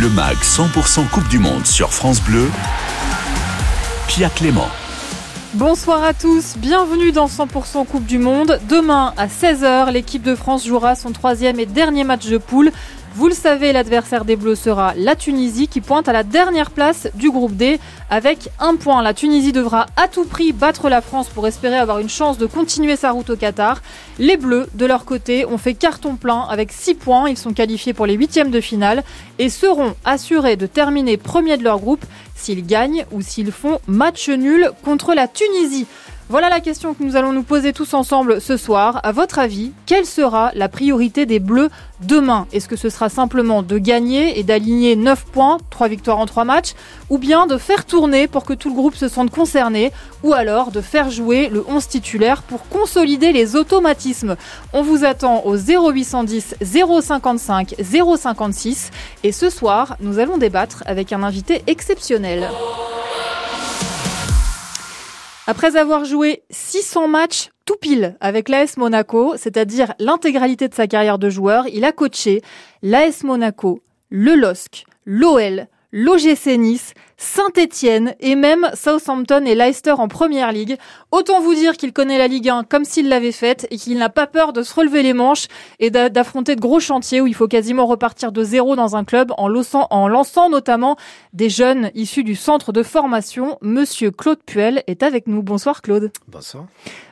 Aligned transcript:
Le 0.00 0.08
MAG 0.08 0.38
100% 0.38 1.08
Coupe 1.08 1.28
du 1.28 1.38
Monde 1.38 1.64
sur 1.66 1.92
France 1.92 2.20
Bleu. 2.20 2.50
Pia 4.08 4.28
Clément. 4.28 4.66
Bonsoir 5.52 6.02
à 6.02 6.12
tous, 6.12 6.56
bienvenue 6.56 7.12
dans 7.12 7.28
100% 7.28 7.86
Coupe 7.86 8.04
du 8.04 8.18
Monde. 8.18 8.58
Demain 8.68 9.14
à 9.16 9.28
16h, 9.28 9.92
l'équipe 9.92 10.24
de 10.24 10.34
France 10.34 10.66
jouera 10.66 10.96
son 10.96 11.12
troisième 11.12 11.60
et 11.60 11.66
dernier 11.66 12.02
match 12.02 12.26
de 12.26 12.38
poule 12.38 12.72
vous 13.16 13.28
le 13.28 13.34
savez, 13.34 13.72
l'adversaire 13.72 14.24
des 14.24 14.34
Bleus 14.34 14.56
sera 14.56 14.92
la 14.96 15.14
Tunisie 15.14 15.68
qui 15.68 15.80
pointe 15.80 16.08
à 16.08 16.12
la 16.12 16.24
dernière 16.24 16.72
place 16.72 17.06
du 17.14 17.30
groupe 17.30 17.54
D 17.54 17.78
avec 18.10 18.48
un 18.58 18.74
point. 18.74 19.04
La 19.04 19.14
Tunisie 19.14 19.52
devra 19.52 19.86
à 19.96 20.08
tout 20.08 20.24
prix 20.24 20.52
battre 20.52 20.88
la 20.88 21.00
France 21.00 21.28
pour 21.28 21.46
espérer 21.46 21.76
avoir 21.76 22.00
une 22.00 22.08
chance 22.08 22.38
de 22.38 22.46
continuer 22.46 22.96
sa 22.96 23.12
route 23.12 23.30
au 23.30 23.36
Qatar. 23.36 23.82
Les 24.18 24.36
Bleus, 24.36 24.66
de 24.74 24.84
leur 24.84 25.04
côté, 25.04 25.46
ont 25.46 25.58
fait 25.58 25.74
carton 25.74 26.16
plein 26.16 26.40
avec 26.50 26.72
6 26.72 26.94
points. 26.94 27.28
Ils 27.28 27.38
sont 27.38 27.52
qualifiés 27.52 27.92
pour 27.92 28.06
les 28.06 28.14
huitièmes 28.14 28.50
de 28.50 28.60
finale 28.60 29.04
et 29.38 29.48
seront 29.48 29.94
assurés 30.04 30.56
de 30.56 30.66
terminer 30.66 31.16
premier 31.16 31.56
de 31.56 31.62
leur 31.62 31.78
groupe 31.78 32.04
s'ils 32.34 32.66
gagnent 32.66 33.06
ou 33.12 33.22
s'ils 33.22 33.52
font 33.52 33.78
match 33.86 34.28
nul 34.28 34.72
contre 34.82 35.14
la 35.14 35.28
Tunisie. 35.28 35.86
Voilà 36.30 36.48
la 36.48 36.60
question 36.60 36.94
que 36.94 37.02
nous 37.02 37.16
allons 37.16 37.32
nous 37.32 37.42
poser 37.42 37.74
tous 37.74 37.92
ensemble 37.92 38.40
ce 38.40 38.56
soir. 38.56 38.98
À 39.02 39.12
votre 39.12 39.38
avis, 39.38 39.72
quelle 39.84 40.06
sera 40.06 40.52
la 40.54 40.70
priorité 40.70 41.26
des 41.26 41.38
Bleus 41.38 41.68
demain? 42.00 42.46
Est-ce 42.50 42.66
que 42.66 42.76
ce 42.76 42.88
sera 42.88 43.10
simplement 43.10 43.62
de 43.62 43.76
gagner 43.76 44.38
et 44.38 44.42
d'aligner 44.42 44.96
9 44.96 45.26
points, 45.26 45.58
3 45.68 45.88
victoires 45.88 46.18
en 46.18 46.24
3 46.24 46.44
matchs, 46.44 46.72
ou 47.10 47.18
bien 47.18 47.46
de 47.46 47.58
faire 47.58 47.84
tourner 47.84 48.26
pour 48.26 48.46
que 48.46 48.54
tout 48.54 48.70
le 48.70 48.74
groupe 48.74 48.96
se 48.96 49.06
sente 49.06 49.30
concerné, 49.30 49.92
ou 50.22 50.32
alors 50.32 50.70
de 50.70 50.80
faire 50.80 51.10
jouer 51.10 51.50
le 51.50 51.62
11 51.68 51.86
titulaire 51.88 52.42
pour 52.42 52.66
consolider 52.70 53.32
les 53.32 53.54
automatismes? 53.54 54.36
On 54.72 54.80
vous 54.82 55.04
attend 55.04 55.42
au 55.44 55.56
0810 55.58 56.54
055 57.02 57.74
056 57.82 58.90
et 59.24 59.30
ce 59.30 59.50
soir, 59.50 59.98
nous 60.00 60.18
allons 60.18 60.38
débattre 60.38 60.82
avec 60.86 61.12
un 61.12 61.22
invité 61.22 61.62
exceptionnel. 61.66 62.48
Après 65.46 65.76
avoir 65.76 66.06
joué 66.06 66.42
600 66.48 67.06
matchs 67.08 67.50
tout 67.66 67.76
pile 67.78 68.16
avec 68.20 68.48
l'AS 68.48 68.78
Monaco, 68.78 69.34
c'est-à-dire 69.36 69.92
l'intégralité 69.98 70.68
de 70.68 70.74
sa 70.74 70.86
carrière 70.86 71.18
de 71.18 71.28
joueur, 71.28 71.66
il 71.68 71.84
a 71.84 71.92
coaché 71.92 72.40
l'AS 72.82 73.24
Monaco, 73.24 73.82
le 74.08 74.36
LOSC, 74.36 74.86
l'OL, 75.04 75.66
l'OGC 75.92 76.56
Nice, 76.56 76.94
Saint-Étienne 77.16 78.14
et 78.20 78.34
même 78.34 78.70
Southampton 78.74 79.44
et 79.46 79.54
Leicester 79.54 79.92
en 79.92 80.08
première 80.08 80.52
ligue. 80.52 80.76
Autant 81.10 81.40
vous 81.40 81.54
dire 81.54 81.76
qu'il 81.76 81.92
connaît 81.92 82.18
la 82.18 82.28
Ligue 82.28 82.48
1 82.48 82.64
comme 82.64 82.84
s'il 82.84 83.08
l'avait 83.08 83.32
faite 83.32 83.66
et 83.70 83.76
qu'il 83.76 83.96
n'a 83.98 84.08
pas 84.08 84.26
peur 84.26 84.52
de 84.52 84.62
se 84.62 84.74
relever 84.74 85.02
les 85.02 85.12
manches 85.12 85.46
et 85.80 85.90
d'affronter 85.90 86.56
de 86.56 86.60
gros 86.60 86.80
chantiers 86.80 87.20
où 87.20 87.26
il 87.26 87.34
faut 87.34 87.48
quasiment 87.48 87.86
repartir 87.86 88.32
de 88.32 88.42
zéro 88.42 88.76
dans 88.76 88.96
un 88.96 89.04
club 89.04 89.32
en 89.36 89.48
lançant, 89.48 89.86
en 89.90 90.08
lançant 90.08 90.50
notamment 90.50 90.96
des 91.32 91.48
jeunes 91.48 91.90
issus 91.94 92.24
du 92.24 92.34
centre 92.34 92.72
de 92.72 92.82
formation. 92.82 93.58
Monsieur 93.62 94.10
Claude 94.10 94.40
Puel 94.44 94.82
est 94.86 95.02
avec 95.02 95.26
nous. 95.26 95.42
Bonsoir 95.42 95.82
Claude. 95.82 96.10
Bonsoir. 96.28 96.66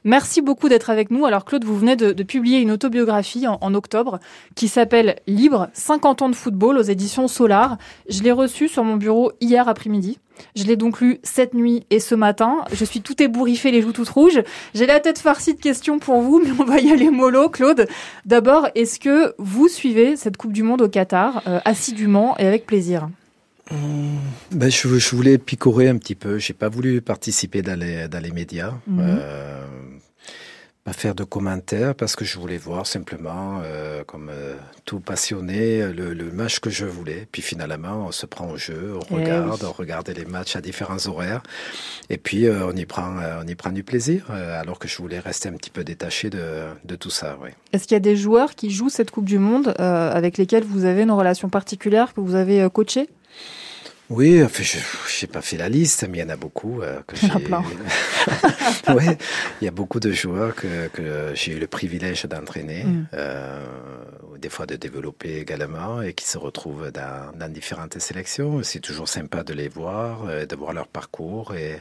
Merci 0.05 0.42
beaucoup 0.42 0.69
d'être 0.69 0.91
avec 0.91 1.11
nous. 1.11 1.25
Alors 1.27 1.45
Claude, 1.45 1.64
vous 1.64 1.78
venez 1.78 1.97
de, 1.97 2.22
publier 2.22 2.61
une 2.61 2.70
autobiographie 2.70 3.47
en, 3.47 3.58
en 3.61 3.75
octobre 3.75 4.19
qui 4.55 4.69
s'appelle 4.69 5.17
Libre, 5.27 5.69
50 5.75 6.22
ans 6.22 6.28
de 6.28 6.34
football 6.34 6.78
aux 6.78 6.83
éditions 6.83 7.28
Solar. 7.28 7.78
Je 8.08 8.23
l'ai 8.23 8.33
reçu 8.33 8.69
sur 8.69 8.84
mon 8.84 8.97
bureau 8.97 9.33
hier 9.41 9.69
après-midi 9.69 10.19
je 10.55 10.64
l'ai 10.64 10.77
donc 10.77 11.00
lu 11.00 11.19
cette 11.23 11.55
nuit 11.55 11.84
et 11.91 12.00
ce 12.00 12.14
matin. 12.14 12.64
Je 12.73 12.84
suis 12.84 13.00
tout 13.00 13.20
ébouriffée, 13.23 13.70
les 13.70 13.83
joues 13.83 13.92
toutes 13.92 14.08
rouges. 14.08 14.42
J'ai 14.75 14.86
la 14.86 15.00
tête 15.00 15.19
farcie 15.19 15.55
de 15.55 15.61
questions 15.61 15.98
pour 15.98 16.20
vous, 16.20 16.41
mais 16.45 16.50
on 16.58 16.64
va 16.64 16.78
y 16.78 16.91
aller 16.91 17.11
mollo, 17.11 17.48
Claude. 17.48 17.86
D'abord, 18.25 18.69
est-ce 18.75 18.98
que 18.98 19.34
vous 19.39 19.69
suivez 19.69 20.17
cette 20.17 20.36
Coupe 20.36 20.53
du 20.53 20.62
Monde 20.62 20.83
au 20.83 20.89
Qatar 20.89 21.42
euh, 21.47 21.61
assidûment 21.64 22.36
et 22.39 22.47
avec 22.47 22.67
plaisir? 22.67 23.08
Ben, 23.70 24.70
je, 24.70 25.14
voulais 25.14 25.38
picorer 25.38 25.88
un 25.88 25.96
petit 25.96 26.14
peu. 26.14 26.38
J'ai 26.38 26.52
pas 26.52 26.68
voulu 26.68 27.00
participer 27.00 27.62
dans 27.62 27.78
les, 27.78 28.08
dans 28.08 28.20
les 28.20 28.32
médias. 28.32 28.74
Mmh. 28.86 29.00
Euh, 29.00 29.62
pas 30.84 30.92
faire 30.92 31.14
de 31.14 31.23
commentaires 31.23 31.95
parce 31.95 32.17
que 32.17 32.24
je 32.24 32.39
voulais 32.39 32.56
voir 32.56 32.86
simplement, 32.86 33.61
euh, 33.62 34.02
comme 34.02 34.28
euh, 34.30 34.56
tout 34.84 34.98
passionné, 34.98 35.86
le, 35.92 36.12
le, 36.12 36.33
match 36.33 36.58
que 36.58 36.70
je 36.70 36.86
voulais. 36.86 37.28
Puis 37.30 37.40
finalement, 37.40 38.06
on 38.08 38.12
se 38.12 38.27
prend 38.27 38.51
au 38.51 38.56
jeu, 38.56 38.95
on 38.96 39.17
eh 39.17 39.22
regarde, 39.22 39.62
on 39.62 39.70
regarde 39.70 40.08
les 40.08 40.24
matchs 40.24 40.56
à 40.56 40.61
différents 40.61 41.06
horaires, 41.06 41.42
et 42.11 42.18
puis 42.18 42.46
euh, 42.46 42.67
on 42.67 42.72
y 42.72 42.84
prend, 42.84 43.14
on 43.40 43.46
y 43.46 43.55
prend 43.55 43.70
du 43.70 43.84
plaisir. 43.84 44.30
alors 44.30 44.78
que 44.80 44.89
je 44.89 44.96
voulais 44.96 45.20
rester 45.20 45.48
un 45.48 45.52
petit 45.52 45.70
peu 45.70 45.84
détaché 45.84 46.30
de, 46.30 46.64
de 46.84 46.96
tout 46.96 47.11
ça. 47.11 47.39
Oui. 47.40 47.51
Est-ce 47.72 47.84
qu'il 47.84 47.95
y 47.95 47.96
a 47.96 48.01
des 48.01 48.17
joueurs 48.17 48.56
qui 48.56 48.70
jouent 48.70 48.89
cette 48.89 49.12
Coupe 49.12 49.27
du 49.27 49.39
Monde 49.39 49.74
avec 49.78 50.36
lesquels 50.36 50.64
vous 50.64 50.84
avez 50.84 51.02
une 51.02 51.11
relation 51.12 51.48
particulière 51.48 52.12
que 52.12 52.20
vous 52.20 52.34
avez 52.34 52.67
coaché 52.72 53.08
oui, 54.13 54.45
enfin, 54.45 54.63
je 54.63 54.79
n'ai 55.25 55.33
pas 55.33 55.41
fait 55.41 55.57
la 55.57 55.70
liste, 55.70 56.07
mais 56.09 56.19
il 56.19 56.20
y 56.20 56.25
en 56.25 56.29
a 56.29 56.37
beaucoup. 56.37 56.83
Euh, 56.83 57.01
que 57.07 57.17
il 57.17 57.29
y 57.29 57.33
en 57.33 57.37
a 57.37 57.41
plein. 57.41 57.65
ouais, 58.95 59.17
il 59.61 59.65
y 59.65 59.69
a 59.69 59.70
beaucoup 59.70 60.01
de 60.01 60.13
joueurs 60.13 60.55
que, 60.55 60.89
que 60.89 61.33
j'ai 61.35 61.53
eu 61.53 61.59
le 61.59 61.67
privilège 61.67 62.27
d'entraîner, 62.27 62.85
mm. 62.85 63.07
euh, 63.15 63.65
des 64.39 64.51
fois 64.51 64.67
de 64.67 64.77
développer 64.77 65.39
également, 65.39 66.03
et 66.03 66.13
qui 66.13 66.27
se 66.27 66.37
retrouvent 66.37 66.91
dans, 66.91 67.33
dans 67.35 67.51
différentes 67.51 67.98
sélections. 68.01 68.63
C'est 68.63 68.81
toujours 68.81 69.09
sympa 69.09 69.45
de 69.45 69.55
les 69.55 69.69
voir, 69.69 70.27
euh, 70.29 70.45
de 70.45 70.57
voir 70.57 70.75
leur 70.75 70.89
parcours, 70.89 71.55
et 71.55 71.81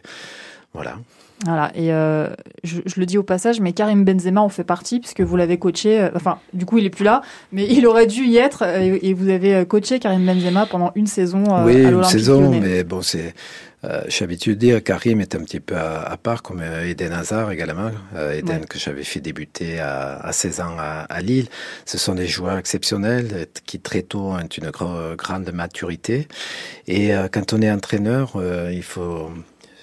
voilà. 0.73 0.99
Voilà, 1.45 1.71
et 1.73 1.91
euh, 1.91 2.27
je, 2.63 2.81
le 2.97 3.05
dis 3.05 3.17
au 3.17 3.23
passage, 3.23 3.59
mais 3.59 3.73
Karim 3.73 4.05
Benzema 4.05 4.41
en 4.41 4.49
fait 4.49 4.63
partie, 4.63 4.99
puisque 4.99 5.21
vous 5.21 5.35
l'avez 5.35 5.57
coaché, 5.57 5.99
euh, 5.99 6.09
enfin, 6.15 6.39
du 6.53 6.65
coup, 6.65 6.77
il 6.77 6.85
est 6.85 6.91
plus 6.91 7.03
là, 7.03 7.23
mais 7.51 7.65
il 7.67 7.87
aurait 7.87 8.05
dû 8.05 8.25
y 8.25 8.37
être, 8.37 8.63
euh, 8.63 8.99
et, 9.01 9.13
vous 9.13 9.29
avez 9.29 9.65
coaché 9.65 9.99
Karim 9.99 10.23
Benzema 10.23 10.67
pendant 10.67 10.91
une 10.95 11.07
saison 11.07 11.43
oui, 11.65 11.83
à 11.83 11.89
une 11.89 12.03
saison, 12.03 12.51
mais 12.51 12.83
bon, 12.83 13.01
c'est... 13.01 13.33
j'ai 14.07 14.25
l'habitude 14.25 14.53
de 14.53 14.59
dire 14.59 14.83
Karim 14.83 15.19
est 15.19 15.33
un 15.33 15.39
petit 15.39 15.59
peu 15.59 15.75
à, 15.75 16.15
part, 16.21 16.43
comme 16.43 16.61
Eden 16.61 17.11
Hazard 17.11 17.51
également. 17.51 17.89
Eden 18.15 18.65
que 18.65 18.77
j'avais 18.77 19.03
fait 19.03 19.19
débuter 19.19 19.79
à, 19.79 20.17
à 20.17 20.31
16 20.31 20.61
ans 20.61 20.75
à, 20.77 21.21
Lille. 21.21 21.47
Ce 21.85 21.97
sont 21.97 22.13
des 22.13 22.27
joueurs 22.27 22.57
exceptionnels 22.57 23.47
qui 23.65 23.79
très 23.79 24.03
tôt 24.03 24.33
ont 24.33 24.39
une 24.39 24.71
grande 25.17 25.51
maturité. 25.51 26.27
Et 26.87 27.11
quand 27.31 27.53
on 27.53 27.61
est 27.61 27.71
entraîneur, 27.71 28.33
il 28.71 28.83
faut 28.83 29.31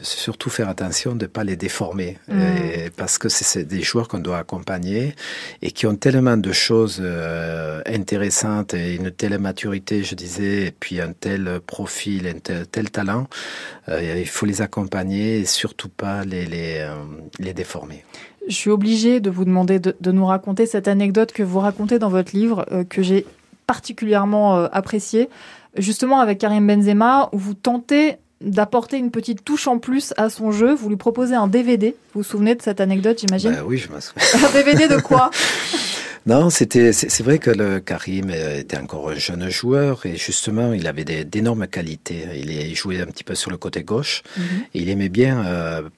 surtout 0.00 0.50
faire 0.50 0.68
attention 0.68 1.14
de 1.14 1.24
ne 1.24 1.26
pas 1.26 1.44
les 1.44 1.56
déformer, 1.56 2.18
mm. 2.28 2.90
parce 2.96 3.18
que 3.18 3.28
c'est 3.28 3.64
des 3.64 3.82
joueurs 3.82 4.08
qu'on 4.08 4.18
doit 4.18 4.38
accompagner 4.38 5.14
et 5.62 5.70
qui 5.70 5.86
ont 5.86 5.96
tellement 5.96 6.36
de 6.36 6.52
choses 6.52 7.00
euh, 7.00 7.80
intéressantes 7.86 8.74
et 8.74 8.94
une 8.94 9.10
telle 9.10 9.38
maturité, 9.38 10.04
je 10.04 10.14
disais, 10.14 10.66
et 10.66 10.70
puis 10.70 11.00
un 11.00 11.12
tel 11.12 11.60
profil, 11.66 12.26
un 12.26 12.64
tel, 12.70 12.90
talent, 12.90 13.26
euh, 13.88 14.20
il 14.20 14.28
faut 14.28 14.46
les 14.46 14.62
accompagner 14.62 15.40
et 15.40 15.44
surtout 15.44 15.88
pas 15.88 16.24
les, 16.24 16.46
les, 16.46 16.78
euh, 16.78 16.94
les 17.38 17.52
déformer. 17.52 18.04
Je 18.48 18.54
suis 18.54 18.70
obligée 18.70 19.20
de 19.20 19.30
vous 19.30 19.44
demander 19.44 19.78
de, 19.78 19.94
de, 20.00 20.12
nous 20.12 20.24
raconter 20.24 20.66
cette 20.66 20.88
anecdote 20.88 21.32
que 21.32 21.42
vous 21.42 21.60
racontez 21.60 21.98
dans 21.98 22.08
votre 22.08 22.34
livre, 22.34 22.64
que 22.88 23.02
j'ai 23.02 23.26
particulièrement 23.66 24.64
appréciée, 24.64 25.28
justement 25.76 26.20
avec 26.20 26.38
Karim 26.38 26.66
Benzema, 26.66 27.28
où 27.32 27.38
vous 27.38 27.52
tentez 27.52 28.16
d'apporter 28.40 28.96
une 28.98 29.10
petite 29.10 29.44
touche 29.44 29.66
en 29.66 29.78
plus 29.78 30.14
à 30.16 30.30
son 30.30 30.52
jeu. 30.52 30.74
Vous 30.74 30.88
lui 30.88 30.96
proposez 30.96 31.34
un 31.34 31.46
DVD. 31.46 31.96
Vous 32.14 32.20
vous 32.20 32.28
souvenez 32.28 32.54
de 32.54 32.62
cette 32.62 32.80
anecdote, 32.80 33.18
j'imagine 33.20 33.52
bah 33.52 33.62
Oui, 33.66 33.78
je 33.78 33.92
me 33.92 34.00
souviens. 34.00 34.48
un 34.48 34.52
DVD 34.52 34.88
de 34.88 35.00
quoi 35.00 35.30
Non, 36.26 36.50
c'était, 36.50 36.92
c'est 36.92 37.22
vrai 37.22 37.38
que 37.38 37.50
le 37.50 37.80
Karim 37.80 38.30
était 38.30 38.76
encore 38.76 39.08
un 39.08 39.14
jeune 39.14 39.48
joueur 39.48 40.04
et 40.04 40.16
justement, 40.16 40.74
il 40.74 40.86
avait 40.86 41.04
d'énormes 41.24 41.66
qualités. 41.66 42.26
Il, 42.34 42.76
jouait 42.76 43.00
un 43.00 43.06
petit 43.06 43.24
peu 43.24 43.34
sur 43.34 43.50
le 43.50 43.56
côté 43.56 43.82
gauche. 43.82 44.22
Mhm. 44.36 44.44
et 44.74 44.78
il 44.80 44.90
aimait 44.90 45.08
bien 45.08 45.42
euh, 45.46 45.88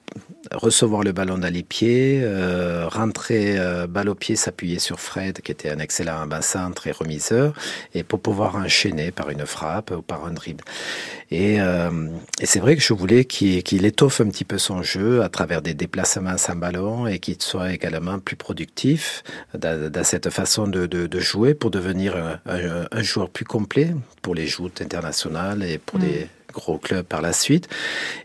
recevoir 0.53 1.03
le 1.03 1.13
ballon 1.13 1.39
dans 1.39 1.53
les 1.53 1.63
pieds, 1.63 2.21
euh, 2.23 2.89
rentrer 2.89 3.59
euh, 3.59 3.87
balle 3.87 4.09
au 4.09 4.15
pied, 4.15 4.37
s'appuyer 4.37 4.79
sur 4.79 5.01
Fred, 5.01 5.41
qui 5.43 5.53
était 5.53 5.71
un 5.71 5.79
excellent 5.79 6.27
bas-centre 6.27 6.87
et 6.87 6.93
remiseur, 6.93 7.53
et 7.95 8.03
pour 8.03 8.21
pouvoir 8.21 8.57
enchaîner 8.57 9.11
par 9.13 9.31
une 9.31 9.47
frappe 9.47 9.93
ou 9.93 10.03
par 10.03 10.25
un 10.25 10.33
dribble. 10.33 10.65
Et, 11.31 11.61
euh, 11.61 12.09
et 12.41 12.47
c'est 12.47 12.59
vrai 12.59 12.75
que 12.75 12.83
je 12.83 12.93
voulais 12.93 13.25
qu'il 13.25 13.85
étoffe 13.85 14.21
un 14.21 14.29
petit 14.29 14.45
peu 14.45 14.59
son 14.59 14.83
jeu 14.83 15.23
à 15.23 15.29
travers 15.29 15.63
des 15.63 15.75
déplacements 15.75 16.37
sans 16.37 16.57
ballon 16.57 17.07
et 17.07 17.21
qu'il 17.21 17.41
soit 17.41 17.73
également 17.73 18.19
plus 18.19 18.37
productif 18.37 19.23
dans, 19.57 19.91
dans 19.91 20.05
cette 20.05 20.31
façon 20.31 20.67
de, 20.67 20.87
de, 20.87 21.07
de, 21.07 21.21
jouer 21.21 21.55
pour 21.55 21.71
devenir 21.71 22.17
un, 22.17 22.87
un, 22.91 23.03
joueur 23.03 23.31
plus 23.31 23.45
complet 23.45 23.95
pour 24.23 24.35
les 24.35 24.47
joutes 24.47 24.83
internationales 24.83 25.63
et 25.63 25.79
pour 25.79 25.99
les 25.99 26.25
mm 26.25 26.40
gros 26.51 26.79
club 26.79 27.05
par 27.05 27.23
la 27.23 27.33
suite. 27.33 27.69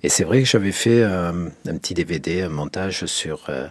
Et 0.04 0.10
c'est 0.10 0.24
vrai 0.24 0.42
que 0.42 0.48
j'avais 0.48 0.72
fait 0.72 1.01
euh, 1.01 1.50
un 1.68 1.77
petit 1.77 1.94
DVD, 1.94 2.44
un 2.44 2.50
montage 2.50 3.06
sur 3.06 3.45
euh, 3.50 3.68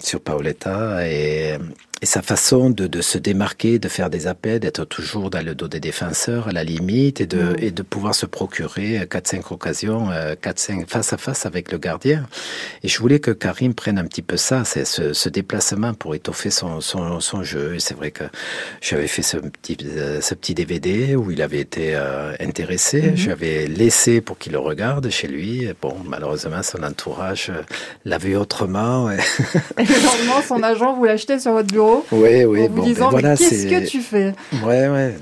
sur 0.00 0.20
Paoletta 0.20 1.08
et 1.08 1.58
et 2.02 2.06
sa 2.06 2.20
façon 2.20 2.68
de, 2.68 2.88
de, 2.88 3.00
se 3.00 3.16
démarquer, 3.16 3.78
de 3.78 3.86
faire 3.86 4.10
des 4.10 4.26
appels, 4.26 4.58
d'être 4.58 4.84
toujours 4.84 5.30
dans 5.30 5.44
le 5.44 5.54
dos 5.54 5.68
des 5.68 5.78
défenseurs 5.78 6.48
à 6.48 6.52
la 6.52 6.64
limite 6.64 7.20
et 7.20 7.26
de, 7.26 7.38
mm. 7.38 7.56
et 7.60 7.70
de 7.70 7.82
pouvoir 7.82 8.16
se 8.16 8.26
procurer 8.26 8.98
4-5 9.08 9.52
occasions, 9.52 10.08
4-5 10.10 10.88
face 10.88 11.12
à 11.12 11.16
face 11.16 11.46
avec 11.46 11.70
le 11.70 11.78
gardien. 11.78 12.26
Et 12.82 12.88
je 12.88 12.98
voulais 12.98 13.20
que 13.20 13.30
Karim 13.30 13.72
prenne 13.72 13.98
un 13.98 14.04
petit 14.04 14.22
peu 14.22 14.36
ça, 14.36 14.64
c'est 14.64 14.84
ce, 14.84 15.12
ce, 15.12 15.28
déplacement 15.28 15.94
pour 15.94 16.16
étoffer 16.16 16.50
son, 16.50 16.80
son, 16.80 17.20
son 17.20 17.44
jeu. 17.44 17.76
Et 17.76 17.80
c'est 17.80 17.94
vrai 17.94 18.10
que 18.10 18.24
j'avais 18.80 19.06
fait 19.06 19.22
ce 19.22 19.36
petit, 19.36 19.76
ce 20.20 20.34
petit 20.34 20.54
DVD 20.54 21.14
où 21.14 21.30
il 21.30 21.40
avait 21.40 21.60
été 21.60 21.94
euh, 21.94 22.34
intéressé. 22.40 23.00
Mm-hmm. 23.00 23.16
J'avais 23.16 23.66
laissé 23.68 24.20
pour 24.20 24.38
qu'il 24.38 24.52
le 24.52 24.58
regarde 24.58 25.08
chez 25.08 25.28
lui. 25.28 25.68
bon, 25.80 25.94
malheureusement, 26.04 26.64
son 26.64 26.82
entourage 26.82 27.52
l'a 28.04 28.18
vu 28.18 28.36
autrement. 28.36 29.08
Et 29.78 29.84
le 29.84 30.04
lendemain, 30.04 30.42
son 30.46 30.62
agent 30.62 30.94
vous 30.94 31.04
l'achetait 31.04 31.38
sur 31.38 31.52
votre 31.52 31.72
bureau 31.72 32.04
oui, 32.12 32.44
oui. 32.44 32.68
bon, 32.68 32.82
ben 32.82 33.08
voilà, 33.10 33.36
qu'est-ce 33.36 33.66
que 33.66 33.86
tu 33.86 34.00
fais? 34.00 34.34
Ouais, 34.64 34.88
ouais. 34.88 35.14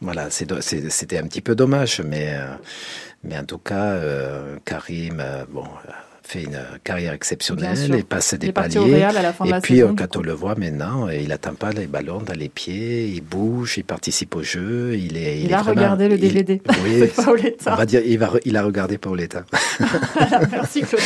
voilà, 0.00 0.28
c'était 0.30 1.18
un 1.18 1.24
petit 1.24 1.40
peu 1.40 1.54
dommage, 1.54 2.02
mais, 2.04 2.34
euh, 2.34 2.54
mais 3.24 3.38
en 3.38 3.44
tout 3.44 3.58
cas, 3.58 3.92
euh, 3.92 4.56
Karim, 4.64 5.20
euh, 5.20 5.44
bon 5.48 5.64
fait 6.22 6.44
une 6.44 6.60
carrière 6.84 7.12
exceptionnelle 7.12 7.94
et 7.94 8.02
passe 8.02 8.34
des 8.34 8.52
paliers. 8.52 9.06
et 9.44 9.60
puis, 9.62 9.82
quand 9.96 10.16
on 10.16 10.22
le 10.22 10.32
voit 10.32 10.54
maintenant, 10.54 11.08
il 11.08 11.28
n'atteint 11.28 11.54
pas 11.54 11.70
les 11.72 11.86
ballons 11.86 12.20
dans 12.20 12.34
les 12.34 12.48
pieds, 12.48 13.08
il 13.08 13.20
bouge, 13.20 13.78
il 13.78 13.84
participe 13.84 14.36
au 14.36 14.42
jeu. 14.42 14.96
Il, 14.96 15.16
est, 15.16 15.40
il, 15.40 15.52
a 15.54 15.62
regardé 15.62 16.08
le 16.08 16.18
DVD. 16.18 16.60
oui, 16.84 17.04
on 17.66 17.74
va 17.74 17.86
dire, 17.86 18.02
il, 18.04 18.18
va, 18.18 18.32
il 18.44 18.56
a 18.56 18.62
regardé 18.62 18.98
Paoletta. 18.98 19.44
Merci 20.52 20.82
Claude 20.82 21.00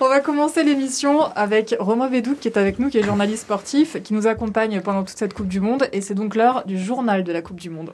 On 0.00 0.08
va 0.08 0.20
commencer 0.20 0.64
l'émission 0.64 1.24
avec 1.34 1.74
Romain 1.78 2.08
Védou 2.08 2.36
qui 2.40 2.48
est 2.48 2.56
avec 2.56 2.78
nous, 2.78 2.88
qui 2.90 2.98
est 2.98 3.02
journaliste 3.02 3.42
sportif, 3.42 4.02
qui 4.02 4.14
nous 4.14 4.26
accompagne 4.26 4.80
pendant 4.80 5.04
toute 5.04 5.16
cette 5.16 5.34
Coupe 5.34 5.48
du 5.48 5.60
Monde. 5.60 5.88
Et 5.92 6.00
c'est 6.00 6.14
donc 6.14 6.34
l'heure 6.34 6.64
du 6.66 6.82
journal 6.82 7.24
de 7.24 7.32
la 7.32 7.42
Coupe 7.42 7.60
du 7.60 7.70
Monde. 7.70 7.92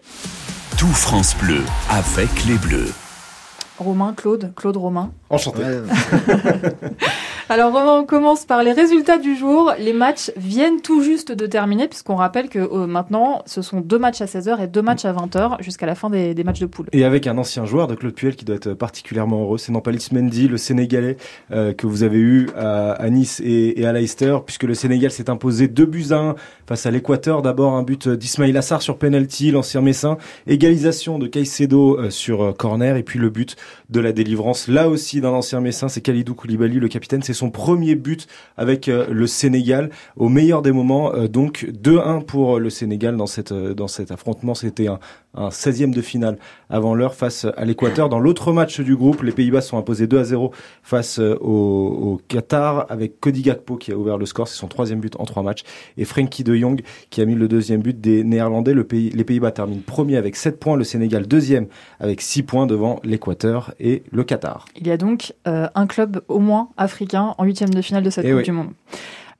Tout 0.76 0.86
France 0.86 1.36
Bleu 1.36 1.62
avec 1.90 2.44
les 2.46 2.54
Bleus. 2.54 2.92
Romain, 3.78 4.12
Claude, 4.14 4.52
Claude 4.54 4.76
Romain. 4.76 5.10
Enchanté. 5.30 5.62
Alors 7.50 7.72
Romain, 7.72 8.00
on 8.00 8.04
commence 8.04 8.44
par 8.44 8.62
les 8.62 8.72
résultats 8.72 9.16
du 9.16 9.34
jour. 9.34 9.72
Les 9.78 9.94
matchs 9.94 10.30
viennent 10.36 10.82
tout 10.82 11.02
juste 11.02 11.32
de 11.32 11.46
terminer, 11.46 11.88
puisqu'on 11.88 12.16
rappelle 12.16 12.50
que 12.50 12.58
euh, 12.58 12.86
maintenant, 12.86 13.42
ce 13.46 13.62
sont 13.62 13.80
deux 13.80 13.98
matchs 13.98 14.20
à 14.20 14.26
16h 14.26 14.62
et 14.62 14.66
deux 14.66 14.82
matchs 14.82 15.06
à 15.06 15.14
20h 15.14 15.62
jusqu'à 15.62 15.86
la 15.86 15.94
fin 15.94 16.10
des, 16.10 16.34
matchs 16.44 16.60
de 16.60 16.66
poule. 16.66 16.88
Et 16.92 17.04
avec 17.04 17.26
un 17.26 17.38
ancien 17.38 17.64
joueur 17.64 17.86
de 17.86 17.94
Claude 17.94 18.12
Puel 18.12 18.36
qui 18.36 18.44
doit 18.44 18.56
être 18.56 18.74
particulièrement 18.74 19.40
heureux, 19.44 19.56
c'est 19.56 19.72
Nampalis 19.72 20.08
Mendy, 20.12 20.46
le 20.46 20.58
Sénégalais 20.58 21.16
euh, 21.50 21.72
que 21.72 21.86
vous 21.86 22.02
avez 22.02 22.18
eu 22.18 22.50
à, 22.54 23.08
Nice 23.08 23.40
et, 23.42 23.86
à 23.86 23.94
Leicester, 23.94 24.36
puisque 24.44 24.64
le 24.64 24.74
Sénégal 24.74 25.10
s'est 25.10 25.30
imposé 25.30 25.68
deux 25.68 25.86
buts 25.86 26.08
à 26.10 26.16
un 26.16 26.34
face 26.66 26.84
à 26.84 26.90
l'Équateur. 26.90 27.40
D'abord 27.40 27.72
un 27.72 27.82
but 27.82 28.10
d'Ismail 28.10 28.54
Assar 28.58 28.82
sur 28.82 28.98
penalty, 28.98 29.52
l'ancien 29.52 29.80
Messin, 29.80 30.18
égalisation 30.46 31.18
de 31.18 31.26
Caicedo 31.26 31.98
euh, 31.98 32.10
sur 32.10 32.54
corner, 32.58 32.96
et 32.98 33.02
puis 33.02 33.18
le 33.18 33.30
but 33.30 33.56
de 33.88 34.00
la 34.00 34.12
délivrance, 34.12 34.68
là 34.68 34.88
aussi 34.88 35.20
d'un 35.20 35.30
ancien 35.30 35.60
Messin, 35.60 35.88
c'est 35.88 36.00
Khalidou 36.00 36.34
Koulibaly, 36.34 36.78
le 36.78 36.88
capitaine, 36.88 37.22
c'est 37.22 37.32
son 37.32 37.50
premier 37.50 37.94
but 37.94 38.26
avec 38.56 38.88
euh, 38.88 39.06
le 39.10 39.26
Sénégal 39.26 39.90
au 40.16 40.28
meilleur 40.28 40.62
des 40.62 40.72
moments. 40.72 41.14
Euh, 41.14 41.26
donc 41.26 41.66
2-1 41.82 42.24
pour 42.24 42.58
le 42.58 42.68
Sénégal 42.70 43.16
dans 43.16 43.26
cette 43.26 43.52
euh, 43.52 43.74
dans 43.74 43.88
cet 43.88 44.10
affrontement. 44.10 44.54
C'était 44.54 44.88
un, 44.88 44.98
un 45.34 45.48
16e 45.48 45.92
de 45.92 46.02
finale 46.02 46.38
avant 46.70 46.94
l'heure 46.94 47.14
face 47.14 47.46
à 47.56 47.64
l'Équateur. 47.64 48.08
Dans 48.08 48.18
l'autre 48.18 48.52
match 48.52 48.80
du 48.80 48.96
groupe, 48.96 49.22
les 49.22 49.32
Pays-Bas 49.32 49.60
sont 49.60 49.78
imposés 49.78 50.06
2 50.06 50.18
à 50.18 50.24
0 50.24 50.52
face 50.82 51.18
au, 51.18 51.34
au, 51.40 52.20
Qatar 52.28 52.86
avec 52.88 53.20
Cody 53.20 53.42
Gakpo 53.42 53.76
qui 53.76 53.92
a 53.92 53.96
ouvert 53.96 54.18
le 54.18 54.26
score, 54.26 54.48
c'est 54.48 54.56
son 54.56 54.68
troisième 54.68 55.00
but 55.00 55.14
en 55.18 55.24
trois 55.24 55.42
matchs, 55.42 55.62
et 55.96 56.04
Frankie 56.04 56.44
de 56.44 56.54
Jong 56.54 56.82
qui 57.10 57.20
a 57.20 57.24
mis 57.24 57.34
le 57.34 57.48
deuxième 57.48 57.80
but 57.80 57.98
des 58.00 58.24
Néerlandais. 58.24 58.74
Le 58.74 58.84
pays, 58.84 59.10
les 59.10 59.24
Pays-Bas 59.24 59.52
terminent 59.52 59.82
premier 59.86 60.16
avec 60.16 60.36
7 60.36 60.58
points, 60.58 60.76
le 60.76 60.84
Sénégal 60.84 61.26
deuxième 61.26 61.66
avec 62.00 62.20
6 62.20 62.42
points 62.42 62.66
devant 62.66 63.00
l'Équateur 63.04 63.74
et 63.80 64.02
le 64.10 64.24
Qatar. 64.24 64.66
Il 64.76 64.86
y 64.86 64.90
a 64.90 64.96
donc 64.96 65.34
euh, 65.46 65.68
un 65.74 65.86
club 65.86 66.22
au 66.28 66.38
moins 66.38 66.70
africain 66.76 67.34
en 67.38 67.44
huitième 67.44 67.70
de 67.70 67.82
finale 67.82 68.02
de 68.02 68.10
cette 68.10 68.24
eh 68.24 68.32
Coupe 68.32 68.42
du 68.42 68.52
Monde. 68.52 68.70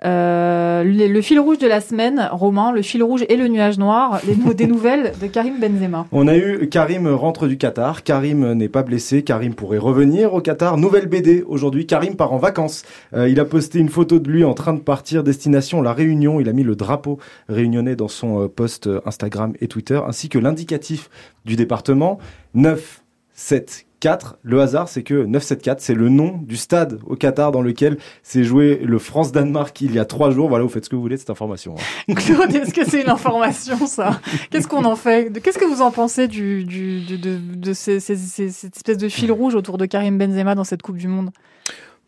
Euh, 0.04 0.84
le, 0.84 1.20
fil 1.22 1.40
rouge 1.40 1.58
de 1.58 1.66
la 1.66 1.80
semaine, 1.80 2.28
Romain, 2.30 2.70
le 2.70 2.82
fil 2.82 3.02
rouge 3.02 3.24
et 3.28 3.36
le 3.36 3.48
nuage 3.48 3.78
noir, 3.78 4.20
les, 4.26 4.54
des 4.54 4.66
nouvelles 4.66 5.12
de 5.20 5.26
Karim 5.26 5.58
Benzema. 5.58 6.06
On 6.12 6.28
a 6.28 6.36
eu 6.36 6.68
Karim 6.68 7.08
rentre 7.08 7.48
du 7.48 7.58
Qatar, 7.58 8.04
Karim 8.04 8.52
n'est 8.52 8.68
pas 8.68 8.84
blessé, 8.84 9.22
Karim 9.22 9.54
pourrait 9.54 9.78
revenir 9.78 10.34
au 10.34 10.40
Qatar. 10.40 10.76
Nouvelle 10.76 11.06
BD 11.06 11.42
aujourd'hui, 11.46 11.86
Karim 11.86 12.14
part 12.14 12.32
en 12.32 12.38
vacances. 12.38 12.84
Euh, 13.12 13.28
il 13.28 13.40
a 13.40 13.44
posté 13.44 13.80
une 13.80 13.88
photo 13.88 14.20
de 14.20 14.30
lui 14.30 14.44
en 14.44 14.54
train 14.54 14.72
de 14.72 14.80
partir, 14.80 15.24
destination 15.24 15.82
La 15.82 15.92
Réunion. 15.92 16.38
Il 16.38 16.48
a 16.48 16.52
mis 16.52 16.62
le 16.62 16.76
drapeau 16.76 17.18
réunionnais 17.48 17.96
dans 17.96 18.08
son 18.08 18.44
euh, 18.44 18.48
post 18.48 18.88
Instagram 19.04 19.54
et 19.60 19.66
Twitter, 19.66 20.00
ainsi 20.06 20.28
que 20.28 20.38
l'indicatif 20.38 21.10
du 21.44 21.56
département 21.56 22.18
9, 22.54 23.02
7, 23.32 23.87
4. 24.00 24.38
Le 24.42 24.60
hasard, 24.60 24.88
c'est 24.88 25.02
que 25.02 25.24
974, 25.24 25.82
c'est 25.82 25.94
le 25.94 26.08
nom 26.08 26.38
du 26.42 26.56
stade 26.56 26.98
au 27.06 27.16
Qatar 27.16 27.52
dans 27.52 27.62
lequel 27.62 27.98
s'est 28.22 28.44
joué 28.44 28.80
le 28.84 28.98
France-Danemark 28.98 29.80
il 29.80 29.94
y 29.94 29.98
a 29.98 30.04
trois 30.04 30.30
jours. 30.30 30.48
Voilà, 30.48 30.64
vous 30.64 30.70
faites 30.70 30.84
ce 30.84 30.90
que 30.90 30.96
vous 30.96 31.02
voulez 31.02 31.16
de 31.16 31.20
cette 31.20 31.30
information. 31.30 31.74
Hein. 32.08 32.14
Claude, 32.16 32.54
est-ce 32.54 32.72
que 32.72 32.84
c'est 32.84 33.02
une 33.02 33.10
information, 33.10 33.86
ça? 33.86 34.20
Qu'est-ce 34.50 34.68
qu'on 34.68 34.84
en 34.84 34.96
fait? 34.96 35.40
Qu'est-ce 35.40 35.58
que 35.58 35.64
vous 35.64 35.82
en 35.82 35.90
pensez 35.90 36.28
du, 36.28 36.64
du, 36.64 37.00
de, 37.00 37.38
de 37.38 37.72
ces, 37.72 38.00
cette 38.00 38.76
espèce 38.76 38.98
de 38.98 39.08
fil 39.08 39.32
rouge 39.32 39.54
autour 39.54 39.78
de 39.78 39.86
Karim 39.86 40.18
Benzema 40.18 40.54
dans 40.54 40.64
cette 40.64 40.82
Coupe 40.82 40.98
du 40.98 41.08
Monde? 41.08 41.30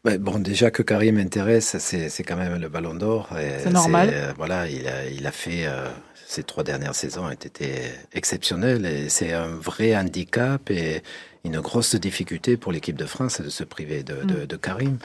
Bon, 0.02 0.38
déjà 0.38 0.70
que 0.70 0.82
Karim 0.82 1.16
m'intéresse, 1.16 1.76
c'est 1.78 2.22
quand 2.22 2.36
même 2.36 2.58
le 2.58 2.68
Ballon 2.70 2.94
d'Or. 2.94 3.28
C'est 3.58 3.70
normal. 3.70 4.10
Euh, 4.12 4.32
voilà, 4.36 4.66
il 4.66 4.88
a, 4.88 5.06
il 5.06 5.26
a 5.26 5.30
fait 5.30 5.66
euh, 5.66 5.88
ces 6.30 6.44
trois 6.44 6.62
dernières 6.62 6.94
saisons 6.94 7.24
ont 7.26 7.30
été 7.30 7.72
exceptionnelles 8.12 8.86
et 8.86 9.08
c'est 9.08 9.32
un 9.32 9.48
vrai 9.48 9.96
handicap 9.96 10.70
et 10.70 11.02
une 11.44 11.60
grosse 11.60 11.94
difficulté 11.94 12.56
pour 12.56 12.72
l'équipe 12.72 12.96
de 12.96 13.06
France 13.06 13.40
de 13.40 13.48
se 13.48 13.64
priver 13.64 14.02
de, 14.02 14.22
de, 14.22 14.54
mm. 14.54 14.58
Karim. 14.58 14.98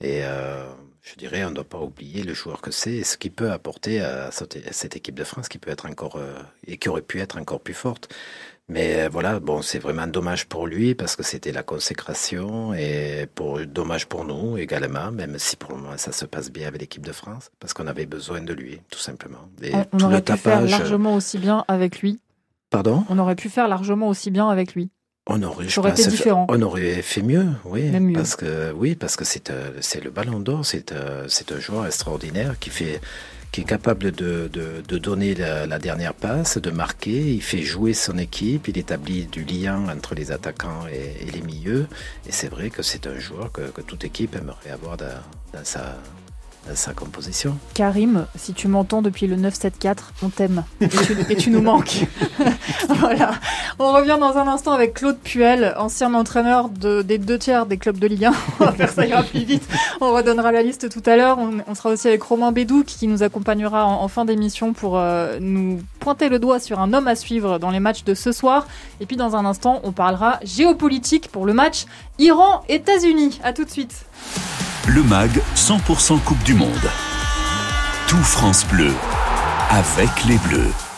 Et 0.00 0.20
euh, 0.24 0.66
je 1.02 1.14
dirais, 1.16 1.44
on 1.44 1.50
ne 1.50 1.54
doit 1.54 1.64
pas 1.64 1.80
oublier 1.80 2.22
le 2.22 2.34
joueur 2.34 2.60
que 2.60 2.70
c'est 2.70 2.92
et 2.92 3.04
ce 3.04 3.16
qu'il 3.16 3.32
peut 3.32 3.52
apporter 3.52 4.00
à 4.00 4.30
cette 4.30 4.96
équipe 4.96 5.14
de 5.14 5.24
France 5.24 5.48
qui 5.48 5.58
peut 5.58 5.70
être 5.70 5.86
encore 5.86 6.16
euh, 6.16 6.34
et 6.66 6.76
qui 6.76 6.88
aurait 6.88 7.02
pu 7.02 7.20
être 7.20 7.38
encore 7.38 7.60
plus 7.60 7.74
forte. 7.74 8.08
Mais 8.68 9.02
euh, 9.02 9.08
voilà, 9.08 9.40
bon, 9.40 9.60
c'est 9.60 9.78
vraiment 9.78 10.06
dommage 10.06 10.46
pour 10.46 10.66
lui 10.66 10.94
parce 10.94 11.16
que 11.16 11.22
c'était 11.22 11.52
la 11.52 11.62
consécration 11.62 12.72
et 12.72 13.26
pour, 13.34 13.60
dommage 13.66 14.06
pour 14.06 14.24
nous 14.24 14.56
également, 14.56 15.10
même 15.10 15.38
si 15.38 15.56
pour 15.56 15.72
le 15.72 15.78
moment 15.78 15.98
ça 15.98 16.12
se 16.12 16.24
passe 16.24 16.50
bien 16.50 16.68
avec 16.68 16.80
l'équipe 16.80 17.04
de 17.04 17.12
France 17.12 17.50
parce 17.58 17.74
qu'on 17.74 17.86
avait 17.86 18.06
besoin 18.06 18.40
de 18.40 18.52
lui, 18.52 18.80
tout 18.90 19.00
simplement. 19.00 19.48
Et 19.62 19.72
on, 19.92 20.00
aurait 20.00 20.22
pu 20.22 20.36
faire 20.36 20.62
largement 20.62 21.14
aussi 21.16 21.38
bien 21.38 21.64
avec 21.68 22.00
lui. 22.00 22.20
Pardon? 22.70 23.04
On 23.08 23.18
aurait 23.18 23.36
pu 23.36 23.50
faire 23.50 23.68
largement 23.68 24.08
aussi 24.08 24.30
bien 24.30 24.48
avec 24.48 24.74
lui. 24.74 24.90
On 25.28 25.40
aurait, 25.44 25.68
je 25.68 25.80
pense, 25.80 26.08
différent. 26.08 26.46
on 26.48 26.60
aurait 26.62 27.00
fait 27.00 27.22
mieux, 27.22 27.46
oui, 27.64 27.92
parce 28.12 28.34
que 28.34 28.72
oui, 28.72 28.96
parce 28.96 29.14
que 29.14 29.24
c'est 29.24 29.50
euh, 29.50 29.70
c'est 29.80 30.02
le 30.02 30.10
Ballon 30.10 30.40
d'Or, 30.40 30.66
c'est 30.66 30.90
euh, 30.90 31.26
c'est 31.28 31.52
un 31.52 31.60
joueur 31.60 31.86
extraordinaire 31.86 32.58
qui 32.58 32.70
fait 32.70 33.00
qui 33.52 33.60
est 33.60 33.64
capable 33.64 34.12
de, 34.12 34.48
de, 34.50 34.82
de 34.86 34.98
donner 34.98 35.34
la, 35.34 35.66
la, 35.66 35.78
dernière 35.78 36.14
passe, 36.14 36.56
de 36.56 36.70
marquer. 36.70 37.34
Il 37.34 37.42
fait 37.42 37.60
jouer 37.60 37.92
son 37.92 38.16
équipe, 38.16 38.66
il 38.66 38.78
établit 38.78 39.26
du 39.26 39.44
lien 39.44 39.88
entre 39.94 40.14
les 40.14 40.32
attaquants 40.32 40.86
et, 40.90 41.28
et 41.28 41.30
les 41.30 41.42
milieux. 41.42 41.86
Et 42.26 42.32
c'est 42.32 42.48
vrai 42.48 42.70
que 42.70 42.82
c'est 42.82 43.06
un 43.06 43.18
joueur 43.18 43.52
que, 43.52 43.60
que, 43.60 43.82
toute 43.82 44.04
équipe 44.04 44.34
aimerait 44.36 44.70
avoir 44.70 44.96
dans, 44.96 45.20
dans 45.52 45.64
sa 45.64 45.98
sa 46.74 46.92
composition. 46.92 47.56
Karim, 47.74 48.26
si 48.36 48.52
tu 48.52 48.68
m'entends 48.68 49.02
depuis 49.02 49.26
le 49.26 49.36
974, 49.36 50.12
on 50.22 50.28
t'aime 50.28 50.64
et, 50.80 51.36
tu, 51.36 51.50
nous 51.50 51.60
manques. 51.60 52.06
voilà. 52.88 53.32
On 53.78 53.92
revient 53.92 54.16
dans 54.20 54.36
un 54.36 54.46
instant 54.46 54.72
avec 54.72 54.94
Claude 54.94 55.18
Puel, 55.18 55.74
ancien 55.76 56.14
entraîneur 56.14 56.68
de, 56.68 57.02
des 57.02 57.18
deux 57.18 57.38
tiers 57.38 57.66
des 57.66 57.76
clubs 57.76 57.98
de 57.98 58.06
Ligue 58.06 58.26
1. 58.26 58.32
On 58.60 58.64
va 58.64 58.72
faire 58.72 58.90
ça 58.90 59.06
ira 59.06 59.22
plus 59.22 59.44
vite. 59.44 59.66
On 60.00 60.12
redonnera 60.12 60.52
la 60.52 60.62
liste 60.62 60.88
tout 60.88 61.02
à 61.06 61.16
l'heure. 61.16 61.38
On, 61.66 61.74
sera 61.74 61.90
aussi 61.90 62.08
avec 62.08 62.22
Romain 62.22 62.52
Bédou 62.52 62.84
qui 62.84 63.08
nous 63.08 63.22
accompagnera 63.22 63.86
en, 63.86 64.08
fin 64.08 64.24
d'émission 64.24 64.72
pour 64.72 64.98
euh, 64.98 65.38
nous 65.40 65.80
pointer 66.00 66.28
le 66.28 66.38
doigt 66.38 66.60
sur 66.60 66.80
un 66.80 66.92
homme 66.92 67.08
à 67.08 67.16
suivre 67.16 67.58
dans 67.58 67.70
les 67.70 67.80
matchs 67.80 68.04
de 68.04 68.14
ce 68.14 68.32
soir. 68.32 68.66
Et 69.00 69.06
puis 69.06 69.16
dans 69.16 69.36
un 69.36 69.44
instant, 69.44 69.80
on 69.84 69.92
parlera 69.92 70.38
géopolitique 70.44 71.28
pour 71.28 71.46
le 71.46 71.52
match 71.54 71.86
Iran-États-Unis. 72.18 73.40
À 73.42 73.52
tout 73.52 73.64
de 73.64 73.70
suite. 73.70 74.04
Le 74.88 75.02
MAG 75.04 75.40
100% 75.54 76.20
Coupe 76.22 76.42
du 76.42 76.54
Monde. 76.54 76.90
Tout 78.08 78.22
France 78.22 78.66
Bleu 78.66 78.92
avec 79.70 80.24
les 80.24 80.38
Bleus. 80.38 80.91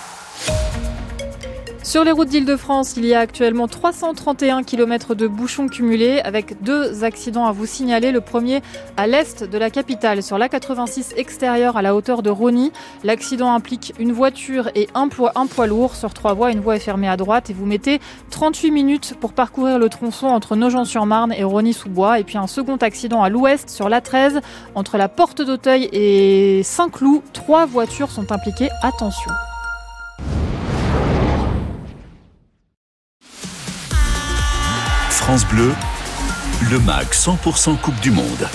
Sur 1.85 2.03
les 2.03 2.13
routes 2.13 2.29
d'Île-de-France, 2.29 2.95
il 2.97 3.05
y 3.05 3.13
a 3.13 3.21
actuellement 3.21 3.69
331 3.69 4.63
km 4.63 5.15
de 5.15 5.29
bouchons 5.29 5.69
cumulés 5.69 6.19
avec 6.25 6.63
deux 6.63 7.05
accidents 7.05 7.45
à 7.45 7.53
vous 7.53 7.67
signaler. 7.67 8.11
Le 8.11 8.23
premier 8.23 8.63
à 8.97 9.07
l'est 9.07 9.45
de 9.45 9.59
la 9.59 9.69
capitale, 9.69 10.23
sur 10.23 10.39
l'A86 10.39 11.13
extérieure 11.19 11.77
à 11.77 11.83
la 11.83 11.95
hauteur 11.95 12.23
de 12.23 12.31
Rony. 12.31 12.73
L'accident 13.05 13.53
implique 13.53 13.93
une 13.99 14.13
voiture 14.13 14.71
et 14.75 14.89
un 14.95 15.09
poids, 15.09 15.67
lourd 15.67 15.95
sur 15.95 16.15
trois 16.15 16.33
voies. 16.33 16.53
Une 16.53 16.61
voie 16.61 16.77
est 16.77 16.81
fermée 16.81 17.07
à 17.07 17.19
droite 17.19 17.51
et 17.51 17.53
vous 17.53 17.67
mettez 17.67 18.01
38 18.31 18.71
minutes 18.71 19.15
pour 19.21 19.35
parcourir 19.35 19.79
le 19.79 19.91
tronçon 19.91 20.29
entre 20.29 20.57
Nogent-sur-Marne 20.57 21.35
et 21.35 21.45
Rony-sous-Bois. 21.45 22.19
Et 22.19 22.25
puis 22.25 22.39
un 22.39 22.47
second 22.47 22.77
accident 22.77 23.23
à 23.23 23.29
l'ouest 23.29 23.69
sur 23.69 23.91
l'A13 23.91 24.41
entre 24.75 24.97
la 24.97 25.11
porte 25.11 25.43
d'Auteuil 25.43 25.91
et 25.93 26.63
Saint-Cloud. 26.63 27.21
Trois 27.35 27.67
voitures 27.67 28.11
sont 28.11 28.33
impliquées. 28.33 28.71
Attention. 28.83 29.31
France 35.25 35.47
Bleu, 35.47 35.73
le 36.71 36.79
MAG 36.81 37.07
100% 37.13 37.79
Coupe 37.79 37.99
du 38.01 38.11
Monde. 38.11 38.47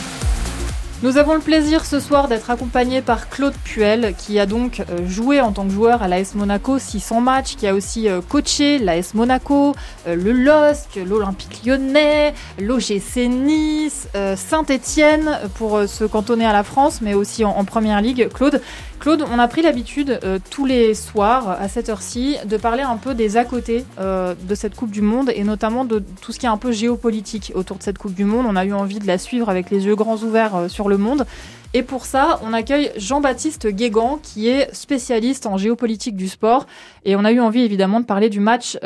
Nous 1.02 1.18
avons 1.18 1.34
le 1.34 1.40
plaisir 1.40 1.86
ce 1.86 2.02
soir 2.02 2.28
d'être 2.28 2.50
accompagné 2.50 3.02
par 3.02 3.30
Claude 3.30 3.54
Puel, 3.64 4.14
qui 4.18 4.38
a 4.38 4.46
donc 4.46 4.82
euh, 4.82 5.08
joué 5.08 5.40
en 5.40 5.54
tant 5.54 5.64
que 5.64 5.72
joueur 5.72 6.04
à 6.04 6.10
l'AS 6.10 6.36
Monaco 6.36 6.78
600 6.78 7.22
matchs, 7.22 7.56
qui 7.56 7.68
a 7.68 7.74
aussi 7.74 8.10
euh, 8.10 8.20
coaché 8.20 8.80
l'AS 8.80 9.14
Monaco, 9.14 9.76
euh, 10.10 10.16
le 10.18 10.34
LOSC, 10.34 11.00
l'Olympique 11.08 11.62
lyonnais, 11.66 12.34
l'OGC 12.60 13.30
Nice, 13.30 14.10
Saint-Etienne, 14.36 15.40
pour 15.56 15.88
se 15.88 16.04
cantonner 16.04 16.46
à 16.46 16.52
la 16.52 16.64
France, 16.64 17.00
mais 17.02 17.14
aussi 17.14 17.46
en, 17.46 17.64
Première 17.64 18.02
Ligue. 18.02 18.28
Claude, 18.34 18.62
Claude, 19.00 19.24
on 19.32 19.40
a 19.40 19.48
pris 19.48 19.62
l'habitude 19.62 20.20
tous 20.50 20.66
les 20.66 20.94
soirs 20.94 21.50
à 21.50 21.70
cette 21.70 21.88
heure-ci 21.88 22.36
de 22.46 22.58
parler 22.58 22.82
un 22.82 22.98
peu 22.98 23.14
des 23.14 23.38
à 23.38 23.46
côté 23.46 23.86
de 24.00 24.56
cette 24.56 24.76
Coupe 24.76 24.92
du 24.92 25.02
Monde 25.02 25.32
et 25.34 25.44
notamment 25.44 25.86
de 25.86 26.04
tout 26.22 26.32
ce 26.32 26.40
qui 26.40 26.46
est 26.46 26.50
un 26.50 26.58
peu 26.58 26.72
géopolitique 26.72 27.52
autour 27.56 27.78
de 27.78 27.84
cette 27.84 27.98
Coupe 27.98 28.14
du 28.14 28.26
Monde. 28.26 28.46
On 28.50 28.56
a 28.56 28.66
eu 28.66 28.74
envie 28.74 29.00
de 29.00 29.08
la 29.08 29.18
suivre 29.18 29.50
avec 29.50 29.70
les 29.70 29.86
yeux 29.86 29.96
grands 29.96 30.18
ouverts 30.18 30.66
sur 30.68 30.89
le 30.90 30.98
monde. 30.98 31.26
Et 31.74 31.84
pour 31.84 32.06
ça, 32.06 32.40
on 32.44 32.52
accueille 32.52 32.92
Jean-Baptiste 32.98 33.68
Guégan, 33.68 34.20
qui 34.22 34.50
est 34.50 34.74
spécialiste 34.74 35.46
en 35.46 35.58
géopolitique 35.58 36.16
du 36.16 36.28
sport. 36.28 36.66
Et 37.06 37.16
on 37.16 37.24
a 37.24 37.32
eu 37.32 37.40
envie 37.40 37.62
évidemment 37.62 38.00
de 38.00 38.06
parler 38.06 38.30
du 38.30 38.40
match 38.40 38.78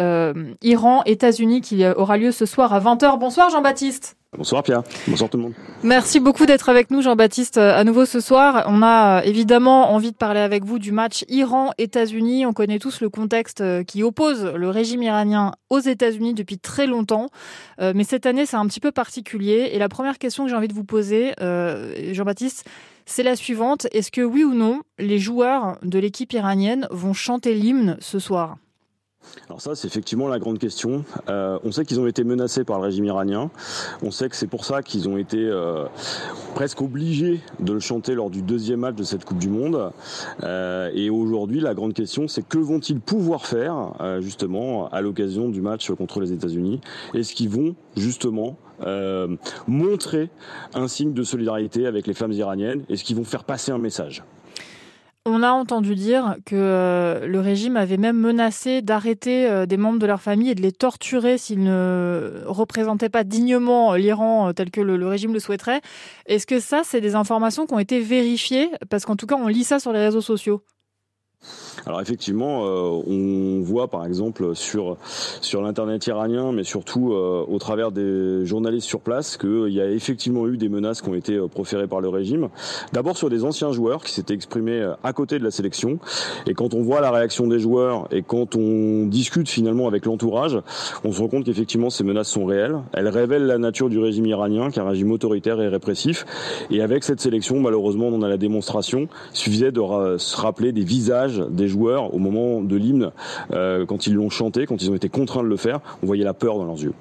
Iran-États-Unis 0.61 1.61
qui 1.61 1.85
aura 1.87 2.17
lieu 2.17 2.31
ce 2.31 2.45
soir 2.45 2.73
à 2.73 2.81
20h. 2.81 3.17
Bonsoir 3.17 3.49
Jean-Baptiste. 3.49 4.17
Bonsoir 4.35 4.63
Pierre, 4.63 4.81
bonsoir 5.07 5.29
tout 5.29 5.37
le 5.37 5.43
monde. 5.43 5.53
Merci 5.83 6.19
beaucoup 6.19 6.47
d'être 6.47 6.69
avec 6.69 6.89
nous 6.89 7.01
Jean-Baptiste 7.03 7.57
euh, 7.57 7.75
à 7.75 7.83
nouveau 7.83 8.05
ce 8.05 8.19
soir. 8.19 8.63
On 8.67 8.81
a 8.81 9.19
euh, 9.19 9.21
évidemment 9.25 9.91
envie 9.91 10.11
de 10.11 10.17
parler 10.17 10.39
avec 10.39 10.63
vous 10.65 10.79
du 10.79 10.91
match 10.91 11.23
Iran-États-Unis. 11.29 12.45
On 12.45 12.53
connaît 12.53 12.79
tous 12.79 13.01
le 13.01 13.09
contexte 13.09 13.61
euh, 13.61 13.83
qui 13.83 14.01
oppose 14.01 14.43
le 14.43 14.69
régime 14.69 15.03
iranien 15.03 15.51
aux 15.69 15.79
États-Unis 15.79 16.33
depuis 16.33 16.57
très 16.57 16.87
longtemps. 16.87 17.29
Mais 17.79 18.03
cette 18.03 18.25
année 18.25 18.45
c'est 18.45 18.55
un 18.55 18.65
petit 18.67 18.79
peu 18.79 18.91
particulier. 18.91 19.71
Et 19.73 19.79
la 19.79 19.89
première 19.89 20.19
question 20.19 20.43
que 20.43 20.49
j'ai 20.49 20.55
envie 20.55 20.67
de 20.67 20.73
vous 20.73 20.83
poser, 20.83 21.33
Jean-Baptiste, 22.11 22.65
c'est 23.05 23.23
la 23.23 23.35
suivante. 23.35 23.87
Est-ce 23.91 24.11
que 24.11 24.21
oui 24.21 24.43
ou 24.43 24.53
non, 24.53 24.81
les 24.99 25.17
joueurs 25.17 25.79
de 25.81 25.97
l'équipe 25.97 26.31
iranienne 26.33 26.87
vont 26.91 27.13
chanter 27.13 27.55
l'hymne 27.55 27.97
ce 27.99 28.19
soir? 28.19 28.57
Alors 29.49 29.61
ça, 29.61 29.75
c'est 29.75 29.87
effectivement 29.87 30.27
la 30.27 30.39
grande 30.39 30.59
question. 30.59 31.03
Euh, 31.29 31.59
on 31.63 31.71
sait 31.71 31.85
qu'ils 31.85 31.99
ont 31.99 32.07
été 32.07 32.23
menacés 32.23 32.63
par 32.63 32.79
le 32.79 32.85
régime 32.85 33.05
iranien. 33.05 33.49
On 34.01 34.11
sait 34.11 34.29
que 34.29 34.35
c'est 34.35 34.47
pour 34.47 34.65
ça 34.65 34.81
qu'ils 34.81 35.09
ont 35.09 35.17
été 35.17 35.37
euh, 35.37 35.85
presque 36.55 36.81
obligés 36.81 37.41
de 37.59 37.73
le 37.73 37.79
chanter 37.79 38.15
lors 38.15 38.29
du 38.29 38.41
deuxième 38.41 38.81
match 38.81 38.95
de 38.95 39.03
cette 39.03 39.25
Coupe 39.25 39.39
du 39.39 39.49
Monde. 39.49 39.91
Euh, 40.43 40.91
et 40.93 41.09
aujourd'hui, 41.09 41.59
la 41.59 41.73
grande 41.73 41.93
question, 41.93 42.27
c'est 42.27 42.47
que 42.47 42.57
vont-ils 42.57 42.99
pouvoir 42.99 43.45
faire 43.45 43.93
justement 44.21 44.89
à 44.89 45.01
l'occasion 45.01 45.49
du 45.49 45.61
match 45.61 45.91
contre 45.91 46.19
les 46.19 46.31
États-Unis? 46.31 46.81
Est-ce 47.13 47.33
qu'ils 47.33 47.49
vont 47.49 47.75
justement 47.95 48.57
montrer 49.67 50.29
un 50.73 50.87
signe 50.87 51.13
de 51.13 51.23
solidarité 51.23 51.85
avec 51.85 52.07
les 52.07 52.13
femmes 52.13 52.33
iraniennes? 52.33 52.83
Est-ce 52.89 53.03
qu'ils 53.03 53.15
vont 53.15 53.23
faire 53.23 53.43
passer 53.43 53.71
un 53.71 53.77
message? 53.77 54.23
On 55.25 55.41
a 55.41 55.51
entendu 55.51 55.95
dire 55.95 56.35
que 56.45 56.55
euh, 56.55 57.25
le 57.25 57.39
régime 57.39 57.77
avait 57.77 57.97
même 57.97 58.17
menacé 58.17 58.81
d'arrêter 58.81 59.49
euh, 59.49 59.65
des 59.65 59.77
membres 59.77 59.99
de 59.99 60.05
leur 60.05 60.21
famille 60.21 60.49
et 60.49 60.55
de 60.55 60.61
les 60.61 60.73
torturer 60.73 61.37
s'ils 61.37 61.63
ne 61.63 62.43
représentaient 62.45 63.09
pas 63.09 63.23
dignement 63.23 63.93
l'Iran 63.93 64.49
euh, 64.49 64.53
tel 64.53 64.69
que 64.69 64.81
le, 64.81 65.07
régime 65.07 65.33
le 65.33 65.39
souhaiterait. 65.39 65.81
Est-ce 66.25 66.45
que 66.45 66.59
ça, 66.59 66.81
c'est 66.83 66.99
des 66.99 67.15
informations 67.15 67.65
qui 67.65 67.73
ont 67.73 67.79
été 67.79 68.01
vérifiées? 68.01 68.69
Parce 68.89 69.05
qu'en 69.05 69.15
tout 69.15 69.25
cas, 69.25 69.35
on 69.35 69.47
lit 69.47 69.63
ça 69.63 69.79
sur 69.79 69.93
les 69.93 69.99
réseaux 69.99 70.21
sociaux. 70.21 70.63
Alors 71.85 72.01
effectivement, 72.01 72.65
euh, 72.65 73.01
on 73.07 73.61
voit 73.61 73.87
par 73.87 74.05
exemple 74.05 74.55
sur 74.55 74.97
sur 75.41 75.61
l'internet 75.61 76.05
iranien, 76.07 76.51
mais 76.51 76.63
surtout 76.63 77.13
euh, 77.13 77.43
au 77.47 77.57
travers 77.59 77.91
des 77.91 78.45
journalistes 78.45 78.87
sur 78.87 79.01
place, 79.01 79.37
qu'il 79.37 79.69
y 79.69 79.81
a 79.81 79.89
effectivement 79.89 80.47
eu 80.47 80.57
des 80.57 80.69
menaces 80.69 81.01
qui 81.01 81.09
ont 81.09 81.15
été 81.15 81.35
euh, 81.35 81.47
proférées 81.47 81.87
par 81.87 82.01
le 82.01 82.09
régime. 82.09 82.49
D'abord 82.93 83.17
sur 83.17 83.29
des 83.29 83.43
anciens 83.43 83.71
joueurs 83.71 84.03
qui 84.03 84.13
s'étaient 84.13 84.33
exprimés 84.33 84.93
à 85.03 85.13
côté 85.13 85.39
de 85.39 85.43
la 85.43 85.51
sélection. 85.51 85.99
Et 86.47 86.53
quand 86.53 86.73
on 86.73 86.81
voit 86.81 87.01
la 87.01 87.11
réaction 87.11 87.47
des 87.47 87.59
joueurs 87.59 88.07
et 88.11 88.21
quand 88.21 88.55
on 88.55 89.05
discute 89.07 89.49
finalement 89.49 89.87
avec 89.87 90.05
l'entourage, 90.05 90.57
on 91.03 91.11
se 91.11 91.19
rend 91.19 91.27
compte 91.27 91.45
qu'effectivement 91.45 91.89
ces 91.89 92.03
menaces 92.03 92.29
sont 92.29 92.45
réelles. 92.45 92.77
Elles 92.93 93.07
révèlent 93.07 93.45
la 93.45 93.57
nature 93.57 93.89
du 93.89 93.99
régime 93.99 94.25
iranien, 94.25 94.69
qui 94.69 94.79
est 94.79 94.81
un 94.81 94.89
régime 94.89 95.11
autoritaire 95.11 95.59
et 95.61 95.67
répressif. 95.67 96.25
Et 96.69 96.81
avec 96.81 97.03
cette 97.03 97.19
sélection, 97.19 97.59
malheureusement, 97.59 98.07
on 98.07 98.15
en 98.15 98.21
a 98.21 98.29
la 98.29 98.37
démonstration. 98.37 99.07
Suffisait 99.33 99.71
de 99.71 99.81
se 100.17 100.37
rappeler 100.37 100.71
des 100.71 100.83
visages 100.83 101.43
joueurs 101.67 102.13
au 102.13 102.19
moment 102.19 102.61
de 102.61 102.75
l'hymne, 102.75 103.11
euh, 103.51 103.85
quand 103.85 104.07
ils 104.07 104.13
l'ont 104.13 104.29
chanté, 104.29 104.65
quand 104.65 104.81
ils 104.81 104.91
ont 104.91 104.95
été 104.95 105.09
contraints 105.09 105.43
de 105.43 105.47
le 105.47 105.57
faire, 105.57 105.79
on 106.01 106.05
voyait 106.05 106.23
la 106.23 106.33
peur 106.33 106.57
dans 106.57 106.65
leurs 106.65 106.81
yeux. 106.81 106.93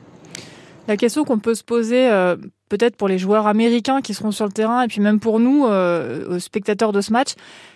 La 0.89 0.97
question 0.97 1.25
qu'on 1.25 1.39
peut 1.39 1.55
se 1.55 1.63
poser, 1.63 2.11
euh, 2.11 2.37
peut-être 2.69 2.97
pour 2.97 3.09
les 3.09 3.19
joueurs 3.19 3.47
américains 3.47 4.01
qui 4.01 4.15
seront 4.15 4.33
sur 4.33 4.47
le 4.47 4.53
terrain, 4.53 4.83
et 4.83 4.89
puis 4.89 5.01
même 5.01 5.21
pour 5.21 5.39
nous, 5.39 5.67
euh, 5.67 6.39
spectateurs 6.39 6.93
de 6.93 7.01
ce 7.01 7.13
match, 7.13 7.31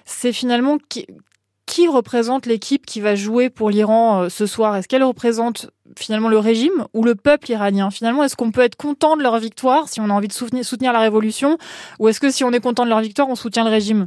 c'est 0.04 0.32
finalement 0.32 0.78
qui 0.88 1.88
représente 1.88 2.46
l'équipe 2.46 2.86
qui 2.86 3.00
va 3.00 3.14
jouer 3.14 3.50
pour 3.50 3.70
l'Iran 3.70 4.28
ce 4.30 4.46
soir? 4.46 4.76
Est-ce 4.76 4.88
qu'elle 4.88 5.04
représente 5.04 5.70
finalement 5.98 6.28
le 6.28 6.38
régime 6.38 6.86
ou 6.94 7.04
le 7.04 7.14
peuple 7.14 7.50
iranien? 7.50 7.90
Finalement, 7.90 8.22
est-ce 8.22 8.34
qu'on 8.34 8.50
peut 8.50 8.62
être 8.62 8.76
content 8.76 9.16
de 9.16 9.22
leur 9.22 9.38
victoire 9.38 9.88
si 9.88 10.00
on 10.00 10.04
a 10.04 10.12
envie 10.12 10.28
de 10.28 10.32
soutenir 10.32 10.92
la 10.92 11.00
révolution 11.00 11.58
Ou 11.98 12.08
est-ce 12.08 12.20
que 12.20 12.30
si 12.30 12.44
on 12.44 12.52
est 12.52 12.60
content 12.60 12.84
de 12.84 12.90
leur 12.90 13.00
victoire, 13.00 13.28
on 13.28 13.34
soutient 13.34 13.64
le 13.64 13.70
régime? 13.70 14.06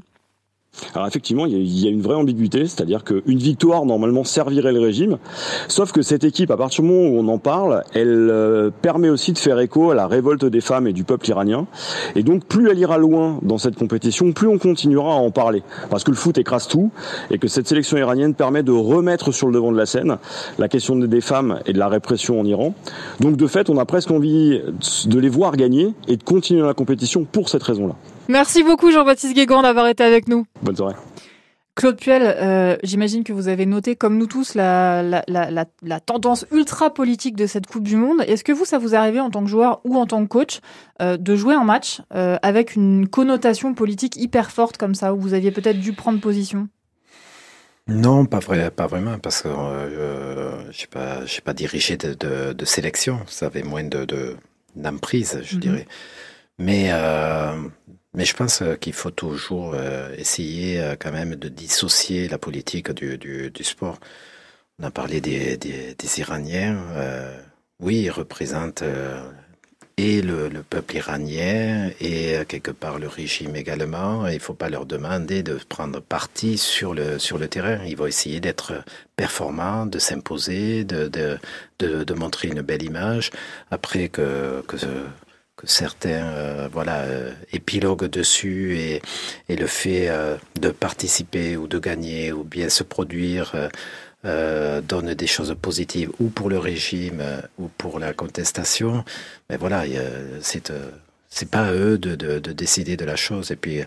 Alors 0.96 1.08
effectivement, 1.08 1.46
il 1.46 1.80
y, 1.80 1.88
a 1.88 1.92
une 1.92 2.02
vraie 2.02 2.16
ambiguïté, 2.16 2.66
c'est-à-dire 2.66 3.04
qu'une 3.04 3.38
victoire 3.38 3.86
normalement 3.86 4.24
servirait 4.24 4.72
le 4.72 4.80
régime, 4.80 5.18
sauf 5.68 5.92
que 5.92 6.02
cette 6.02 6.24
équipe, 6.24 6.52
à 6.52 6.58
partir 6.58 6.84
du 6.84 6.90
moment 6.90 7.10
où 7.10 7.20
on 7.20 7.28
en 7.28 7.38
parle, 7.38 7.84
elle 7.94 8.30
euh, 8.32 8.70
permet 8.82 9.10
aussi 9.10 9.34
de 9.34 9.38
faire 9.38 9.60
écho 9.60 9.92
à 9.92 9.96
la 9.96 10.08
révolte 10.08 10.46
des 10.46 10.62
femmes 10.62 10.88
et 10.88 10.94
du 10.94 11.04
peuple 11.04 11.30
iranien. 11.30 11.68
Et 12.16 12.24
donc 12.24 12.46
plus 12.46 12.70
elle 12.70 12.80
ira 12.80 12.98
loin 12.98 13.40
dans 13.42 13.58
cette 13.58 13.76
compétition, 13.76 14.32
plus 14.32 14.48
on 14.48 14.58
continuera 14.58 15.14
à 15.14 15.18
en 15.18 15.32
parler, 15.32 15.64
parce 15.90 16.04
que 16.04 16.12
le 16.12 16.18
foot 16.18 16.38
écrase 16.38 16.68
tout 16.68 16.92
et 17.30 17.38
que 17.38 17.48
cette 17.48 17.68
sélection 17.68 17.98
iranienne 17.98 18.34
permet 18.34 18.64
de 18.64 18.72
remettre 18.72 19.32
sur 19.32 19.48
le 19.48 19.54
devant 19.54 19.72
de 19.72 19.78
la 19.78 19.86
scène 19.86 20.18
la 20.58 20.68
question 20.68 20.96
des 20.96 21.22
femmes 21.22 21.60
et 21.66 21.74
de 21.74 21.80
la 21.80 21.88
répression 21.88 22.40
en 22.40 22.46
Iran. 22.46 22.74
Donc 23.20 23.36
de 23.36 23.48
fait, 23.48 23.70
on 23.70 23.78
a 23.78 23.86
presque 23.86 24.12
envie 24.12 24.62
de 25.06 25.20
les 25.20 25.30
voir 25.30 25.56
gagner 25.56 25.94
et 26.08 26.18
de 26.18 26.24
continuer 26.24 26.62
la 26.62 26.74
compétition 26.74 27.26
pour 27.26 27.50
cette 27.50 27.64
raison-là. 27.64 27.96
Merci 28.30 28.62
beaucoup 28.62 28.92
Jean-Baptiste 28.92 29.34
Guégan 29.34 29.64
d'avoir 29.64 29.88
été 29.88 30.04
avec 30.04 30.28
nous. 30.28 30.46
Bonne 30.62 30.76
soirée. 30.76 30.96
Claude 31.80 31.96
Puel, 31.96 32.24
euh, 32.26 32.76
j'imagine 32.84 33.24
que 33.24 33.32
vous 33.32 33.48
avez 33.48 33.66
noté, 33.66 33.96
comme 33.96 34.18
nous 34.18 34.28
tous, 34.28 34.54
la, 34.54 35.02
la, 35.02 36.00
tendance 36.02 36.46
ultra 36.52 36.94
politique 36.94 37.38
de 37.38 37.48
cette 37.48 37.68
Coupe 37.68 37.84
du 37.84 37.96
Monde. 37.96 38.20
Est-ce 38.28 38.44
que 38.44 38.52
vous, 38.52 38.66
ça 38.66 38.78
vous 38.78 38.96
est 38.96 38.98
arrivé 38.98 39.22
en 39.22 39.30
tant 39.30 39.42
que 39.42 39.50
joueur 39.50 39.80
ou 39.86 39.96
en 39.96 40.06
tant 40.06 40.22
que 40.24 40.28
coach 40.28 40.60
euh, 41.02 41.16
de 41.16 41.38
jouer 41.38 41.56
un 41.56 41.64
match 41.64 42.02
euh, 42.14 42.36
avec 42.42 42.76
une 42.76 43.08
connotation 43.08 43.74
politique 43.74 44.18
hyper 44.18 44.52
forte 44.52 44.76
comme 44.76 44.94
ça, 44.94 45.14
où 45.14 45.22
vous 45.22 45.34
aviez 45.34 45.52
peut-être 45.52 45.80
dû 45.80 45.94
prendre 45.94 46.20
position? 46.20 46.68
Non, 47.88 48.26
pas, 48.26 48.40
vrai, 48.40 48.72
pas 48.72 48.88
vraiment, 48.88 49.18
parce 49.18 49.42
que 49.42 49.48
je 49.50 50.82
n'ai 50.82 50.88
pas, 50.92 51.20
pas 51.46 51.54
dirigé 51.54 51.96
de, 51.96 52.14
de, 52.52 52.66
sélection. 52.66 53.22
Ça 53.28 53.46
avait 53.46 53.64
moins 53.64 53.86
de 53.86 54.36
d'emprise, 54.76 55.40
je 55.44 55.56
mhm. 55.56 55.62
dirais. 55.62 55.88
Mais 56.58 56.92
mais 58.14 58.26
je 58.26 58.36
pense 58.36 58.62
euh, 58.62 58.76
qu'il 58.76 58.94
faut 58.94 59.12
toujours 59.12 59.74
euh, 59.76 60.14
essayer 60.18 60.80
euh, 60.80 60.96
quand 61.00 61.12
même 61.12 61.36
de 61.36 61.50
dissocier 61.50 62.28
la 62.28 62.38
politique 62.38 62.92
du, 62.92 63.18
du, 63.18 63.64
sport. 63.64 64.00
On 64.80 64.84
a 64.86 64.92
parlé 64.92 65.22
des, 65.22 65.58
des, 65.58 65.94
des 65.96 66.20
Iraniens. 66.20 66.78
oui, 67.82 68.02
ils 68.04 68.10
représentent 68.12 68.84
et 69.98 70.22
le, 70.22 70.48
le, 70.48 70.64
peuple 70.64 70.96
iranien 70.96 71.92
et 72.00 72.38
quelque 72.48 72.72
part 72.72 73.00
le 73.00 73.08
régime 73.10 73.56
également. 73.58 74.28
Il 74.28 74.36
ne 74.36 74.40
faut 74.40 74.54
pas 74.54 74.70
leur 74.70 74.86
demander 74.86 75.44
de 75.44 75.56
prendre 75.68 76.00
parti 76.00 76.58
sur 76.58 76.94
le, 76.94 77.20
sur 77.20 77.38
le 77.38 77.50
terrain. 77.50 77.84
Ils 77.86 77.98
vont 77.98 78.06
essayer 78.08 78.40
d'être 78.40 78.84
performants, 79.18 79.86
de 79.86 80.00
s'imposer, 80.00 80.86
de, 80.86 81.10
de, 81.10 81.38
de, 81.80 82.06
de, 82.06 82.14
montrer 82.14 82.48
une 82.48 82.62
belle 82.62 82.84
image. 82.84 83.32
Après 83.72 84.08
que, 84.08 84.64
que 84.68 84.78
que 85.60 85.68
certains 85.68 86.24
euh, 86.24 86.70
voilà 86.72 87.00
euh, 87.00 87.34
épiloguent 87.52 88.10
dessus 88.10 88.78
et, 88.78 89.02
le 89.50 89.68
fait 89.68 90.08
euh, 90.08 90.38
de 90.62 90.70
participer 90.70 91.58
ou 91.58 91.68
de 91.68 91.80
gagner 91.80 92.32
ou 92.32 92.46
bien 92.46 92.70
se 92.70 92.84
produire 92.84 93.70
donnent 94.24 95.14
des 95.14 95.28
choses 95.28 95.56
positives 95.62 96.12
ou 96.20 96.30
pour 96.30 96.50
le 96.50 96.60
régime 96.60 97.22
ou 97.58 97.68
pour 97.78 98.00
la 98.00 98.14
contestation. 98.14 99.04
Mais 99.50 99.58
voilà, 99.58 99.84
c'est 100.42 100.72
c'est 101.30 101.50
pas 101.50 101.68
à 101.68 101.74
eux 101.74 101.98
de, 101.98 102.16
de, 102.16 102.40
de, 102.40 102.52
décider 102.52 102.98
de 102.98 103.06
la 103.06 103.16
chose. 103.16 103.52
Et 103.52 103.56
puis 103.56 103.82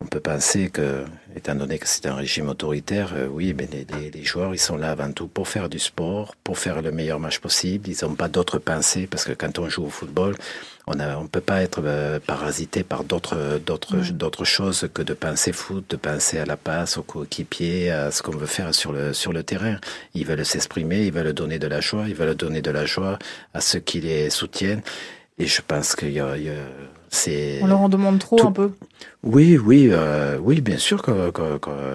on 0.00 0.06
peut 0.06 0.20
penser 0.20 0.70
que, 0.70 1.04
étant 1.36 1.54
donné 1.54 1.78
que 1.78 1.88
c'est 1.88 2.06
un 2.06 2.14
régime 2.14 2.48
autoritaire, 2.48 3.12
euh, 3.14 3.26
oui, 3.26 3.54
mais 3.56 3.68
les, 4.12 4.24
joueurs, 4.24 4.54
ils 4.54 4.58
sont 4.58 4.76
là 4.76 4.90
avant 4.90 5.10
tout 5.12 5.28
pour 5.28 5.48
faire 5.48 5.68
du 5.68 5.78
sport, 5.78 6.34
pour 6.44 6.58
faire 6.58 6.82
le 6.82 6.90
meilleur 6.90 7.20
match 7.20 7.38
possible. 7.38 7.88
Ils 7.88 8.04
n'ont 8.04 8.14
pas 8.14 8.28
d'autres 8.28 8.58
pensées 8.58 9.06
parce 9.06 9.24
que 9.24 9.32
quand 9.32 9.58
on 9.58 9.68
joue 9.68 9.84
au 9.84 9.90
football, 9.90 10.34
on 10.86 10.94
ne 10.94 11.04
on 11.14 11.26
peut 11.26 11.40
pas 11.40 11.62
être 11.62 11.80
euh, 11.84 12.18
parasité 12.20 12.82
par 12.82 13.04
d'autres, 13.04 13.58
d'autres, 13.64 13.96
d'autres 14.12 14.44
choses 14.44 14.88
que 14.92 15.00
de 15.00 15.14
penser 15.14 15.52
foot, 15.52 15.88
de 15.88 15.96
penser 15.96 16.38
à 16.38 16.44
la 16.44 16.56
passe, 16.56 16.98
au 16.98 17.02
coéquipier, 17.02 17.90
à 17.90 18.10
ce 18.10 18.22
qu'on 18.22 18.36
veut 18.36 18.46
faire 18.46 18.74
sur 18.74 18.92
le, 18.92 19.12
sur 19.14 19.32
le 19.32 19.42
terrain. 19.42 19.78
Ils 20.14 20.26
veulent 20.26 20.44
s'exprimer, 20.44 21.06
ils 21.06 21.12
veulent 21.12 21.32
donner 21.32 21.58
de 21.58 21.68
la 21.68 21.80
joie, 21.80 22.04
ils 22.08 22.14
veulent 22.14 22.34
donner 22.34 22.62
de 22.62 22.70
la 22.70 22.84
joie 22.84 23.18
à 23.54 23.60
ceux 23.60 23.80
qui 23.80 24.00
les 24.00 24.28
soutiennent. 24.28 24.82
Et 25.38 25.46
je 25.46 25.62
pense 25.62 25.96
qu'il 25.96 26.12
y 26.12 26.20
a, 26.20 26.36
il 26.36 26.44
y 26.44 26.50
a 26.50 26.54
on 27.62 27.66
leur 27.66 27.80
en 27.80 27.88
demande 27.88 28.18
trop 28.18 28.46
un 28.46 28.52
peu. 28.52 28.72
Oui, 29.22 29.58
oui, 29.58 29.88
euh, 29.90 30.38
oui, 30.40 30.60
bien 30.60 30.78
sûr 30.78 31.02
que, 31.02 31.12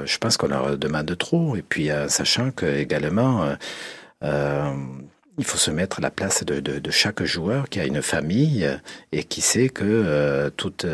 je 0.05 0.17
pense 0.17 0.37
qu'on 0.37 0.47
leur 0.47 0.77
demande 0.77 1.17
trop. 1.17 1.55
Et 1.55 1.61
puis, 1.61 1.91
euh, 1.91 2.07
sachant 2.07 2.51
que 2.51 2.65
également, 2.65 3.55
euh, 4.23 4.71
il 5.37 5.45
faut 5.45 5.57
se 5.57 5.71
mettre 5.71 5.99
à 5.99 6.01
la 6.01 6.11
place 6.11 6.43
de, 6.43 6.91
chaque 6.91 7.23
joueur 7.23 7.69
qui 7.69 7.79
a 7.79 7.85
une 7.85 8.01
famille 8.01 8.67
et 9.11 9.23
qui 9.23 9.41
sait 9.41 9.69
que 9.69 10.49
tous 10.57 10.85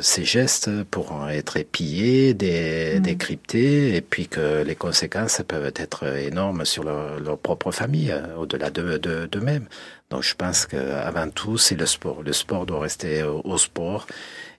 ces 0.00 0.24
gestes 0.24 0.82
pourront 0.84 1.28
être 1.28 1.60
pillés, 1.60 2.34
mm. 2.34 3.00
décryptés, 3.00 3.94
et 3.94 4.00
puis 4.00 4.26
que 4.26 4.62
les 4.62 4.74
conséquences 4.74 5.42
peuvent 5.46 5.72
être 5.76 6.04
énormes 6.16 6.64
sur 6.64 6.84
leur, 6.84 7.38
propre 7.38 7.70
famille, 7.70 8.14
au-delà 8.36 8.70
d'eux-mêmes. 8.70 9.66
Donc 10.10 10.22
je 10.22 10.34
pense 10.34 10.66
qu'avant 10.66 11.28
tout, 11.30 11.58
c'est 11.58 11.76
le 11.76 11.86
sport. 11.86 12.22
Le 12.22 12.32
sport 12.32 12.66
doit 12.66 12.80
rester 12.80 13.22
au, 13.22 13.58
sport. 13.58 14.06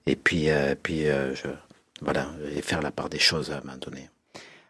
Et 0.06 0.16
puis, 0.16 0.50
euh, 0.50 0.74
puis 0.80 1.08
euh, 1.08 1.34
je, 1.34 1.48
voilà, 2.02 2.26
et 2.54 2.62
faire 2.62 2.82
la 2.82 2.90
part 2.90 3.08
des 3.08 3.18
choses 3.18 3.50
à 3.50 3.58
un 3.58 3.60
moment 3.60 3.78
donné. 3.80 4.08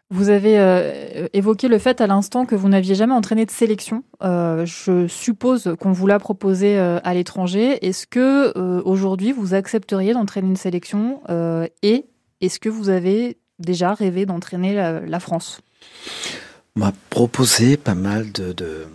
Vous 0.09 0.29
avez 0.29 0.57
euh, 0.57 1.27
évoqué 1.33 1.67
le 1.67 1.79
fait 1.79 1.99
à 1.99 2.07
l'instant 2.07 2.45
que 2.45 2.55
vous 2.55 2.69
n'aviez 2.69 2.95
jamais 2.95 3.13
entraîné 3.13 3.45
de 3.45 3.51
sélection. 3.51 4.03
je 4.21 5.05
suppose 5.09 5.75
qu'on 5.79 5.91
vous 5.91 6.07
l'a 6.07 6.19
proposé 6.19 6.77
à 6.77 7.13
l'étranger. 7.13 7.85
Est-ce 7.85 8.07
que 8.07 8.57
aujourd'hui 8.83 9.33
vous 9.33 9.53
accepteriez 9.53 10.13
d'entraîner 10.13 10.47
une 10.47 10.55
sélection 10.55 11.21
et 11.81 12.05
est-ce 12.39 12.61
que 12.61 12.69
vous 12.69 12.87
avez 12.87 13.37
déjà 13.59 13.93
rêvé 13.93 14.25
d'entraîner 14.25 14.73
la, 14.73 15.19
France? 15.19 15.59
On 16.77 16.79
m'a 16.79 16.93
proposé 17.09 17.75
pas 17.75 17.95
mal 17.95 18.31
de 18.31 18.53
de 18.53 18.87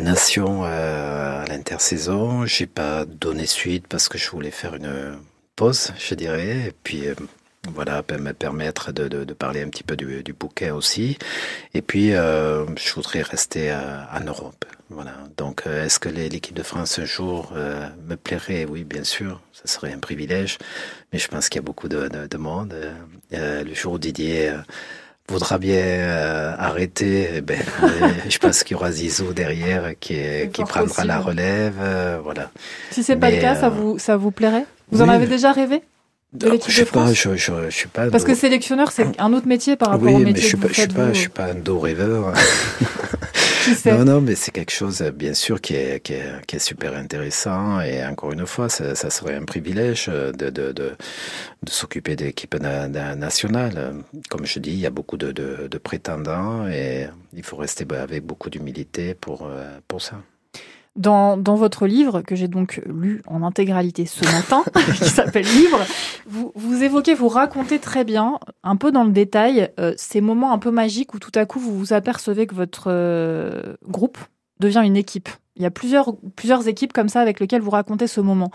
nations 0.00 0.64
euh, 0.64 1.42
à 1.42 1.46
l'intersaison. 1.46 2.46
J'ai 2.46 2.66
pas 2.66 3.04
donné 3.04 3.46
suite 3.46 3.86
parce 3.88 4.08
que 4.08 4.18
je 4.18 4.30
voulais 4.30 4.50
faire 4.50 4.74
une 4.74 5.18
pause, 5.56 5.92
je 5.98 6.14
dirais, 6.14 6.68
et 6.68 6.74
puis 6.82 7.06
euh, 7.06 7.14
voilà, 7.72 8.02
me 8.18 8.32
permettre 8.32 8.92
de, 8.92 9.24
parler 9.34 9.62
un 9.62 9.68
petit 9.68 9.82
peu 9.82 9.96
du, 9.96 10.22
du 10.22 10.32
bouquet 10.32 10.70
aussi. 10.70 11.18
Et 11.74 11.82
puis, 11.82 12.14
euh, 12.14 12.64
je 12.76 12.92
voudrais 12.94 13.22
rester 13.22 13.72
en 13.72 14.24
Europe. 14.24 14.64
Voilà. 14.90 15.14
Donc, 15.36 15.64
est-ce 15.66 15.98
que 15.98 16.08
l'équipe 16.08 16.54
de 16.54 16.62
France 16.62 16.98
un 16.98 17.04
jour 17.04 17.52
me 17.54 18.14
plairait? 18.14 18.64
Oui, 18.64 18.84
bien 18.84 19.04
sûr, 19.04 19.42
ce 19.52 19.68
serait 19.68 19.92
un 19.92 19.98
privilège. 19.98 20.56
Mais 21.12 21.18
je 21.18 21.28
pense 21.28 21.50
qu'il 21.50 21.58
y 21.58 21.64
a 21.64 21.66
beaucoup 21.66 21.88
de, 21.88 22.08
de 22.08 22.36
monde. 22.38 22.74
le 23.30 23.74
jour 23.74 23.94
où 23.94 23.98
Didier 23.98 24.54
voudra 25.28 25.58
bien 25.58 25.76
euh, 25.76 26.54
arrêter, 26.58 27.28
eh 27.36 27.40
ben, 27.40 27.58
euh, 27.82 27.88
je 28.28 28.38
pense 28.38 28.64
qu'il 28.64 28.76
y 28.76 28.76
aura 28.76 28.90
Zizou 28.90 29.32
derrière 29.32 29.92
qui, 30.00 30.16
qui 30.52 30.62
prendra 30.64 31.04
la 31.04 31.20
relève. 31.20 31.74
Euh, 31.80 32.18
voilà. 32.22 32.50
Si 32.90 33.02
c'est 33.02 33.16
pas 33.16 33.30
le 33.30 33.40
cas, 33.40 33.54
ça 33.54 33.68
vous 33.68 33.98
ça 33.98 34.16
vous 34.16 34.30
plairait? 34.30 34.66
Vous 34.90 35.02
en 35.02 35.08
avez 35.08 35.26
déjà 35.26 35.52
rêvé? 35.52 35.82
De 36.34 36.50
l'équipe 36.50 36.78
de 36.78 36.84
France? 36.84 37.14
je, 37.14 37.36
je, 37.36 37.52
je, 37.68 37.74
suis 37.74 37.88
pas 37.88 38.10
Parce 38.10 38.24
que 38.24 38.34
sélectionneur, 38.34 38.92
c'est 38.92 39.18
un 39.18 39.32
autre 39.32 39.46
métier 39.46 39.76
par 39.76 39.90
rapport 39.90 40.12
au 40.12 40.18
métier 40.18 40.34
mais 40.34 40.40
je 40.40 40.46
suis 40.46 40.56
pas, 40.58 40.68
je 40.68 40.74
suis 40.74 40.88
pas, 40.88 41.12
je 41.14 41.18
suis 41.18 41.28
pas 41.30 41.44
un 41.46 41.54
dos 41.54 41.78
rêveur. 41.78 42.34
Non, 43.86 44.04
non, 44.04 44.20
mais 44.20 44.34
c'est 44.34 44.50
quelque 44.50 44.72
chose, 44.72 45.02
bien 45.14 45.34
sûr, 45.34 45.60
qui 45.60 45.74
est, 45.74 46.00
qui 46.00 46.14
est, 46.14 46.58
super 46.58 46.94
intéressant. 46.94 47.80
Et 47.80 48.04
encore 48.04 48.32
une 48.32 48.46
fois, 48.46 48.68
ça, 48.68 48.94
ça 48.94 49.10
serait 49.10 49.34
un 49.34 49.44
privilège 49.44 50.06
de, 50.06 50.32
de, 50.32 50.72
de, 50.72 50.72
de 50.72 51.70
s'occuper 51.70 52.16
d'équipes 52.16 52.56
nationales. 52.56 54.02
Comme 54.28 54.46
je 54.46 54.58
dis, 54.58 54.70
il 54.70 54.78
y 54.78 54.86
a 54.86 54.90
beaucoup 54.90 55.16
de, 55.16 55.32
de, 55.32 55.78
prétendants 55.78 56.66
et 56.68 57.06
il 57.32 57.42
faut 57.42 57.56
rester 57.56 57.86
avec 57.94 58.24
beaucoup 58.24 58.50
d'humilité 58.50 59.14
pour, 59.14 59.46
euh, 59.46 59.78
pour 59.86 60.02
ça. 60.02 60.20
Dans, 60.98 61.36
votre 61.36 61.86
livre, 61.86 62.22
que 62.22 62.34
j'ai 62.34 62.48
donc 62.48 62.82
lu 62.84 63.22
en 63.26 63.42
intégralité 63.42 64.04
ce 64.04 64.24
matin, 64.24 64.64
qui 64.96 65.08
s'appelle 65.08 65.46
Livre, 65.46 65.78
vous, 66.26 66.52
vous, 66.54 66.82
évoquez, 66.82 67.14
vous 67.14 67.28
racontez 67.28 67.78
très 67.78 68.04
bien, 68.04 68.38
un 68.64 68.76
peu 68.76 68.90
dans 68.90 69.04
le 69.04 69.12
détail, 69.12 69.70
euh, 69.78 69.94
ces 69.96 70.20
moments 70.20 70.52
un 70.52 70.58
peu 70.58 70.72
magiques 70.72 71.14
où 71.14 71.18
tout 71.18 71.32
à 71.36 71.46
coup 71.46 71.60
vous 71.60 71.78
vous 71.78 71.92
apercevez 71.92 72.46
que 72.46 72.54
votre 72.54 72.88
euh, 72.88 73.76
groupe 73.88 74.18
devient 74.58 74.82
une 74.84 74.96
équipe. 74.96 75.28
Il 75.56 75.62
y 75.62 75.66
a 75.66 75.70
plusieurs, 75.70 76.14
plusieurs 76.36 76.68
équipes 76.68 76.92
comme 76.92 77.08
ça 77.08 77.20
avec 77.20 77.40
lesquelles 77.40 77.62
vous 77.62 77.70
racontez 77.70 78.06
ce 78.06 78.20
moment. 78.20 78.50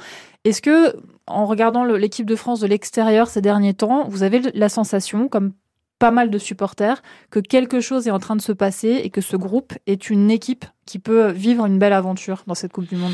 Est-ce 0.45 0.61
que, 0.61 0.95
en 1.27 1.45
regardant 1.45 1.83
l'équipe 1.83 2.25
de 2.25 2.35
France 2.35 2.59
de 2.59 2.67
l'extérieur 2.67 3.27
ces 3.27 3.41
derniers 3.41 3.73
temps, 3.73 4.07
vous 4.07 4.23
avez 4.23 4.41
la 4.53 4.69
sensation, 4.69 5.27
comme 5.27 5.53
pas 5.99 6.11
mal 6.11 6.29
de 6.29 6.37
supporters, 6.37 7.01
que 7.29 7.39
quelque 7.39 7.79
chose 7.79 8.07
est 8.07 8.11
en 8.11 8.19
train 8.19 8.35
de 8.35 8.41
se 8.41 8.51
passer 8.51 9.01
et 9.03 9.09
que 9.09 9.21
ce 9.21 9.35
groupe 9.35 9.73
est 9.87 10.09
une 10.09 10.31
équipe 10.31 10.65
qui 10.85 10.99
peut 10.99 11.31
vivre 11.31 11.65
une 11.65 11.79
belle 11.79 11.93
aventure 11.93 12.43
dans 12.47 12.55
cette 12.55 12.73
Coupe 12.73 12.87
du 12.87 12.95
Monde 12.95 13.13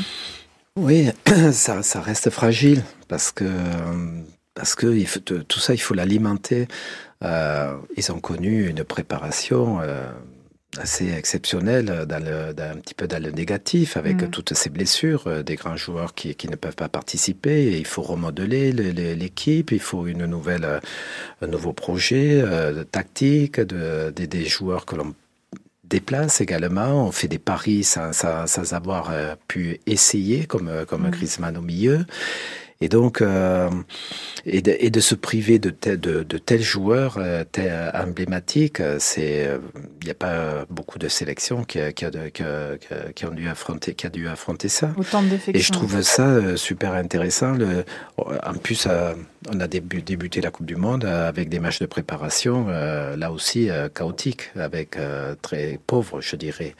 Oui, 0.76 1.08
ça, 1.52 2.00
reste 2.00 2.30
fragile 2.30 2.82
parce 3.08 3.30
que, 3.30 3.44
parce 4.54 4.74
que 4.74 5.06
tout 5.42 5.60
ça, 5.60 5.74
il 5.74 5.78
faut 5.78 5.94
l'alimenter. 5.94 6.66
Euh, 7.22 7.76
ils 7.96 8.10
ont 8.12 8.20
connu 8.20 8.68
une 8.68 8.82
préparation. 8.82 9.80
Euh, 9.82 10.10
assez 10.78 11.12
exceptionnel 11.12 12.06
dans 12.08 12.22
le, 12.22 12.50
un 12.62 12.76
petit 12.76 12.94
peu 12.94 13.08
dans 13.08 13.22
le 13.22 13.30
négatif 13.30 13.96
avec 13.96 14.22
mm. 14.22 14.30
toutes 14.30 14.54
ces 14.54 14.70
blessures 14.70 15.26
euh, 15.26 15.42
des 15.42 15.56
grands 15.56 15.76
joueurs 15.76 16.14
qui, 16.14 16.34
qui 16.34 16.48
ne 16.48 16.56
peuvent 16.56 16.76
pas 16.76 16.88
participer. 16.88 17.78
il 17.78 17.86
faut 17.86 18.02
remodeler 18.02 18.72
l'équipe, 18.72 19.72
il 19.72 19.80
faut 19.80 20.06
une 20.06 20.26
nouvelle, 20.26 20.64
euh, 20.64 20.80
un 21.42 21.48
nouveau 21.48 21.72
projet 21.72 22.40
euh, 22.42 22.84
tactique 22.84 23.60
de, 23.60 24.10
des 24.10 24.44
joueurs 24.44 24.86
que 24.86 24.94
l'on 24.94 25.14
déplace 25.84 26.40
également. 26.40 27.06
On 27.06 27.10
fait 27.10 27.28
des 27.28 27.40
paris 27.40 27.82
sans, 27.82 28.12
sans, 28.12 28.46
sans 28.46 28.72
avoir 28.74 29.12
pu 29.48 29.80
essayer 29.86 30.46
comme, 30.46 30.70
comme 30.86 31.08
mm. 31.08 31.10
Griezmann 31.10 31.56
au 31.56 31.62
milieu. 31.62 32.04
Et 32.82 32.88
donc, 32.88 33.20
euh, 33.20 33.68
et, 34.46 34.62
de, 34.62 34.74
et, 34.78 34.88
de, 34.88 35.00
se 35.00 35.14
priver 35.14 35.58
de, 35.58 35.70
de, 35.84 36.22
de 36.22 36.38
tels 36.38 36.62
joueurs 36.62 37.18
euh, 37.18 37.44
emblématiques, 37.92 38.80
c'est, 38.98 39.50
il 40.00 40.04
n'y 40.06 40.10
a 40.10 40.14
pas 40.14 40.64
beaucoup 40.70 40.98
de 40.98 41.08
sélections 41.08 41.62
qui, 41.64 41.78
qui, 41.92 42.06
qui, 42.32 42.42
qui, 43.14 43.24
ont 43.26 43.32
dû 43.32 43.48
affronter, 43.48 43.92
qui 43.92 44.06
a 44.06 44.08
dû 44.08 44.28
affronter 44.28 44.70
ça. 44.70 44.94
Autant 44.96 45.22
de 45.22 45.36
et 45.52 45.58
je 45.58 45.72
trouve 45.72 46.00
ça 46.00 46.26
euh, 46.26 46.56
super 46.56 46.94
intéressant. 46.94 47.52
Le, 47.52 47.84
en 48.16 48.54
plus, 48.54 48.86
euh, 48.88 49.12
on 49.52 49.60
a 49.60 49.66
débuté 49.66 50.40
la 50.40 50.50
Coupe 50.50 50.66
du 50.66 50.76
Monde 50.76 51.04
avec 51.04 51.50
des 51.50 51.58
matchs 51.58 51.80
de 51.80 51.86
préparation, 51.86 52.68
là 52.68 53.32
aussi 53.32 53.68
chaotiques, 53.94 54.50
avec 54.54 54.98
très 55.40 55.78
pauvres, 55.86 56.20
je 56.20 56.36
dirais. 56.36 56.74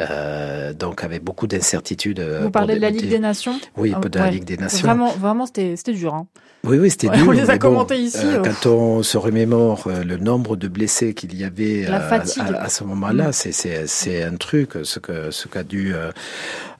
Euh, 0.00 0.72
donc 0.72 1.04
avec 1.04 1.22
beaucoup 1.22 1.46
d'incertitudes. 1.46 2.18
Euh, 2.18 2.40
Vous 2.42 2.50
parlez 2.50 2.74
de 2.74 2.80
la 2.80 2.90
Ligue 2.90 3.08
des 3.08 3.20
Nations 3.20 3.60
Oui, 3.76 3.92
de 3.92 4.18
la 4.18 4.28
Ligue 4.28 4.44
des 4.44 4.56
Nations. 4.56 4.84
Vraiment, 4.88 5.12
vraiment 5.12 5.46
c'était 5.46 5.76
dur. 5.92 6.14
Hein. 6.14 6.26
Oui, 6.64 6.78
oui, 6.78 6.90
c'était 6.90 7.10
dur. 7.10 7.26
On 7.28 7.30
les 7.30 7.48
a 7.48 7.58
commentés 7.58 7.98
ici. 7.98 8.18
Euh, 8.24 8.42
quand 8.42 8.68
on 8.68 9.02
se 9.04 9.16
remémore 9.16 9.88
le 9.88 10.16
nombre 10.16 10.56
de 10.56 10.66
blessés 10.66 11.14
qu'il 11.14 11.36
y 11.36 11.44
avait 11.44 11.86
à, 11.86 12.24
ce 12.24 12.82
moment-là, 12.82 13.28
mm. 13.28 13.86
c'est 13.86 14.22
un 14.24 14.36
truc. 14.36 14.72
Ce 14.82 14.98
qu'a 14.98 15.30
ce 15.30 15.46
qu'a 15.46 15.62
dû 15.62 15.94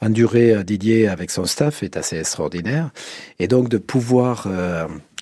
endurer 0.00 0.64
Didier 0.64 1.06
avec 1.06 1.30
son 1.30 1.44
staff 1.44 1.84
est 1.84 1.96
assez 1.96 2.18
extraordinaire. 2.18 2.90
Et 3.38 3.46
donc 3.46 3.68
de 3.68 3.78
pouvoir 3.78 4.48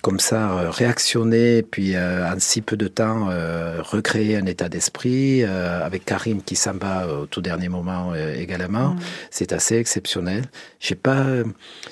comme 0.03 0.19
ça 0.19 0.51
euh, 0.51 0.69
réactionner, 0.69 1.63
puis 1.63 1.95
euh, 1.95 2.29
en 2.29 2.37
si 2.37 2.61
peu 2.61 2.75
de 2.75 2.89
temps 2.89 3.29
euh, 3.29 3.81
recréer 3.81 4.35
un 4.35 4.45
état 4.45 4.67
d'esprit 4.67 5.43
avec 5.43 6.03
Karim 6.03 6.43
qui 6.43 6.57
s'en 6.57 6.73
va 6.73 7.07
au 7.07 7.25
tout 7.25 7.41
dernier 7.41 7.69
moment 7.69 8.13
également, 8.15 8.89
mm. 8.89 8.99
c'est 9.31 9.53
assez 9.53 9.77
exceptionnel. 9.77 10.43
J'ai 10.81 10.95
pas, 10.95 11.25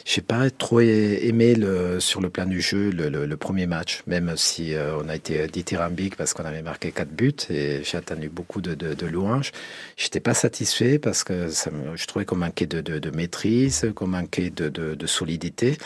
j'ai 0.04 0.20
pas 0.20 0.50
trop 0.50 0.82
aimé 0.82 1.56
le, 1.56 2.02
sur 2.02 2.20
le 2.20 2.30
plan 2.30 2.46
du 2.46 2.60
jeu 2.60 2.90
le, 2.90 3.08
le, 3.10 3.38
premier 3.38 3.66
match, 3.66 4.04
même 4.08 4.34
si 4.36 4.74
on 5.00 5.08
a 5.08 5.16
été 5.16 5.48
dithyrambique 5.48 6.18
parce 6.18 6.34
qu'on 6.34 6.44
avait 6.44 6.62
marqué 6.62 6.92
quatre 6.92 7.12
buts 7.12 7.34
et 7.50 7.82
j'ai 7.84 7.98
attendu 7.98 8.28
beaucoup 8.28 8.60
de, 8.60 8.76
de, 8.76 8.94
de 8.94 9.06
louanges. 9.06 9.54
J'étais 9.96 10.20
pas 10.20 10.34
satisfait 10.34 11.00
parce 11.00 11.24
que 11.24 11.48
ça, 11.50 11.72
je 11.96 12.06
trouvais 12.06 12.26
qu'on 12.26 12.36
manquait 12.36 12.66
de, 12.66 12.82
de, 12.82 13.00
de 13.00 13.10
maîtrise, 13.12 13.90
qu'on 13.96 14.08
manquait 14.08 14.50
de, 14.50 14.68
de, 14.70 15.08
solidité. 15.08 15.78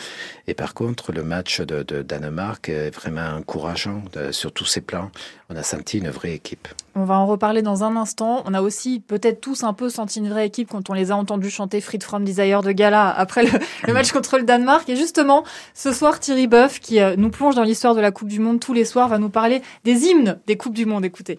Et 0.48 0.54
par 0.54 0.74
contre, 0.74 1.12
le 1.12 1.22
match 1.22 1.60
de, 1.60 1.82
de 1.82 2.02
Danemark 2.18 2.68
est 2.68 2.90
vraiment 2.90 3.36
encourageant 3.36 4.02
sur 4.30 4.52
tous 4.52 4.64
ces 4.64 4.80
plans. 4.80 5.10
On 5.50 5.56
a 5.56 5.62
senti 5.62 5.98
une 5.98 6.08
vraie 6.08 6.34
équipe. 6.34 6.68
On 6.94 7.04
va 7.04 7.14
en 7.14 7.26
reparler 7.26 7.62
dans 7.62 7.84
un 7.84 7.96
instant. 7.96 8.42
On 8.46 8.54
a 8.54 8.62
aussi 8.62 9.00
peut-être 9.00 9.40
tous 9.40 9.64
un 9.64 9.72
peu 9.72 9.90
senti 9.90 10.18
une 10.18 10.28
vraie 10.28 10.46
équipe 10.46 10.70
quand 10.70 10.90
on 10.90 10.92
les 10.92 11.10
a 11.10 11.16
entendus 11.16 11.50
chanter 11.50 11.80
Freed 11.80 12.02
from 12.02 12.24
Desire 12.24 12.62
de 12.62 12.72
Gala 12.72 13.10
après 13.10 13.44
le, 13.86 13.92
match 13.92 14.12
contre 14.12 14.38
le 14.38 14.44
Danemark. 14.44 14.88
Et 14.88 14.96
justement, 14.96 15.44
ce 15.74 15.92
soir, 15.92 16.18
Thierry 16.18 16.46
Boeuf, 16.46 16.80
qui 16.80 17.00
euh, 17.00 17.14
nous 17.16 17.30
plonge 17.30 17.54
dans 17.54 17.64
l'histoire 17.64 17.94
de 17.94 18.00
la 18.00 18.10
Coupe 18.10 18.28
du 18.28 18.40
Monde 18.40 18.60
tous 18.60 18.72
les 18.72 18.84
soirs, 18.84 19.08
va 19.08 19.18
nous 19.18 19.30
parler 19.30 19.62
des 19.84 20.06
hymnes 20.06 20.38
des 20.46 20.56
Coupes 20.56 20.74
du 20.74 20.86
Monde. 20.86 21.04
Écoutez. 21.04 21.38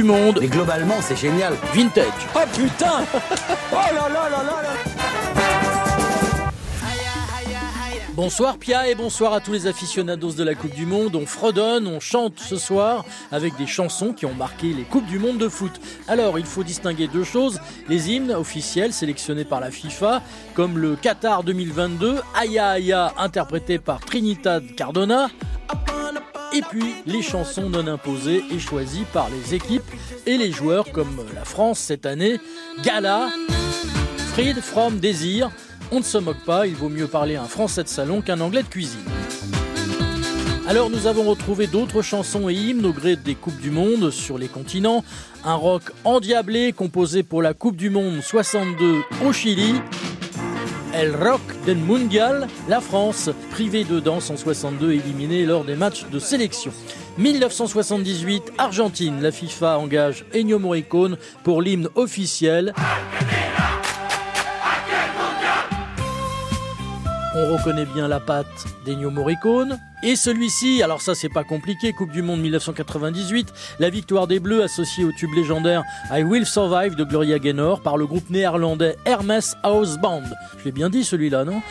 Du 0.00 0.06
Monde. 0.06 0.38
Mais 0.40 0.46
globalement, 0.48 0.96
c'est 1.02 1.16
génial. 1.16 1.52
Vintage. 1.74 2.06
Oh 2.34 2.38
putain 2.54 3.04
Oh 3.72 3.74
là 3.74 4.08
là 4.08 4.30
là 4.30 4.42
là 4.42 4.62
là 4.62 4.70
Bonsoir 8.14 8.56
Pia 8.58 8.88
et 8.88 8.94
bonsoir 8.94 9.32
à 9.34 9.40
tous 9.40 9.52
les 9.52 9.66
aficionados 9.66 10.32
de 10.32 10.42
la 10.42 10.54
Coupe 10.54 10.74
du 10.74 10.86
Monde. 10.86 11.16
On 11.16 11.26
fredonne, 11.26 11.86
on 11.86 12.00
chante 12.00 12.38
ce 12.38 12.56
soir 12.56 13.04
avec 13.30 13.56
des 13.56 13.66
chansons 13.66 14.12
qui 14.12 14.24
ont 14.24 14.34
marqué 14.34 14.72
les 14.72 14.82
Coupes 14.84 15.06
du 15.06 15.18
Monde 15.18 15.38
de 15.38 15.48
foot. 15.48 15.72
Alors, 16.08 16.38
il 16.38 16.46
faut 16.46 16.64
distinguer 16.64 17.06
deux 17.06 17.24
choses. 17.24 17.60
Les 17.88 18.10
hymnes 18.10 18.32
officiels 18.32 18.92
sélectionnés 18.92 19.44
par 19.44 19.60
la 19.60 19.70
FIFA, 19.70 20.22
comme 20.54 20.78
le 20.78 20.96
Qatar 20.96 21.44
2022, 21.44 22.20
Aya 22.34 22.68
Aya 22.68 23.12
interprété 23.18 23.78
par 23.78 24.00
Trinidad 24.00 24.64
Cardona, 24.76 25.28
et 26.52 26.62
puis 26.62 26.94
les 27.06 27.22
chansons 27.22 27.68
non 27.68 27.86
imposées 27.86 28.42
et 28.50 28.58
choisies 28.58 29.04
par 29.12 29.28
les 29.30 29.54
équipes 29.54 29.90
et 30.26 30.36
les 30.36 30.52
joueurs 30.52 30.90
comme 30.92 31.24
la 31.34 31.44
France 31.44 31.78
cette 31.78 32.06
année, 32.06 32.38
Gala, 32.82 33.28
Fried 34.32 34.60
from 34.60 34.98
Désir. 34.98 35.50
On 35.92 35.98
ne 35.98 36.04
se 36.04 36.18
moque 36.18 36.44
pas, 36.44 36.66
il 36.66 36.74
vaut 36.74 36.88
mieux 36.88 37.06
parler 37.06 37.36
un 37.36 37.44
français 37.44 37.82
de 37.82 37.88
salon 37.88 38.20
qu'un 38.20 38.40
anglais 38.40 38.62
de 38.62 38.68
cuisine. 38.68 39.00
Alors 40.68 40.88
nous 40.88 41.08
avons 41.08 41.24
retrouvé 41.24 41.66
d'autres 41.66 42.00
chansons 42.00 42.48
et 42.48 42.54
hymnes 42.54 42.86
au 42.86 42.92
gré 42.92 43.16
des 43.16 43.34
Coupes 43.34 43.60
du 43.60 43.72
Monde 43.72 44.10
sur 44.10 44.38
les 44.38 44.46
continents. 44.46 45.04
Un 45.44 45.54
rock 45.54 45.82
endiablé 46.04 46.72
composé 46.72 47.24
pour 47.24 47.42
la 47.42 47.54
Coupe 47.54 47.76
du 47.76 47.90
Monde 47.90 48.20
62 48.22 49.00
au 49.26 49.32
Chili. 49.32 49.74
El 50.92 51.14
Rock 51.14 51.40
del 51.66 51.78
Mundial, 51.78 52.48
la 52.68 52.80
France, 52.80 53.30
privée 53.50 53.84
de 53.84 54.00
danse 54.00 54.30
en 54.30 54.36
62, 54.36 54.92
éliminée 54.92 55.46
lors 55.46 55.64
des 55.64 55.76
matchs 55.76 56.06
de 56.10 56.18
sélection. 56.18 56.72
1978, 57.18 58.52
Argentine, 58.58 59.22
la 59.22 59.30
FIFA 59.30 59.78
engage 59.78 60.24
Ennio 60.34 60.58
Morricone 60.58 61.16
pour 61.44 61.62
l'hymne 61.62 61.88
officiel. 61.94 62.74
On 67.42 67.56
reconnaît 67.56 67.86
bien 67.86 68.06
la 68.06 68.20
patte 68.20 68.66
d'Ennio 68.84 69.10
Morricone. 69.10 69.78
Et 70.02 70.14
celui-ci, 70.14 70.82
alors 70.82 71.00
ça 71.00 71.14
c'est 71.14 71.30
pas 71.30 71.42
compliqué, 71.42 71.94
Coupe 71.94 72.10
du 72.10 72.20
Monde 72.20 72.40
1998, 72.40 73.48
la 73.78 73.88
victoire 73.88 74.26
des 74.26 74.40
Bleus 74.40 74.62
associée 74.62 75.04
au 75.04 75.12
tube 75.12 75.32
légendaire 75.34 75.82
I 76.10 76.22
Will 76.22 76.44
Survive 76.44 76.96
de 76.96 77.04
Gloria 77.04 77.38
Gaynor 77.38 77.80
par 77.80 77.96
le 77.96 78.06
groupe 78.06 78.28
néerlandais 78.28 78.96
Hermes 79.06 79.40
House 79.62 79.96
Band. 79.96 80.22
Je 80.58 80.64
l'ai 80.66 80.72
bien 80.72 80.90
dit 80.90 81.02
celui-là, 81.02 81.44
non? 81.44 81.62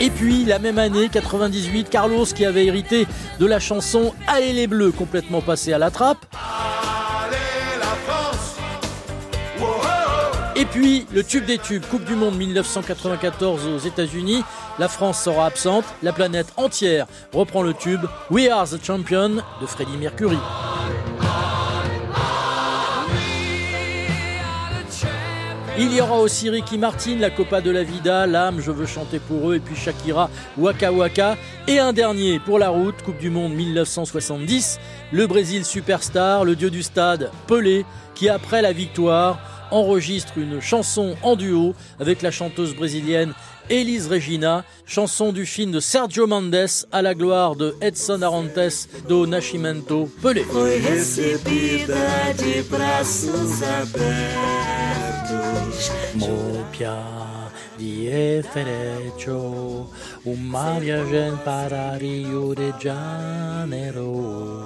Et 0.00 0.10
puis, 0.10 0.44
la 0.46 0.58
même 0.58 0.78
année, 0.78 1.08
98, 1.10 1.90
Carlos 1.90 2.24
qui 2.24 2.46
avait 2.46 2.66
hérité 2.66 3.06
de 3.38 3.46
la 3.46 3.60
chanson 3.60 4.14
Allez 4.26 4.54
les 4.54 4.66
Bleus, 4.66 4.92
complètement 4.92 5.42
passé 5.42 5.74
à 5.74 5.78
la 5.78 5.90
trappe. 5.90 6.24
Et 10.62 10.64
puis, 10.64 11.08
le 11.12 11.24
tube 11.24 11.44
des 11.44 11.58
tubes, 11.58 11.82
Coupe 11.90 12.04
du 12.04 12.14
Monde 12.14 12.36
1994 12.36 13.66
aux 13.66 13.78
États-Unis. 13.78 14.44
La 14.78 14.86
France 14.86 15.20
sera 15.20 15.46
absente, 15.46 15.84
la 16.04 16.12
planète 16.12 16.52
entière 16.56 17.08
reprend 17.32 17.64
le 17.64 17.74
tube 17.74 18.02
We 18.30 18.48
Are 18.48 18.68
the 18.68 18.78
Champion 18.80 19.42
de 19.60 19.66
Freddie 19.66 19.96
Mercury. 19.96 20.38
Il 25.76 25.92
y 25.92 26.00
aura 26.00 26.18
aussi 26.18 26.48
Ricky 26.48 26.78
Martin, 26.78 27.16
la 27.16 27.30
Copa 27.30 27.60
de 27.60 27.72
la 27.72 27.82
Vida, 27.82 28.28
l'âme, 28.28 28.60
je 28.60 28.70
veux 28.70 28.86
chanter 28.86 29.18
pour 29.18 29.50
eux, 29.50 29.56
et 29.56 29.58
puis 29.58 29.74
Shakira, 29.74 30.30
Waka 30.56 30.92
Waka. 30.92 31.36
Et 31.66 31.80
un 31.80 31.92
dernier 31.92 32.38
pour 32.38 32.60
la 32.60 32.68
route, 32.68 33.02
Coupe 33.02 33.18
du 33.18 33.30
Monde 33.30 33.52
1970, 33.52 34.78
le 35.10 35.26
Brésil 35.26 35.64
superstar, 35.64 36.44
le 36.44 36.54
dieu 36.54 36.70
du 36.70 36.84
stade, 36.84 37.32
Pelé, 37.48 37.84
qui 38.14 38.28
après 38.28 38.62
la 38.62 38.72
victoire 38.72 39.40
enregistre 39.72 40.38
une 40.38 40.60
chanson 40.60 41.16
en 41.22 41.34
duo 41.36 41.74
avec 41.98 42.22
la 42.22 42.30
chanteuse 42.30 42.74
brésilienne 42.74 43.32
Elise 43.70 44.08
Regina, 44.08 44.64
chanson 44.86 45.32
du 45.32 45.46
film 45.46 45.72
de 45.72 45.80
Sergio 45.80 46.26
Mendes 46.26 46.86
à 46.90 47.02
la 47.02 47.14
gloire 47.14 47.56
de 47.56 47.74
Edson 47.80 48.20
Arantes 48.22 48.88
do 49.08 49.26
Nascimento 49.26 50.08
Pelé. 50.20 50.44
para 61.44 61.96
Rio 61.98 62.54
de 62.54 62.72
Janeiro. 62.78 64.62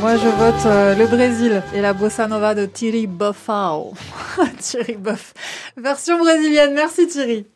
Moi, 0.00 0.16
je 0.16 0.28
vote 0.28 0.66
euh, 0.66 0.94
le 0.96 1.06
Brésil 1.06 1.62
et 1.74 1.80
la 1.80 1.92
bossa 1.92 2.26
nova 2.26 2.54
de 2.54 2.66
Thierry 2.66 3.06
Boffao. 3.06 3.94
Thierry 4.58 4.96
Boff. 4.96 5.32
Version 5.76 6.18
brésilienne. 6.18 6.74
Merci 6.74 7.06
Thierry. 7.06 7.46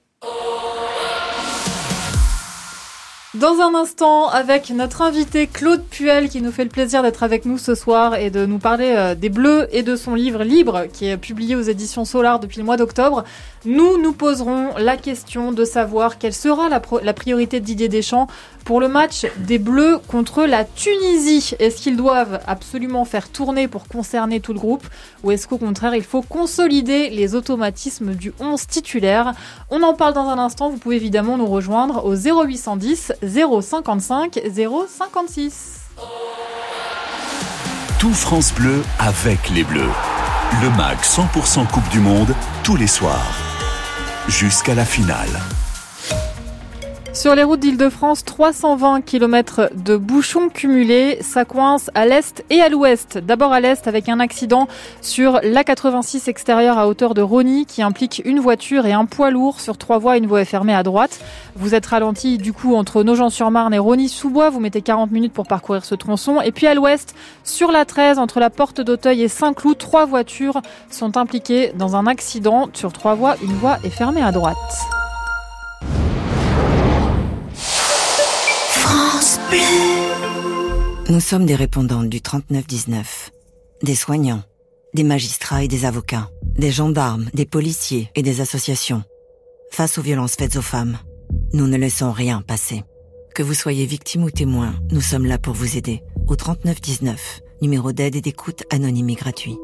Dans 3.35 3.61
un 3.61 3.75
instant, 3.75 4.29
avec 4.29 4.71
notre 4.71 5.03
invité 5.03 5.47
Claude 5.47 5.83
Puel, 5.91 6.31
qui 6.31 6.41
nous 6.41 6.51
fait 6.51 6.65
le 6.65 6.71
plaisir 6.71 7.03
d'être 7.03 7.23
avec 7.23 7.45
nous 7.45 7.59
ce 7.59 7.75
soir 7.75 8.15
et 8.15 8.31
de 8.31 8.47
nous 8.47 8.59
parler 8.59 8.95
euh, 8.97 9.15
des 9.15 9.29
Bleus 9.29 9.67
et 9.73 9.83
de 9.83 9.95
son 9.95 10.15
livre 10.15 10.43
Libre, 10.43 10.87
qui 10.91 11.09
est 11.09 11.19
publié 11.19 11.55
aux 11.55 11.61
éditions 11.61 12.07
Solar 12.07 12.41
depuis 12.41 12.59
le 12.59 12.65
mois 12.65 12.79
d'octobre. 12.79 13.25
Nous 13.67 14.01
nous 14.01 14.15
poserons 14.15 14.71
la 14.79 14.97
question 14.97 15.53
de 15.53 15.67
savoir 15.67 16.17
quelle 16.17 16.33
sera 16.33 16.71
la, 16.71 16.81
la 17.03 17.13
priorité 17.13 17.61
de 17.61 17.67
Didier 17.67 17.89
Deschamps 17.89 18.27
pour 18.67 18.81
le 18.81 18.89
match 18.89 19.27
des 19.39 19.59
Bleus 19.59 19.99
contre 20.09 20.45
la 20.45 20.65
Tunisie. 20.65 21.55
Est-ce 21.61 21.81
qu'ils 21.81 21.97
doivent 21.97 22.41
absolument 22.47 23.05
faire 23.05 23.31
tourner 23.31 23.69
pour 23.69 23.87
concerner 23.87 24.41
tout 24.41 24.53
le 24.53 24.59
groupe 24.59 24.85
ou 25.23 25.31
est-ce 25.31 25.47
qu'au 25.47 25.57
contraire 25.57 25.95
il 25.95 26.03
faut 26.03 26.21
consolider 26.21 27.09
les 27.09 27.35
automatismes 27.37 28.15
du 28.15 28.35
11 28.41 28.67
titulaire? 28.67 29.35
On 29.71 29.83
en 29.83 29.95
parle 29.95 30.15
dans 30.15 30.29
un 30.29 30.39
instant, 30.39 30.69
vous 30.69 30.79
pouvez 30.79 30.97
évidemment 30.97 31.39
nous 31.39 31.47
rejoindre 31.47 32.05
au 32.05 32.15
0810 32.15 33.13
055 33.23 34.41
056. 34.53 35.81
Tout 38.01 38.13
France 38.13 38.53
Bleu 38.53 38.83
avec 38.99 39.49
les 39.51 39.63
Bleus. 39.63 39.93
Le 40.61 40.71
MAG 40.71 40.99
100% 40.99 41.69
Coupe 41.69 41.89
du 41.91 42.01
Monde 42.01 42.35
tous 42.65 42.77
les 42.77 42.89
soirs. 42.89 43.33
Jusqu'à 44.29 44.75
la 44.75 44.85
finale. 44.85 45.41
Sur 47.17 47.35
les 47.35 47.45
routes 47.45 47.61
d'Île-de-France, 47.61 48.27
320 48.27 49.01
km 49.01 49.71
de 49.75 49.97
bouchons 49.97 50.51
cumulés. 50.51 51.17
Ça 51.23 51.47
coince 51.47 51.91
à 51.95 52.05
l'est 52.05 52.45
et 52.51 52.61
à 52.61 52.69
l'ouest. 52.69 53.17
D'abord 53.17 53.55
à 53.55 53.61
l'est 53.61 53.89
avec 53.89 54.11
un 54.11 54.21
accident 54.21 54.69
sur 55.01 55.37
l'A86 55.39 56.29
extérieur 56.29 56.77
à 56.77 56.87
hauteur 56.87 57.15
de 57.15 57.23
Rony 57.23 57.65
qui 57.65 57.81
implique 57.81 58.21
une 58.27 58.39
voiture 58.39 58.85
et 58.85 58.93
un 58.93 59.07
poids 59.07 59.31
lourd 59.31 59.61
sur 59.61 59.79
trois 59.79 59.97
voies. 59.97 60.19
Une 60.19 60.27
voie 60.27 60.45
fermée 60.45 60.75
à 60.75 60.83
droite. 60.83 61.19
Vous 61.57 61.75
êtes 61.75 61.87
ralenti 61.87 62.37
du 62.37 62.53
coup 62.53 62.75
entre 62.75 63.03
Nogent-sur-Marne 63.03 63.73
et 63.73 63.79
Rony-sous-Bois. 63.79 64.51
Vous 64.51 64.61
mettez 64.61 64.83
40 64.83 65.11
minutes 65.11 65.33
pour 65.33 65.47
parcourir 65.47 65.87
ce 65.87 65.95
tronçon. 65.95 66.43
Et 66.43 66.53
puis 66.53 66.67
à 66.67 66.75
l'ouest, 66.75 67.15
sur 67.45 67.73
la 67.73 67.87
13, 67.87 68.19
entre 68.19 68.41
la 68.41 68.51
porte 68.51 68.83
d'Auteuil 68.83 69.23
et 69.23 69.29
Saint-Cloud, 69.29 69.79
trois 69.79 70.05
voitures 70.05 70.61
sont 70.91 71.17
impliquées 71.17 71.73
dans 71.77 71.97
un 71.97 72.07
accident. 72.07 72.69
Sur 72.75 72.93
trois 72.93 73.15
voies, 73.15 73.37
une 73.43 73.55
voie 73.55 73.79
est 73.85 73.89
fermée 73.91 74.23
à 74.23 74.33
droite. 74.33 74.57
Nous 81.09 81.21
sommes 81.21 81.47
des 81.47 81.55
répondantes 81.55 82.09
du 82.09 82.21
3919, 82.21 83.31
des 83.83 83.95
soignants, 83.95 84.43
des 84.95 85.05
magistrats 85.05 85.63
et 85.63 85.69
des 85.69 85.85
avocats, 85.85 86.31
des 86.57 86.71
gendarmes, 86.71 87.27
des 87.33 87.47
policiers 87.47 88.11
et 88.15 88.23
des 88.23 88.41
associations. 88.41 89.03
Face 89.71 89.99
aux 89.99 90.03
violences 90.03 90.35
faites 90.35 90.57
aux 90.57 90.63
femmes, 90.63 90.99
nous 91.53 91.67
ne 91.67 91.77
laissons 91.77 92.13
rien 92.13 92.43
passer. 92.43 92.83
Que 93.35 93.43
vous 93.43 93.55
soyez 93.55 93.87
victime 93.87 94.25
ou 94.25 94.31
témoin, 94.31 94.75
nous 94.91 95.01
sommes 95.01 95.27
là 95.27 95.39
pour 95.39 95.55
vous 95.55 95.77
aider. 95.77 96.03
Au 96.27 96.37
3919, 96.37 97.41
numéro 97.63 97.93
d'aide 97.93 98.17
et 98.17 98.21
d'écoute 98.21 98.65
anonyme 98.71 99.11
et 99.11 99.15
gratuit. 99.15 99.57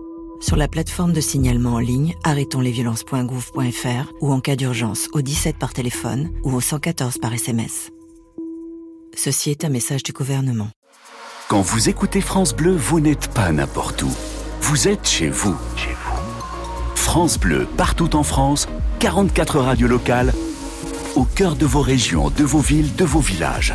sur 0.42 0.56
la 0.56 0.68
plateforme 0.68 1.12
de 1.12 1.20
signalement 1.20 1.74
en 1.74 1.78
ligne 1.78 2.14
arrêtonslesviolences.gouv.fr 2.24 4.12
ou 4.20 4.32
en 4.32 4.40
cas 4.40 4.56
d'urgence 4.56 5.08
au 5.12 5.22
17 5.22 5.56
par 5.56 5.72
téléphone 5.72 6.30
ou 6.42 6.52
au 6.52 6.60
114 6.60 7.18
par 7.18 7.32
SMS. 7.32 7.90
Ceci 9.16 9.50
est 9.50 9.64
un 9.64 9.68
message 9.68 10.02
du 10.02 10.12
gouvernement. 10.12 10.68
Quand 11.48 11.60
vous 11.60 11.88
écoutez 11.88 12.20
France 12.20 12.54
Bleu, 12.54 12.74
vous 12.74 13.00
n'êtes 13.00 13.28
pas 13.28 13.52
n'importe 13.52 14.02
où. 14.02 14.10
Vous 14.62 14.88
êtes 14.88 15.06
chez 15.06 15.28
vous. 15.28 15.56
France 16.94 17.38
Bleu, 17.38 17.66
partout 17.76 18.16
en 18.16 18.22
France, 18.22 18.68
44 19.00 19.58
radios 19.60 19.88
locales, 19.88 20.32
au 21.14 21.24
cœur 21.24 21.56
de 21.56 21.66
vos 21.66 21.82
régions, 21.82 22.30
de 22.30 22.44
vos 22.44 22.60
villes, 22.60 22.94
de 22.96 23.04
vos 23.04 23.20
villages. 23.20 23.74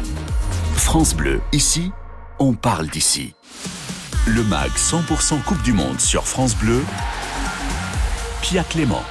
France 0.75 1.13
Bleu, 1.13 1.39
ici, 1.51 1.91
on 2.39 2.53
parle 2.53 2.87
d'ici. 2.87 3.33
Le 4.25 4.43
MAG 4.43 4.71
100% 4.71 5.43
Coupe 5.43 5.61
du 5.61 5.73
Monde 5.73 5.99
sur 5.99 6.27
France 6.27 6.55
Bleu, 6.55 6.83
Pia 8.41 8.63
Clément. 8.63 9.03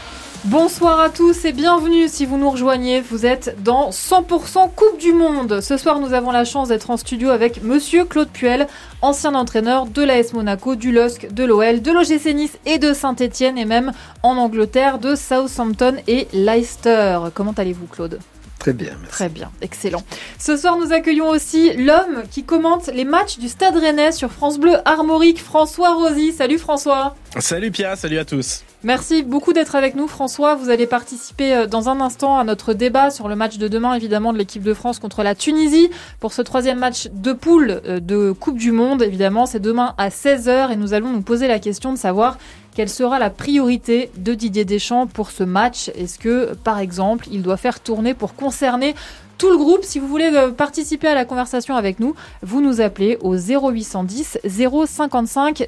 Bonsoir 0.47 1.01
à 1.01 1.11
tous 1.11 1.45
et 1.45 1.51
bienvenue 1.51 2.07
si 2.07 2.25
vous 2.25 2.37
nous 2.37 2.51
rejoignez. 2.51 3.01
Vous 3.01 3.27
êtes 3.27 3.57
dans 3.65 3.91
100% 3.91 4.71
Coupe 4.77 4.97
du 5.01 5.13
Monde. 5.13 5.61
Ce 5.61 5.77
soir, 5.77 5.99
nous 5.99 6.13
avons 6.13 6.31
la 6.31 6.45
chance 6.45 6.69
d'être 6.69 6.91
en 6.91 6.97
studio 6.97 7.31
avec 7.31 7.65
Monsieur 7.65 8.05
Claude 8.05 8.29
Puel, 8.29 8.69
ancien 9.03 9.35
entraîneur 9.35 9.87
de 9.87 10.03
l'AS 10.05 10.35
Monaco, 10.35 10.77
du 10.77 10.93
LOSC, 10.93 11.35
de 11.35 11.45
l'OL, 11.45 11.83
de 11.83 11.91
l'OGC 11.91 12.33
Nice 12.33 12.59
et 12.65 12.79
de 12.79 12.93
Saint-Etienne 12.93 13.59
et 13.59 13.65
même 13.65 13.91
en 14.23 14.37
Angleterre 14.37 15.01
de 15.01 15.17
Southampton 15.17 15.97
et 16.07 16.29
Leicester. 16.33 17.19
Comment 17.35 17.55
allez-vous, 17.57 17.89
Claude? 17.89 18.21
Très 18.59 18.73
bien, 18.73 18.93
merci. 19.01 19.13
Très 19.13 19.29
bien, 19.29 19.51
excellent. 19.61 20.03
Ce 20.39 20.57
soir, 20.57 20.77
nous 20.79 20.93
accueillons 20.93 21.29
aussi 21.29 21.73
l'homme 21.75 22.23
qui 22.31 22.45
commente 22.45 22.89
les 22.89 23.05
matchs 23.05 23.39
du 23.39 23.49
Stade 23.49 23.77
Rennais 23.77 24.13
sur 24.13 24.33
France 24.33 24.59
Bleu 24.59 24.77
Armorique, 24.85 25.43
François 25.43 25.95
Rosy. 25.95 26.33
Salut 26.33 26.59
François. 26.59 27.15
Salut 27.39 27.71
Pia, 27.71 27.97
salut 27.97 28.19
à 28.19 28.25
tous. 28.25 28.63
Merci 28.83 29.23
beaucoup 29.23 29.53
d'être 29.53 29.75
avec 29.75 29.95
nous 29.95 30.07
François. 30.07 30.55
Vous 30.55 30.71
allez 30.71 30.87
participer 30.87 31.55
euh, 31.55 31.67
dans 31.67 31.89
un 31.89 32.01
instant 32.01 32.39
à 32.39 32.45
notre 32.45 32.73
débat 32.73 33.11
sur 33.11 33.29
le 33.29 33.37
match 33.37 33.59
de 33.59 33.69
demain 33.69 33.95
évidemment 33.95 34.33
de 34.33 34.39
l'équipe 34.39 34.63
de 34.63 34.75
France 34.75 34.99
contre 34.99 35.23
la 35.23 35.35
Tunisie 35.35 35.91
pour 36.21 36.33
ce 36.33 36.41
troisième 36.41 36.79
match 36.79 37.09
de 37.13 37.33
poule 37.33 37.83
euh, 37.85 38.01
de 38.01 38.33
Coupe 38.33 38.59
du 38.59 38.73
Monde. 38.73 39.03
Évidemment, 39.03 39.47
c'est 39.47 39.61
demain 39.61 39.95
à 39.99 40.09
16h 40.09 40.73
et 40.73 40.77
nous 40.77 40.95
allons 40.95 41.11
nous 41.11 41.23
poser 41.23 41.49
la 41.49 41.59
question 41.59 41.93
de 41.93 41.99
savoir 41.99 42.39
quelle 42.77 42.91
sera 42.91 43.19
la 43.19 43.31
priorité 43.31 44.11
de 44.19 44.35
Didier 44.35 44.67
Deschamps 44.67 45.07
pour 45.07 45.31
ce 45.31 45.43
match 45.43 45.89
Est-ce 45.97 46.19
que, 46.19 46.53
par 46.63 46.79
exemple, 46.79 47.27
il 47.33 47.41
doit 47.41 47.57
faire 47.57 47.81
tourner 47.81 48.13
pour 48.13 48.35
concerner 48.35 48.95
tout 49.39 49.49
le 49.49 49.57
groupe. 49.57 49.83
Si 49.83 49.99
vous 49.99 50.07
voulez 50.07 50.31
euh, 50.35 50.51
participer 50.51 51.09
à 51.09 51.15
la 51.15 51.25
conversation 51.25 51.75
avec 51.75 52.01
nous, 52.01 52.15
vous 52.43 52.61
nous 52.61 52.83
appelez 52.83 53.17
au 53.23 53.35
0810 53.35 54.39
055 54.47 55.65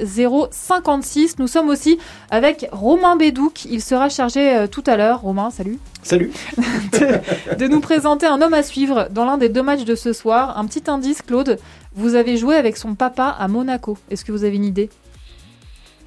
056. 0.51 1.39
Nous 1.39 1.47
sommes 1.47 1.69
aussi 1.69 1.99
avec 2.31 2.69
Romain 2.73 3.17
Bédouc. 3.17 3.65
Il 3.65 3.81
sera 3.83 4.11
chargé 4.11 4.55
euh, 4.55 4.67
tout 4.67 4.85
à 4.87 4.99
l'heure. 4.99 5.23
Romain, 5.23 5.51
salut. 5.51 5.79
Salut. 6.03 6.31
de, 6.59 7.55
de 7.57 7.69
nous 7.69 7.81
présenter 7.81 8.27
un 8.27 8.43
homme 8.43 8.55
à 8.55 8.63
suivre 8.63 9.09
dans 9.11 9.25
l'un 9.25 9.39
des 9.39 9.49
deux 9.49 9.63
matchs 9.63 9.85
de 9.85 9.95
ce 9.95 10.13
soir. 10.13 10.59
Un 10.59 10.67
petit 10.67 10.91
indice, 10.91 11.23
Claude. 11.23 11.59
Vous 11.95 12.17
avez 12.17 12.37
joué 12.37 12.55
avec 12.57 12.77
son 12.77 12.95
papa 12.95 13.35
à 13.39 13.49
Monaco. 13.49 13.97
Est-ce 14.11 14.27
que 14.27 14.33
vous 14.33 14.45
avez 14.45 14.57
une 14.57 14.65
idée? 14.67 14.91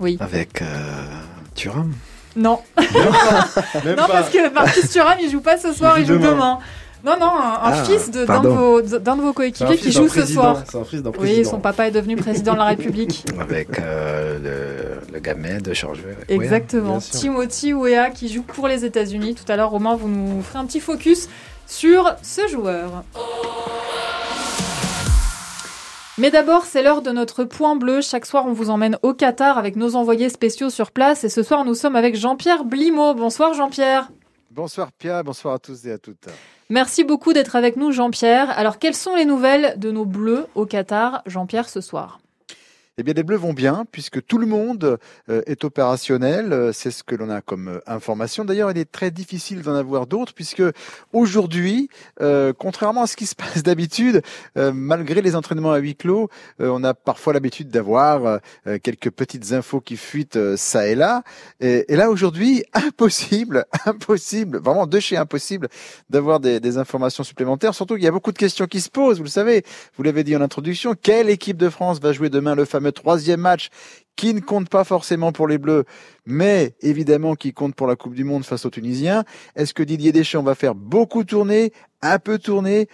Oui. 0.02 0.18
Avec 0.20 0.62
euh, 0.62 0.66
Thuram 1.56 1.94
Non. 2.36 2.60
Non, 2.78 2.86
parce 4.08 4.30
que 4.30 4.54
Marcus 4.54 4.90
Thuram, 4.90 5.18
il 5.22 5.30
joue 5.30 5.42
pas 5.42 5.58
ce 5.58 5.72
soir, 5.74 5.98
il 6.00 6.06
joue 6.06 6.16
demain. 6.18 6.32
demain. 6.32 6.60
Non, 7.04 7.18
non, 7.20 7.32
un, 7.36 7.60
Ah, 7.64 7.84
fils 7.84 8.12
de- 8.12 8.26
d'un 8.26 8.42
de, 8.42 8.48
vos, 8.50 8.82
de 8.82 9.32
coéquipiers 9.32 9.78
qui 9.78 9.92
joue 9.92 10.08
ce 10.08 10.24
soir. 10.26 10.62
C'est 10.70 10.78
un 10.78 10.84
fils 10.84 11.02
d'un 11.02 11.12
Oui, 11.20 11.44
son 11.44 11.60
papa 11.60 11.88
est 11.88 11.92
devenu 11.92 12.16
président 12.16 12.54
de 12.54 12.60
la 12.60 12.66
République. 12.66 13.26
Avec 13.40 13.80
euh, 13.80 14.38
le, 15.08 15.14
le 15.14 15.20
gamin 15.20 15.58
de 15.60 15.74
Georges 15.74 16.02
Weah. 16.06 16.36
Exactement. 16.36 17.00
Timothy 17.00 17.74
Weah 17.74 18.12
qui 18.12 18.32
joue 18.32 18.44
pour 18.44 18.68
les 18.68 18.86
États-Unis. 18.86 19.34
Tout 19.34 19.52
à 19.52 19.56
l'heure, 19.56 19.72
Romain, 19.72 19.96
vous 19.96 20.10
nous 20.10 20.44
ferez 20.44 20.60
un 20.60 20.66
petit 20.66 20.80
focus 20.80 21.28
sur 21.66 22.16
ce 22.22 22.48
joueur. 22.48 23.04
Mais 26.22 26.30
d'abord, 26.30 26.66
c'est 26.66 26.84
l'heure 26.84 27.02
de 27.02 27.10
notre 27.10 27.46
point 27.46 27.76
bleu. 27.76 28.00
Chaque 28.02 28.28
soir, 28.28 28.46
on 28.46 28.54
vous 28.54 28.70
emmène 28.70 28.96
au 29.02 29.12
Qatar 29.16 29.58
avec 29.58 29.76
nos 29.76 29.96
envoyés 29.96 30.30
spéciaux 30.30 30.70
sur 30.70 30.92
place. 30.92 31.24
Et 31.24 31.30
ce 31.30 31.42
soir, 31.42 31.66
nous 31.66 31.74
sommes 31.74 31.96
avec 31.96 32.16
Jean-Pierre 32.16 32.64
Blimaud. 32.64 33.16
Bonsoir, 33.16 33.56
Jean-Pierre. 33.56 34.12
Bonsoir 34.52 34.92
Pia, 34.92 35.24
bonsoir 35.24 35.56
à 35.56 35.58
tous 35.58 35.84
et 35.88 35.92
à 35.94 35.98
toutes. 35.98 36.28
Merci 36.70 37.04
beaucoup 37.04 37.34
d'être 37.34 37.56
avec 37.56 37.76
nous, 37.76 37.92
Jean-Pierre. 37.92 38.56
Alors, 38.56 38.78
quelles 38.78 38.94
sont 38.94 39.16
les 39.16 39.26
nouvelles 39.26 39.80
de 39.80 39.90
nos 39.90 40.06
bleus 40.06 40.46
au 40.54 40.68
Qatar, 40.68 41.24
Jean-Pierre, 41.26 41.68
ce 41.68 41.82
soir? 41.82 42.20
Eh 43.02 43.04
bien, 43.04 43.16
les 43.16 43.24
Bleus 43.24 43.38
vont 43.38 43.54
bien 43.54 43.88
puisque 43.92 44.24
tout 44.28 44.38
le 44.38 44.46
monde 44.46 45.00
euh, 45.28 45.42
est 45.48 45.64
opérationnel. 45.64 46.54
Euh, 46.54 46.72
C'est 46.72 46.92
ce 46.92 47.04
que 47.04 47.16
l'on 47.16 47.32
a 47.32 47.42
comme 47.42 47.68
euh, 47.68 47.80
information. 47.88 48.46
D'ailleurs, 48.46 48.70
il 48.70 48.78
est 48.78 48.92
très 48.92 49.10
difficile 49.10 49.64
d'en 49.64 49.74
avoir 49.74 50.06
d'autres 50.06 50.36
puisque 50.36 50.62
aujourd'hui, 51.12 51.90
euh, 52.22 52.54
contrairement 52.56 53.02
à 53.02 53.08
ce 53.08 53.16
qui 53.16 53.26
se 53.26 53.34
passe 53.34 53.64
d'habitude, 53.64 54.22
euh, 54.56 54.72
malgré 54.72 55.24
les 55.24 55.36
entraînements 55.36 55.72
à 55.72 55.80
huis 55.80 55.96
clos, 55.96 56.30
euh, 56.60 56.70
on 56.72 56.84
a 56.84 56.94
parfois 56.94 57.34
l'habitude 57.34 57.70
d'avoir 57.70 58.40
quelques 58.84 59.10
petites 59.10 59.52
infos 59.52 59.82
qui 59.82 59.98
fuitent 59.98 60.56
ça 60.56 60.88
et 60.88 60.94
là. 60.94 61.24
Et, 61.60 61.92
et 61.92 61.96
là, 61.96 62.12
aujourd'hui, 62.12 62.64
impossible, 62.74 63.66
impossible, 63.88 64.60
vraiment 64.60 64.86
de 64.86 65.00
chez 65.00 65.18
impossible 65.18 65.70
d'avoir 66.12 66.40
des, 66.40 66.60
des 66.60 66.78
informations 66.78 67.24
supplémentaires. 67.24 67.74
Surtout 67.74 67.96
qu'il 67.96 68.04
y 68.04 68.08
a 68.08 68.12
beaucoup 68.12 68.32
de 68.32 68.38
questions 68.38 68.68
qui 68.68 68.80
se 68.80 68.92
posent. 68.92 69.18
Vous 69.18 69.24
le 69.24 69.30
savez, 69.30 69.64
vous 69.98 70.04
l'avez 70.04 70.24
dit 70.24 70.36
en 70.36 70.42
introduction. 70.42 70.94
Quelle 70.94 71.32
équipe 71.32 71.58
de 71.58 71.70
France 71.70 72.00
va 72.00 72.14
jouer 72.14 72.30
demain 72.30 72.54
le 72.54 72.66
fameux 72.66 72.91
troisième 72.92 73.42
match 73.42 73.70
qui 74.16 74.34
ne 74.34 74.40
compte 74.40 74.70
pas 74.70 74.84
forcément 74.84 75.32
pour 75.32 75.48
les 75.48 75.58
Bleus, 75.58 75.86
mais 76.26 76.76
évidemment 76.82 77.36
qui 77.36 77.54
compte 77.54 77.76
pour 77.76 77.88
la 77.88 77.96
Coupe 77.96 78.14
du 78.14 78.24
Monde 78.24 78.46
face 78.46 78.66
aux 78.66 78.70
Tunisiens. 78.70 79.24
Est-ce 79.56 79.74
que 79.74 79.84
Didier 79.84 80.12
Deschamps 80.12 80.44
va 80.44 80.54
faire 80.56 80.76
beaucoup 80.76 81.24
tourner, 81.24 81.74
un 82.02 82.20
peu 82.20 82.38
tourner? 82.38 82.88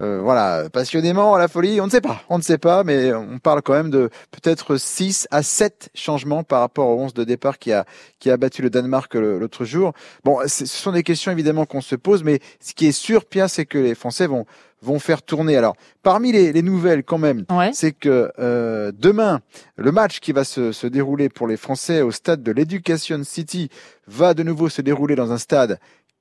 Euh, 0.00 0.20
voilà, 0.22 0.70
passionnément 0.70 1.34
à 1.34 1.40
la 1.40 1.48
folie, 1.48 1.80
on 1.80 1.86
ne 1.86 1.90
sait 1.90 2.00
pas, 2.00 2.22
on 2.28 2.38
ne 2.38 2.42
sait 2.42 2.56
pas, 2.58 2.84
mais 2.84 3.12
on 3.12 3.40
parle 3.40 3.62
quand 3.62 3.72
même 3.72 3.90
de 3.90 4.10
peut-être 4.30 4.76
6 4.76 5.26
à 5.32 5.42
7 5.42 5.90
changements 5.92 6.44
par 6.44 6.60
rapport 6.60 6.86
au 6.86 7.00
11 7.00 7.14
de 7.14 7.24
départ 7.24 7.58
qui 7.58 7.72
a, 7.72 7.84
qui 8.20 8.30
a 8.30 8.36
battu 8.36 8.62
le 8.62 8.70
Danemark 8.70 9.12
le- 9.14 9.40
l'autre 9.40 9.64
jour. 9.64 9.94
Bon, 10.22 10.38
ce 10.46 10.66
sont 10.66 10.92
des 10.92 11.02
questions 11.02 11.32
évidemment 11.32 11.66
qu'on 11.66 11.80
se 11.80 11.96
pose, 11.96 12.22
mais 12.22 12.38
ce 12.60 12.74
qui 12.74 12.86
est 12.86 12.92
sûr, 12.92 13.24
Pierre, 13.24 13.50
c'est 13.50 13.66
que 13.66 13.78
les 13.78 13.96
Français 13.96 14.28
vont, 14.28 14.46
vont 14.82 14.98
faire 14.98 15.22
tourner. 15.22 15.56
Alors, 15.56 15.74
parmi 16.02 16.32
les, 16.32 16.52
les 16.52 16.62
nouvelles 16.62 17.02
quand 17.04 17.18
même, 17.18 17.44
Ouais. 17.50 17.70
c'est 17.72 17.92
que 17.92 18.30
euh, 18.38 18.92
demain, 18.96 19.40
le 19.76 19.90
match 19.92 20.20
qui 20.20 20.32
va 20.32 20.44
se, 20.44 20.72
se 20.72 20.86
dérouler 20.86 21.28
pour 21.28 21.46
les 21.48 21.56
Français 21.56 22.00
au 22.02 22.10
stade 22.10 22.42
de 22.42 22.52
l'Education 22.52 23.22
City 23.24 23.68
va 24.06 24.34
de 24.34 24.42
nouveau 24.42 24.68
se 24.68 24.80
dérouler 24.82 25.14
dans 25.16 25.32
un 25.32 25.38
stade 25.38 25.78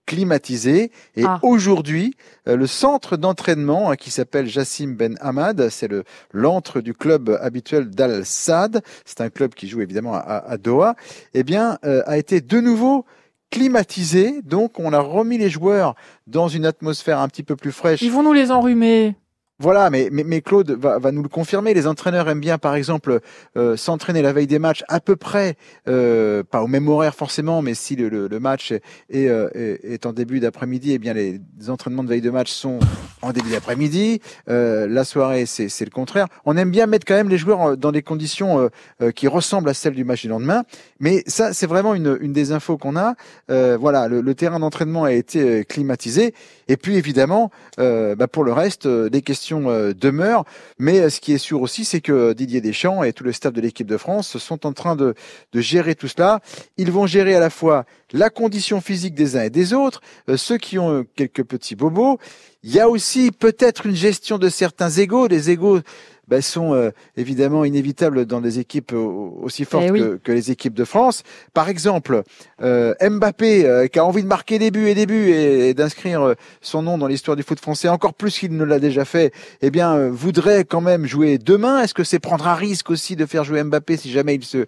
climatisé. 0.08 0.92
Et 1.18 1.26
Ah. 1.26 1.40
aujourd'hui, 1.44 2.16
euh, 2.48 2.56
le 2.56 2.66
centre 2.66 3.18
d'entraînement 3.18 3.92
hein, 3.92 3.96
qui 3.98 4.10
s'appelle 4.10 4.48
Jassim 4.48 4.94
Ben 4.96 5.18
Hamad, 5.20 5.68
c'est 5.70 5.90
le 5.90 6.04
l'antre 6.32 6.80
du 6.82 6.94
club 6.94 7.38
habituel 7.42 7.90
d'Al 7.90 8.26
Sadd, 8.26 8.82
c'est 9.06 9.20
un 9.22 9.30
club 9.30 9.54
qui 9.54 9.68
joue 9.68 9.82
évidemment 9.82 10.16
à, 10.16 10.44
à 10.48 10.58
Doha, 10.58 10.96
eh 11.34 11.44
bien, 11.44 11.78
euh, 11.84 12.02
a 12.06 12.18
été 12.18 12.40
de 12.40 12.60
nouveau 12.62 13.06
climatisé. 13.52 14.42
Donc, 14.44 14.80
on 14.80 14.94
a 14.94 15.00
remis 15.00 15.38
les 15.38 15.50
joueurs 15.50 15.96
dans 16.26 16.48
une 16.48 16.66
atmosphère 16.66 17.20
un 17.20 17.28
petit 17.28 17.44
peu 17.44 17.56
plus 17.56 17.72
fraîche. 17.72 18.02
Ils 18.02 18.12
vont 18.12 18.24
nous 18.24 18.34
les 18.34 18.52
enrhumer. 18.52 19.16
Voilà, 19.60 19.90
mais, 19.90 20.10
mais, 20.12 20.24
mais 20.24 20.42
Claude 20.42 20.70
va, 20.72 21.00
va 21.00 21.12
nous 21.12 21.24
le 21.24 21.30
confirmer. 21.30 21.74
Les 21.74 21.88
entraîneurs 21.88 22.30
aiment 22.30 22.40
bien, 22.40 22.60
par 22.60 22.76
exemple, 22.76 23.22
euh, 23.58 23.76
s'entraîner 23.76 24.22
la 24.22 24.32
veille 24.32 24.46
des 24.46 24.60
matchs 24.60 24.84
à 24.88 25.00
peu 25.00 25.16
près, 25.16 25.56
euh, 25.88 26.44
pas 26.44 26.62
au 26.62 26.68
même 26.68 26.88
horaire 26.88 27.16
forcément, 27.16 27.64
mais 27.64 27.74
si 27.74 27.96
le, 27.96 28.10
le, 28.10 28.28
le 28.28 28.40
match 28.40 28.72
est, 28.72 28.82
euh, 29.16 29.50
est, 29.56 29.80
est 29.84 30.06
en 30.06 30.14
début 30.14 30.40
d'après-midi, 30.40 30.92
eh 30.94 31.00
bien 31.00 31.14
les 31.14 31.42
entraînements 31.70 32.04
de 32.04 32.10
veille 32.10 32.22
de 32.22 32.30
match 32.30 32.52
sont 32.52 32.78
en 33.24 33.32
début 33.32 33.50
d'après-midi. 33.50 34.22
Euh, 34.48 34.86
la 34.88 35.04
soirée, 35.04 35.48
c'est 35.48 35.86
le 35.86 35.90
contraire. 35.90 36.28
On 36.46 36.56
aime 36.56 36.70
bien 36.70 36.86
mettre 36.86 37.08
quand 37.08 37.16
même 37.16 37.30
les 37.30 37.40
joueurs 37.40 37.70
euh, 37.70 37.76
dans 37.76 37.92
des 37.92 38.04
conditions 38.04 38.70
euh, 39.02 39.10
qui 39.12 39.28
ressemblent 39.28 39.70
à 39.70 39.74
celles 39.74 39.96
du 39.96 40.04
match 40.04 40.22
du 40.22 40.28
lendemain. 40.28 40.66
Mais 41.00 41.24
ça, 41.26 41.52
c'est 41.54 41.66
vraiment 41.66 41.96
une, 41.96 42.16
une 42.22 42.32
des 42.32 42.52
infos 42.52 42.78
qu'on 42.78 42.96
a. 42.96 43.16
Voilà, 43.48 44.08
le, 44.08 44.22
le 44.22 44.36
terrain 44.36 44.60
d'entraînement 44.60 45.04
a 45.04 45.14
été 45.14 45.66
climatisé. 45.66 46.36
Et 46.68 46.78
puis 46.78 46.96
évidemment, 46.96 47.50
bah, 47.78 48.28
pour 48.32 48.44
le 48.44 48.54
reste, 48.54 48.88
des 48.88 49.22
questions 49.22 49.47
euh, 49.54 49.94
demeurent. 49.94 50.46
Mais 50.80 51.00
euh, 51.00 51.10
ce 51.10 51.20
qui 51.20 51.34
est 51.34 51.38
sûr 51.38 51.62
aussi, 51.62 51.86
c'est 51.86 52.02
que 52.02 52.34
Didier 52.34 52.62
Deschamps 52.62 53.04
et 53.04 53.14
tout 53.14 53.24
le 53.24 53.32
staff 53.32 53.54
de 53.54 53.62
l'équipe 53.62 53.88
de 53.88 53.98
France 53.98 54.38
sont 54.38 54.66
en 54.66 54.74
train 54.74 54.96
de, 54.96 55.14
de 55.54 55.62
gérer 55.62 55.96
tout 55.96 56.08
cela. 56.08 56.42
Ils 56.78 56.92
vont 56.92 57.08
gérer 57.08 57.36
à 57.36 57.40
la 57.40 57.50
fois 57.50 57.86
la 58.14 58.30
condition 58.30 58.82
physique 58.82 59.16
des 59.16 59.36
uns 59.36 59.44
et 59.44 59.50
des 59.50 59.74
autres, 59.74 60.02
euh, 60.30 60.38
ceux 60.38 60.58
qui 60.58 60.78
ont 60.78 61.06
quelques 61.16 61.44
petits 61.44 61.76
bobos. 61.76 62.20
Il 62.64 62.74
y 62.74 62.80
a 62.80 62.90
aussi 62.90 63.32
peut-être 63.32 63.86
une 63.86 63.96
gestion 63.96 64.38
de 64.38 64.50
certains 64.50 64.90
égaux, 64.90 65.28
des 65.28 65.52
égaux 65.52 65.80
ben, 66.28 66.42
sont 66.42 66.74
euh, 66.74 66.92
évidemment 67.16 67.64
inévitables 67.66 68.26
dans 68.26 68.42
des 68.42 68.60
équipes 68.60 68.94
aussi 68.94 69.66
fortes 69.66 69.86
Eh 69.88 69.92
oui. 69.92 70.00
que, 70.00 70.16
que 70.24 70.32
les 70.32 70.52
équipes 70.52 70.74
de 70.74 70.84
France. 70.84 71.24
Par 71.54 71.70
exemple, 71.70 72.24
euh, 72.62 72.94
Mbappé 73.02 73.66
euh, 73.66 73.88
qui 73.88 74.00
a 74.00 74.06
envie 74.06 74.24
de 74.24 74.28
marquer 74.28 74.60
des 74.60 74.72
buts 74.72 74.88
et 74.88 74.96
des 74.96 75.06
buts 75.06 75.30
et, 75.30 75.70
et 75.70 75.74
d'inscrire 75.74 76.22
euh, 76.22 76.34
son 76.62 76.82
nom 76.82 76.98
dans 76.98 77.08
l'histoire 77.08 77.38
du 77.38 77.44
foot 77.44 77.60
français 77.60 77.88
encore 77.90 78.14
plus 78.14 78.38
qu'il 78.40 78.56
ne 78.56 78.64
l'a 78.64 78.80
déjà 78.80 79.06
fait, 79.06 79.32
eh 79.62 79.70
bien 79.72 79.96
euh, 79.96 80.10
voudrait 80.12 80.64
quand 80.66 80.82
même 80.82 81.06
jouer 81.06 81.38
demain. 81.38 81.82
Est-ce 81.82 81.94
que 81.94 82.04
c'est 82.04 82.20
prendre 82.20 82.48
un 82.48 82.56
risque 82.56 82.90
aussi 82.90 83.16
de 83.16 83.26
faire 83.26 83.44
jouer 83.44 83.64
Mbappé 83.64 83.98
si 83.98 84.12
jamais 84.12 84.36
il 84.36 84.44
se, 84.44 84.66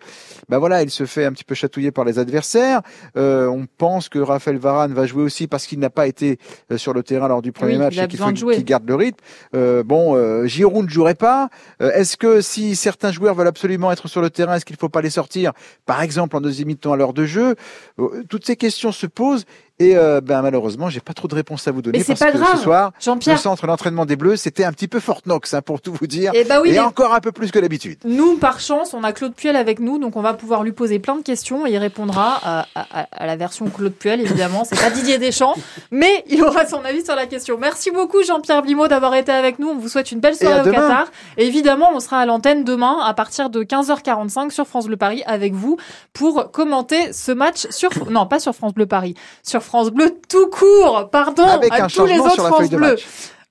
ben 0.48 0.58
voilà, 0.60 0.82
il 0.84 0.89
se 0.89 1.06
fait 1.06 1.26
un 1.26 1.32
petit 1.32 1.43
peu 1.43 1.56
chatouiller 1.56 1.91
par 1.91 2.06
les 2.06 2.19
adversaires? 2.19 2.82
Euh, 3.17 3.48
on 3.48 3.65
pense 3.78 4.10
que 4.10 4.19
Raphaël 4.19 4.58
Varane 4.58 4.93
va 4.93 5.06
jouer 5.06 5.24
aussi 5.24 5.48
parce 5.48 5.65
qu'il 5.67 5.80
n'a 5.80 5.89
pas 5.89 6.08
été 6.08 6.39
sur 6.78 6.93
le 6.93 7.04
terrain 7.04 7.28
lors 7.28 7.41
du 7.41 7.52
premier 7.52 7.74
Oui, 7.74 7.80
match 7.80 7.98
et 7.98 8.17
faut 8.17 8.32
qu'il 8.32 8.63
garde 8.65 8.88
le 8.88 8.95
rythme. 8.95 9.17
Euh, 9.56 9.84
bon, 9.84 10.15
euh, 10.15 10.45
Giroud 10.45 10.86
ne 10.86 10.89
jouerait 10.89 11.15
pas. 11.15 11.48
Euh, 11.81 11.91
est-ce 11.91 12.17
que 12.17 12.41
si 12.41 12.75
certains 12.75 13.12
joueurs 13.12 13.35
veulent 13.35 13.47
absolument 13.47 13.91
être 13.91 14.07
sur 14.07 14.21
le 14.21 14.29
terrain, 14.29 14.55
est-ce 14.55 14.65
qu'il 14.65 14.75
ne 14.75 14.79
faut 14.79 14.89
pas 14.89 15.01
les 15.01 15.09
sortir, 15.09 15.53
par 15.85 16.01
exemple 16.01 16.35
en 16.35 16.41
deuxième 16.41 16.67
mi-temps 16.67 16.93
à 16.93 16.97
l'heure 16.97 17.13
de 17.13 17.25
jeu? 17.25 17.55
Euh, 17.99 18.23
Toutes 18.29 18.45
ces 18.45 18.55
questions 18.55 18.91
se 18.91 19.07
posent. 19.07 19.45
Et 19.79 19.95
euh, 19.95 20.19
ben 20.21 20.41
malheureusement, 20.41 20.89
j'ai 20.89 20.99
pas 20.99 21.13
trop 21.13 21.27
de 21.29 21.35
réponses 21.35 21.67
à 21.67 21.71
vous 21.71 21.81
donner 21.81 21.99
Mais 21.99 22.03
c'est 22.03 22.13
parce 22.13 22.19
pas 22.19 22.31
que 22.31 22.37
grave, 22.43 22.57
ce 22.57 22.63
soir, 22.63 22.91
le 23.27 23.37
centre 23.37 23.65
d'entraînement 23.65 24.05
des 24.05 24.17
Bleus, 24.17 24.35
c'était 24.35 24.65
un 24.65 24.73
petit 24.73 24.89
peu 24.89 24.99
Fort 24.99 25.21
Knox, 25.25 25.53
hein, 25.53 25.61
pour 25.61 25.79
tout 25.79 25.93
vous 25.93 26.05
dire, 26.07 26.31
Eh 26.35 26.43
bah 26.43 26.59
oui, 26.61 26.71
et 26.71 26.79
encore 26.81 27.13
un 27.13 27.21
peu 27.21 27.31
plus 27.31 27.49
que 27.51 27.59
d'habitude. 27.59 27.97
Nous, 28.03 28.37
par 28.37 28.59
chance, 28.59 28.93
on 28.93 29.03
a 29.05 29.13
Claude 29.13 29.33
Puel 29.33 29.55
avec 29.55 29.79
nous, 29.79 29.97
donc 29.97 30.17
on 30.17 30.21
va 30.21 30.33
pouvoir 30.33 30.63
lui 30.63 30.73
poser 30.73 30.99
plein 30.99 31.15
de 31.15 31.21
questions 31.21 31.65
et 31.65 31.71
il 31.71 31.77
répondra 31.77 32.39
à, 32.43 32.65
à- 32.75 33.07
à 33.11 33.25
la 33.25 33.35
version 33.37 33.67
Claude 33.69 33.93
Puel, 33.93 34.19
évidemment. 34.19 34.63
C'est 34.65 34.79
pas 34.79 34.89
Didier 34.89 35.17
Deschamps, 35.17 35.55
mais 35.91 36.25
il 36.27 36.43
aura 36.43 36.65
son 36.67 36.83
avis 36.83 37.05
sur 37.05 37.15
la 37.15 37.25
question. 37.25 37.57
Merci 37.57 37.91
beaucoup, 37.91 38.21
Jean-Pierre 38.21 38.61
Blimaud, 38.61 38.89
d'avoir 38.89 39.15
été 39.15 39.31
avec 39.31 39.59
nous. 39.59 39.69
On 39.69 39.77
vous 39.77 39.87
souhaite 39.87 40.11
une 40.11 40.19
belle 40.19 40.35
soirée 40.35 40.59
au 40.59 40.63
demain. 40.65 40.81
Qatar. 40.89 41.05
Et 41.37 41.47
évidemment, 41.47 41.89
on 41.93 42.01
sera 42.01 42.19
à 42.19 42.25
l'antenne 42.25 42.65
demain 42.65 42.97
à 43.05 43.13
partir 43.13 43.49
de 43.49 43.63
15h45 43.63 44.49
sur 44.51 44.67
France 44.67 44.87
Bleu 44.87 44.97
Paris 44.97 45.23
avec 45.25 45.53
vous 45.53 45.77
pour 46.11 46.51
commenter 46.51 47.13
ce 47.13 47.31
match 47.31 47.67
sur, 47.69 47.89
non, 48.11 48.25
pas 48.25 48.39
sur 48.39 48.53
France 48.53 48.73
Bleu 48.73 48.85
Paris, 48.85 49.15
sur 49.43 49.63
France 49.69 49.91
Bleu 49.91 50.19
tout 50.27 50.49
court. 50.49 51.10
Pardon, 51.12 51.43
Avec 51.45 51.71
à 51.73 51.84
un 51.84 51.88
tous 51.88 52.05
les 52.08 52.15
changement 52.15 52.23
autres 52.25 52.34
sur 52.34 52.43
la 52.43 52.49
France 52.49 52.60
feuille 52.62 52.69
de 52.69 52.77
Bleu. 52.77 52.89
match. 52.89 53.05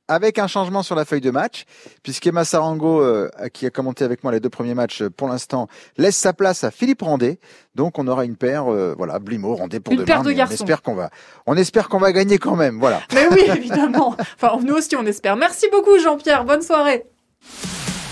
Avec 0.08 0.38
un 0.40 0.48
changement 0.48 0.82
sur 0.82 0.96
la 0.96 1.04
feuille 1.04 1.20
de 1.20 1.30
match, 1.30 1.64
puisqu'Emma 2.02 2.44
Sarango, 2.44 3.00
euh, 3.02 3.30
qui 3.52 3.66
a 3.66 3.70
commenté 3.70 4.02
avec 4.04 4.24
moi 4.24 4.32
les 4.32 4.40
deux 4.40 4.48
premiers 4.48 4.74
matchs 4.74 5.02
euh, 5.02 5.10
pour 5.10 5.28
l'instant, 5.28 5.68
laisse 5.96 6.16
sa 6.16 6.32
place 6.32 6.64
à 6.64 6.72
Philippe 6.72 7.02
Randé. 7.02 7.38
Donc 7.76 8.00
on 8.00 8.08
aura 8.08 8.24
une 8.24 8.34
paire, 8.34 8.72
euh, 8.72 8.96
voilà, 8.98 9.20
Blimo, 9.20 9.54
Randé 9.54 9.78
pour 9.78 9.92
Une 9.92 9.98
demain. 10.00 10.06
paire 10.06 10.22
de 10.22 10.30
mais 10.30 10.34
on 10.34 10.38
garçons. 10.38 10.54
espère 10.54 10.82
qu'on 10.82 10.94
va, 10.96 11.10
on 11.46 11.56
espère 11.56 11.88
qu'on 11.88 11.98
va 12.00 12.10
gagner 12.10 12.38
quand 12.38 12.56
même, 12.56 12.80
voilà. 12.80 13.00
Mais 13.14 13.28
oui, 13.30 13.42
évidemment. 13.56 14.16
Enfin, 14.42 14.58
nous 14.64 14.74
aussi, 14.74 14.96
on 14.96 15.06
espère. 15.06 15.36
Merci 15.36 15.68
beaucoup, 15.70 15.96
Jean-Pierre. 16.00 16.44
Bonne 16.44 16.62
soirée. 16.62 17.04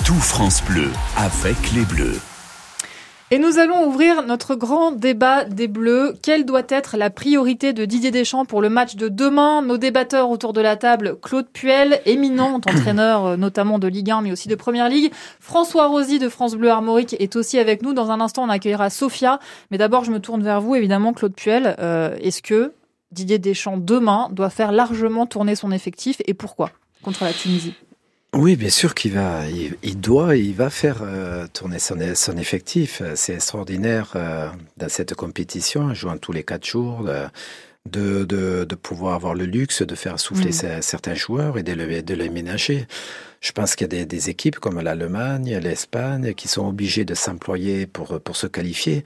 Tout 0.05 0.15
France 0.15 0.63
Bleu 0.63 0.91
avec 1.17 1.57
les 1.75 1.83
Bleus. 1.85 2.21
Et 3.33 3.41
nous 3.41 3.59
allons 3.59 3.89
ouvrir 3.89 4.23
notre 4.23 4.55
grand 4.55 4.93
débat 4.93 5.45
des 5.45 5.67
Bleus. 5.67 6.15
Quelle 6.23 6.47
doit 6.47 6.63
être 6.69 6.97
la 6.97 7.11
priorité 7.11 7.73
de 7.73 7.85
Didier 7.85 8.13
Deschamps 8.13 8.45
pour 8.45 8.63
le 8.63 8.69
match 8.69 8.95
de 8.95 9.09
demain? 9.09 9.63
Nos 9.63 9.79
débatteurs 9.79 10.31
autour 10.31 10.53
de 10.53 10.61
la 10.61 10.77
table, 10.77 11.17
Claude 11.21 11.49
Puel, 11.53 12.01
éminent 12.07 12.55
entraîneur 12.67 13.25
euh, 13.25 13.37
notamment 13.37 13.81
de 13.81 13.89
Ligue 13.89 14.13
1 14.13 14.21
mais 14.21 14.31
aussi 14.31 14.47
de 14.47 14.55
Première 14.55 14.89
Ligue. 14.89 15.11
François 15.41 15.89
Rosy 15.89 16.21
de 16.21 16.29
France 16.29 16.55
Bleu 16.55 16.71
Armorique 16.71 17.17
est 17.19 17.35
aussi 17.35 17.59
avec 17.59 17.83
nous. 17.83 17.95
Dans 17.95 18.13
un 18.13 18.21
instant, 18.21 18.45
on 18.45 18.49
accueillera 18.49 18.91
Sophia. 18.91 19.41
Mais 19.73 19.79
d'abord, 19.79 20.05
je 20.05 20.13
me 20.13 20.21
tourne 20.21 20.45
vers 20.45 20.61
vous, 20.61 20.77
évidemment, 20.77 21.13
Claude 21.13 21.35
Puel. 21.35 21.75
Euh, 21.81 22.17
Est-ce 22.21 22.43
que 22.43 22.75
Didier 23.11 23.41
Deschamps, 23.41 23.77
demain, 23.77 24.29
doit 24.31 24.51
faire 24.51 24.71
largement 24.71 25.27
tourner 25.27 25.57
son 25.57 25.73
effectif 25.73 26.23
et 26.27 26.35
pourquoi? 26.35 26.71
Contre 27.03 27.25
la 27.25 27.33
Tunisie 27.33 27.75
Oui, 28.37 28.57
bien 28.57 28.69
sûr 28.69 28.95
qu'il 28.95 29.13
va, 29.15 29.49
il, 29.49 29.77
il 29.83 29.99
doit, 29.99 30.37
il 30.37 30.55
va 30.55 30.69
faire 30.69 30.99
euh, 31.03 31.47
tourner 31.53 31.79
son, 31.79 31.97
son 32.15 32.37
effectif. 32.37 33.01
C'est 33.15 33.35
extraordinaire 33.35 34.13
euh, 34.15 34.49
dans 34.77 34.89
cette 34.91 35.15
compétition, 35.15 35.95
jouant 35.95 36.19
tous 36.19 36.33
les 36.33 36.43
quatre 36.45 36.67
jours, 36.67 37.03
de, 37.05 37.25
de, 37.91 38.25
de, 38.25 38.65
de 38.65 38.75
pouvoir 38.75 39.15
avoir 39.15 39.35
le 39.35 39.47
luxe 39.47 39.81
de 39.83 39.95
faire 39.95 40.21
souffler 40.21 40.51
Mm. 40.51 40.53
ce- 40.53 40.81
certains 40.83 41.15
joueurs 41.15 41.57
et 41.57 41.63
de, 41.63 41.73
le- 41.73 42.03
de 42.03 42.15
les 42.15 42.29
ménager. 42.29 42.87
Je 43.47 43.53
pense 43.53 43.77
qu'il 43.77 43.95
y 43.95 44.01
a 44.01 44.05
des, 44.05 44.29
équipes 44.29 44.59
comme 44.59 44.81
l'Allemagne, 44.81 45.57
l'Espagne 45.59 46.35
qui 46.35 46.49
sont 46.49 46.67
obligées 46.67 47.05
de 47.05 47.15
s'employer 47.15 47.87
pour, 47.87 48.21
pour 48.21 48.35
se 48.35 48.49
qualifier. 48.49 49.05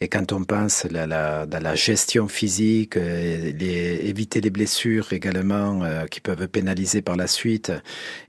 Et 0.00 0.06
quand 0.06 0.30
on 0.30 0.44
pense 0.44 0.84
la, 0.84 1.08
la, 1.08 1.74
gestion 1.74 2.28
physique, 2.28 2.96
euh, 2.96 3.52
éviter 3.58 4.40
les 4.40 4.50
blessures 4.50 5.12
également 5.12 5.82
euh, 5.82 6.06
qui 6.06 6.20
peuvent 6.20 6.46
pénaliser 6.46 7.02
par 7.02 7.16
la 7.16 7.26
suite 7.26 7.72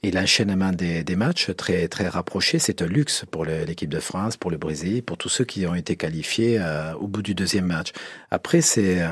et 0.02 0.10
l'enchaînement 0.10 0.71
des, 0.71 1.04
des 1.04 1.15
matchs 1.15 1.56
très, 1.56 1.88
très 1.88 2.08
rapprochés, 2.08 2.58
c'est 2.58 2.82
un 2.82 2.88
luxe 2.88 3.26
pour 3.30 3.45
l'équipe 3.45 3.89
de 3.89 4.00
France, 4.00 4.38
pour 4.38 4.50
le 4.50 4.58
Brésil, 4.58 5.04
pour 5.04 5.19
tous 5.19 5.30
ceux 5.30 5.45
qui 5.45 5.67
ont 5.67 5.76
été 5.76 5.95
qualifiés 5.95 6.58
euh, 6.60 6.95
au 6.95 7.08
bout 7.08 7.21
du 7.21 7.36
deuxième 7.36 7.67
match. 7.67 7.91
Après, 8.32 8.62
c'est, 8.62 9.04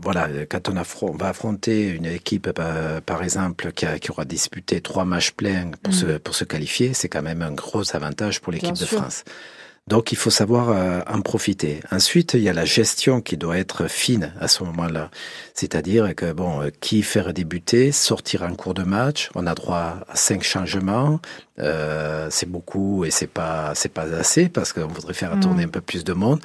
voilà, 0.00 0.28
quand 0.48 0.68
on, 0.68 1.12
va 1.16 1.28
affronter 1.28 1.88
une 1.88 2.06
équipe, 2.06 2.48
par 3.06 3.22
exemple, 3.24 3.72
qui 3.72 4.10
aura 4.10 4.24
disputé 4.24 4.80
trois 4.80 5.04
matchs 5.04 5.32
pleins 5.32 5.63
pour, 5.72 5.92
Mm. 5.92 5.96
se, 5.96 6.06
pour 6.18 6.34
se 6.34 6.44
qualifier, 6.44 6.94
c'est 6.94 7.08
quand 7.08 7.22
même 7.22 7.42
un 7.42 7.52
gros 7.52 7.94
avantage 7.96 8.40
pour 8.40 8.52
l'équipe 8.52 8.72
de 8.72 8.84
sûr. 8.84 8.98
France. 8.98 9.24
Donc 9.86 10.12
il 10.12 10.16
faut 10.16 10.30
savoir 10.30 10.70
euh, 10.70 11.00
en 11.06 11.20
profiter. 11.20 11.80
Ensuite, 11.90 12.32
il 12.32 12.40
y 12.40 12.48
a 12.48 12.54
la 12.54 12.64
gestion 12.64 13.20
qui 13.20 13.36
doit 13.36 13.58
être 13.58 13.86
fine 13.86 14.32
à 14.40 14.48
ce 14.48 14.64
moment-là. 14.64 15.10
C'est-à-dire 15.52 16.14
que 16.14 16.32
bon, 16.32 16.62
euh, 16.62 16.70
qui 16.80 17.02
faire 17.02 17.34
débuter, 17.34 17.92
sortir 17.92 18.44
en 18.44 18.54
cours 18.54 18.72
de 18.72 18.82
match, 18.82 19.28
on 19.34 19.46
a 19.46 19.54
droit 19.54 19.98
à 20.08 20.16
cinq 20.16 20.42
changements. 20.42 21.20
Euh, 21.58 22.28
c'est 22.30 22.48
beaucoup 22.48 23.04
et 23.04 23.10
c'est 23.10 23.26
pas 23.26 23.72
c'est 23.74 23.92
pas 23.92 24.04
assez 24.14 24.48
parce 24.48 24.72
qu'on 24.72 24.86
voudrait 24.86 25.12
faire 25.12 25.36
Mm. 25.36 25.40
tourner 25.40 25.64
un 25.64 25.68
peu 25.68 25.82
plus 25.82 26.02
de 26.02 26.14
monde. 26.14 26.40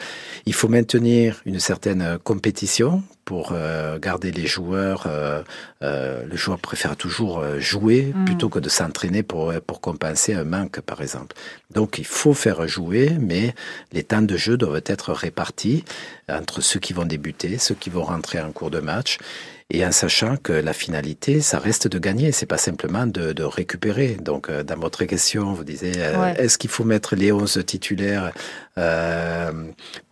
Il 0.46 0.54
faut 0.54 0.68
maintenir 0.68 1.42
une 1.46 1.62
certaine 1.62 2.20
compétition 2.22 3.04
pour 3.30 3.52
euh, 3.52 4.00
garder 4.00 4.32
les 4.32 4.48
joueurs. 4.48 5.04
euh, 5.06 5.44
euh, 5.84 6.26
le 6.26 6.36
joueur 6.36 6.58
préfère 6.58 6.96
toujours 6.98 7.36
jouer 7.60 8.12
Mm. 8.16 8.26
plutôt 8.26 8.50
que 8.50 8.58
de 8.60 8.70
s'entraîner 8.70 9.22
pour 9.32 9.54
pour 9.68 9.80
compenser 9.82 10.34
un 10.34 10.44
manque, 10.56 10.82
par 10.82 11.00
exemple. 11.06 11.36
Donc 11.78 12.00
il 12.00 12.06
faut 12.20 12.34
faire 12.34 12.68
jouer, 12.68 13.06
mais 13.32 13.54
les 13.96 14.04
temps 14.04 14.24
de 14.34 14.36
jeu 14.46 14.58
doivent 14.58 14.82
être 14.96 15.14
répartis 15.14 15.84
entre 16.28 16.62
ceux 16.62 16.80
qui 16.80 16.94
vont 16.94 17.06
débuter, 17.06 17.60
ceux 17.60 17.76
qui 17.76 17.92
vont 17.92 18.04
rentrer 18.14 18.40
en 18.42 18.52
cours 18.52 18.72
de 18.72 18.80
match, 18.80 19.20
et 19.72 19.86
en 19.86 19.92
sachant 19.92 20.36
que 20.38 20.52
la 20.52 20.74
finalité, 20.74 21.42
ça 21.42 21.60
reste 21.60 21.88
de 21.88 22.00
gagner, 22.00 22.32
c'est 22.32 22.48
pas 22.48 22.58
simplement 22.58 23.06
de, 23.06 23.34
de 23.34 23.44
récupérer. 23.44 24.18
Donc 24.20 24.50
euh, 24.50 24.64
dans 24.64 24.78
votre 24.78 25.04
question, 25.06 25.54
vous 25.54 25.64
disiez, 25.64 25.92
euh, 25.98 26.20
Ouais. 26.20 26.34
est-ce 26.40 26.58
qu'il 26.58 26.70
faut 26.72 26.84
mettre 26.84 27.16
les 27.16 27.32
11 27.32 27.64
titulaires 27.66 28.32
euh, 28.78 29.52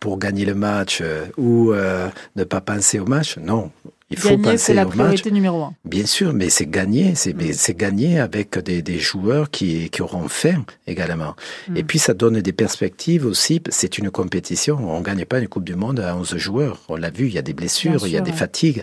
pour 0.00 0.18
gagner 0.18 0.44
le 0.44 0.54
match 0.54 1.00
euh, 1.02 1.24
ou 1.36 1.72
euh, 1.72 2.08
ne 2.36 2.44
pas 2.44 2.60
penser 2.60 2.98
au 3.00 3.06
match? 3.06 3.36
Non. 3.38 3.70
Il 4.10 4.16
faut 4.18 4.38
Gagner, 4.38 4.56
c'est 4.56 4.72
la 4.72 4.86
match. 4.86 4.94
priorité 4.96 5.30
numéro 5.30 5.62
un. 5.64 5.74
Bien 5.84 6.06
sûr, 6.06 6.32
mais 6.32 6.48
c'est 6.48 6.64
gagner, 6.64 7.14
c'est 7.14 7.34
c'est 7.52 7.76
gagner 7.76 8.18
avec 8.18 8.58
des, 8.58 8.80
des 8.80 8.98
joueurs 8.98 9.50
qui, 9.50 9.90
qui 9.90 10.00
auront 10.00 10.28
faim 10.28 10.64
également. 10.86 11.34
Mm. 11.68 11.76
Et 11.76 11.82
puis 11.82 11.98
ça 11.98 12.14
donne 12.14 12.40
des 12.40 12.52
perspectives 12.54 13.26
aussi. 13.26 13.60
C'est 13.68 13.98
une 13.98 14.10
compétition. 14.10 14.78
On 14.80 15.02
gagne 15.02 15.26
pas 15.26 15.40
une 15.40 15.48
Coupe 15.48 15.64
du 15.64 15.74
Monde 15.74 16.00
à 16.00 16.16
11 16.16 16.38
joueurs. 16.38 16.80
On 16.88 16.96
l'a 16.96 17.10
vu, 17.10 17.26
il 17.26 17.34
y 17.34 17.38
a 17.38 17.42
des 17.42 17.52
blessures, 17.52 18.06
il 18.06 18.12
y 18.12 18.16
a 18.16 18.22
des 18.22 18.30
ouais. 18.30 18.36
fatigues. 18.36 18.82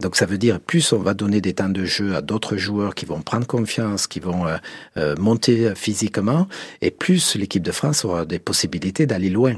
Donc 0.00 0.16
ça 0.16 0.26
veut 0.26 0.38
dire 0.38 0.60
plus 0.60 0.92
on 0.92 0.98
va 0.98 1.14
donner 1.14 1.40
des 1.40 1.54
temps 1.54 1.68
de 1.68 1.84
jeu 1.84 2.16
à 2.16 2.20
d'autres 2.20 2.56
joueurs 2.56 2.94
qui 2.94 3.06
vont 3.06 3.20
prendre 3.20 3.46
confiance, 3.46 4.06
qui 4.06 4.20
vont 4.20 4.46
euh, 4.46 4.56
euh, 4.96 5.14
monter 5.18 5.72
physiquement, 5.74 6.48
et 6.82 6.90
plus 6.90 7.36
l'équipe 7.36 7.62
de 7.62 7.72
France 7.72 8.04
aura 8.04 8.24
des 8.24 8.38
possibilités 8.38 9.06
d'aller 9.06 9.30
loin. 9.30 9.54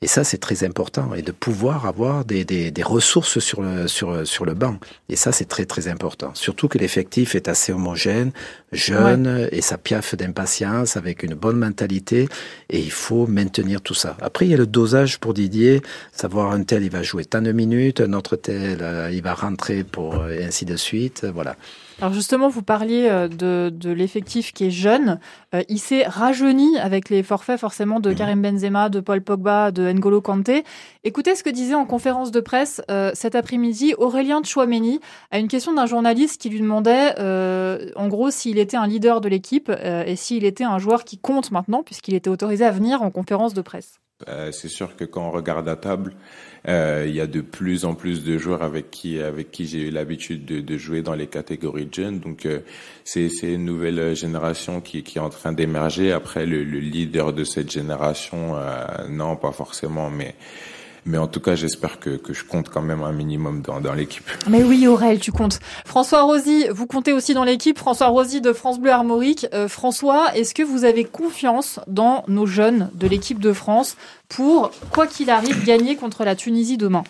Et 0.00 0.06
ça 0.06 0.22
c'est 0.22 0.38
très 0.38 0.62
important 0.62 1.12
et 1.14 1.22
de 1.22 1.32
pouvoir 1.32 1.86
avoir 1.86 2.24
des, 2.24 2.44
des, 2.44 2.70
des 2.70 2.82
ressources 2.84 3.40
sur 3.40 3.62
le 3.62 3.88
sur 3.88 4.24
sur 4.26 4.44
le 4.44 4.54
banc. 4.54 4.78
Et 5.08 5.16
ça 5.16 5.32
c'est 5.32 5.46
très 5.46 5.64
très 5.64 5.88
important. 5.88 6.30
Surtout 6.34 6.68
que 6.68 6.78
l'effectif 6.78 7.34
est 7.34 7.48
assez 7.48 7.72
homogène, 7.72 8.30
jeune 8.70 9.48
et 9.50 9.60
ça 9.60 9.76
piaffe 9.78 10.14
d'impatience 10.14 10.96
avec 10.96 11.24
une 11.24 11.34
bonne 11.34 11.56
mentalité 11.56 12.28
et 12.70 12.78
il 12.78 12.92
faut 12.92 13.26
maintenir 13.26 13.80
tout 13.80 13.94
ça. 13.94 14.16
Après 14.20 14.46
il 14.46 14.50
y 14.50 14.54
a 14.54 14.58
le 14.58 14.66
dosage 14.66 15.18
pour 15.18 15.34
Didier, 15.34 15.82
savoir 16.12 16.52
un 16.52 16.62
tel 16.62 16.84
il 16.84 16.90
va 16.90 17.02
jouer 17.02 17.24
tant 17.24 17.42
de 17.42 17.50
minutes, 17.50 18.00
un 18.00 18.12
autre 18.12 18.36
tel 18.36 18.78
euh, 18.80 19.10
il 19.12 19.22
va 19.22 19.34
rentrer 19.34 19.82
pour 19.88 20.14
euh, 20.14 20.30
et 20.30 20.44
ainsi 20.44 20.64
de 20.64 20.76
suite. 20.76 21.24
Voilà. 21.24 21.56
Alors 22.00 22.12
justement, 22.12 22.48
vous 22.48 22.62
parliez 22.62 23.08
euh, 23.08 23.26
de, 23.26 23.70
de 23.74 23.90
l'effectif 23.90 24.52
qui 24.52 24.66
est 24.66 24.70
jeune. 24.70 25.18
Euh, 25.54 25.62
il 25.68 25.78
s'est 25.78 26.04
rajeuni 26.06 26.78
avec 26.78 27.08
les 27.08 27.22
forfaits 27.22 27.58
forcément 27.58 27.98
de 27.98 28.12
Karim 28.12 28.40
Benzema, 28.40 28.88
de 28.88 29.00
Paul 29.00 29.20
Pogba, 29.20 29.72
de 29.72 29.90
N'Golo 29.90 30.20
Kanté. 30.20 30.64
Écoutez 31.04 31.34
ce 31.34 31.42
que 31.42 31.50
disait 31.50 31.74
en 31.74 31.86
conférence 31.86 32.30
de 32.30 32.40
presse 32.40 32.82
euh, 32.90 33.12
cet 33.14 33.34
après-midi 33.34 33.94
Aurélien 33.98 34.42
Chouameni 34.44 35.00
à 35.30 35.38
une 35.38 35.48
question 35.48 35.72
d'un 35.72 35.86
journaliste 35.86 36.40
qui 36.40 36.50
lui 36.50 36.60
demandait 36.60 37.14
euh, 37.18 37.90
en 37.96 38.08
gros 38.08 38.30
s'il 38.30 38.58
était 38.58 38.76
un 38.76 38.86
leader 38.86 39.20
de 39.20 39.28
l'équipe 39.28 39.70
euh, 39.70 40.04
et 40.04 40.16
s'il 40.16 40.44
était 40.44 40.64
un 40.64 40.78
joueur 40.78 41.04
qui 41.04 41.16
compte 41.16 41.50
maintenant 41.50 41.82
puisqu'il 41.82 42.14
était 42.14 42.30
autorisé 42.30 42.64
à 42.64 42.70
venir 42.70 43.02
en 43.02 43.10
conférence 43.10 43.54
de 43.54 43.62
presse. 43.62 44.00
Euh, 44.26 44.50
c'est 44.50 44.68
sûr 44.68 44.96
que 44.96 45.04
quand 45.04 45.28
on 45.28 45.30
regarde 45.30 45.66
la 45.66 45.76
table, 45.76 46.12
euh, 46.66 47.04
il 47.06 47.14
y 47.14 47.20
a 47.20 47.28
de 47.28 47.40
plus 47.40 47.84
en 47.84 47.94
plus 47.94 48.24
de 48.24 48.36
joueurs 48.36 48.62
avec 48.62 48.90
qui 48.90 49.20
avec 49.20 49.52
qui 49.52 49.64
j'ai 49.64 49.88
eu 49.88 49.90
l'habitude 49.90 50.44
de, 50.44 50.60
de, 50.60 50.76
jouer 50.76 51.02
dans 51.02 51.14
les 51.14 51.28
catégories 51.28 51.88
jeunes. 51.92 52.18
Donc 52.18 52.44
euh, 52.44 52.60
c'est 53.04 53.28
c'est 53.28 53.52
une 53.54 53.64
nouvelle 53.64 54.16
génération 54.16 54.80
qui 54.80 55.04
qui 55.04 55.18
est 55.18 55.20
en 55.20 55.30
train 55.30 55.52
d'émerger. 55.52 56.10
Après 56.10 56.46
le, 56.46 56.64
le, 56.64 56.80
leader 56.80 57.32
de 57.32 57.44
cette 57.44 57.70
génération, 57.70 58.56
euh, 58.56 59.06
non 59.08 59.36
pas 59.36 59.52
forcément, 59.52 60.10
mais 60.10 60.34
mais 61.08 61.18
en 61.18 61.26
tout 61.26 61.40
cas, 61.40 61.54
j'espère 61.54 61.98
que, 61.98 62.20
je 62.28 62.44
compte 62.44 62.68
quand 62.68 62.82
même 62.82 63.02
un 63.02 63.12
minimum 63.12 63.62
dans, 63.62 63.80
dans 63.80 63.94
l'équipe. 63.94 64.28
Mais 64.48 64.62
oui, 64.62 64.86
Aurel, 64.86 65.18
tu 65.18 65.32
comptes. 65.32 65.58
François 65.86 66.22
Rosy, 66.22 66.66
vous 66.70 66.86
comptez 66.86 67.14
aussi 67.14 67.32
dans 67.32 67.44
l'équipe. 67.44 67.78
François 67.78 68.08
Rosy 68.08 68.42
de 68.42 68.52
France 68.52 68.78
Bleu 68.78 68.90
Armorique. 68.90 69.46
Euh, 69.54 69.68
François, 69.68 70.36
est-ce 70.36 70.54
que 70.54 70.62
vous 70.62 70.84
avez 70.84 71.04
confiance 71.04 71.80
dans 71.86 72.24
nos 72.28 72.44
jeunes 72.44 72.90
de 72.94 73.08
l'équipe 73.08 73.40
de 73.40 73.54
France 73.54 73.96
pour, 74.28 74.70
quoi 74.92 75.06
qu'il 75.06 75.30
arrive, 75.30 75.64
gagner 75.64 75.96
contre 75.96 76.24
la 76.24 76.36
Tunisie 76.36 76.76
demain? 76.76 77.04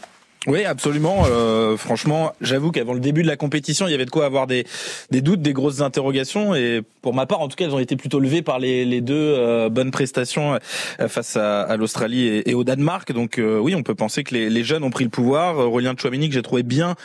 Oui, 0.48 0.64
absolument. 0.64 1.24
Euh, 1.26 1.76
franchement, 1.76 2.32
j'avoue 2.40 2.70
qu'avant 2.70 2.94
le 2.94 3.00
début 3.00 3.22
de 3.22 3.28
la 3.28 3.36
compétition, 3.36 3.86
il 3.86 3.90
y 3.90 3.94
avait 3.94 4.06
de 4.06 4.10
quoi 4.10 4.24
avoir 4.24 4.46
des, 4.46 4.64
doutes, 5.10 5.42
des 5.42 5.52
grosses 5.52 5.82
interrogations. 5.82 6.54
Et 6.54 6.80
pour 7.02 7.12
ma 7.12 7.26
part, 7.26 7.42
en 7.42 7.48
tout 7.48 7.56
cas, 7.56 7.66
elles 7.66 7.74
ont 7.74 7.78
été 7.78 7.96
plutôt 7.96 8.18
levées 8.18 8.40
par 8.40 8.58
les, 8.58 8.86
les 8.86 9.02
deux 9.02 9.14
euh, 9.14 9.68
bonnes 9.68 9.90
prestations 9.90 10.58
euh, 11.00 11.08
face 11.08 11.36
à, 11.36 11.76
l'Australie 11.76 12.42
et, 12.46 12.54
au 12.54 12.64
Danemark. 12.64 13.12
Donc 13.12 13.38
euh, 13.38 13.58
oui, 13.58 13.74
on 13.74 13.82
peut 13.82 13.94
penser 13.94 14.24
que 14.24 14.32
les, 14.32 14.48
les, 14.48 14.64
jeunes 14.64 14.84
ont 14.84 14.90
pris 14.90 15.04
le 15.04 15.10
pouvoir. 15.10 15.58
Aurélien 15.58 15.94
Chouamini, 15.94 16.28
que 16.28 16.34
j'ai 16.34 16.42
trouvé 16.42 16.62
bien 16.62 16.96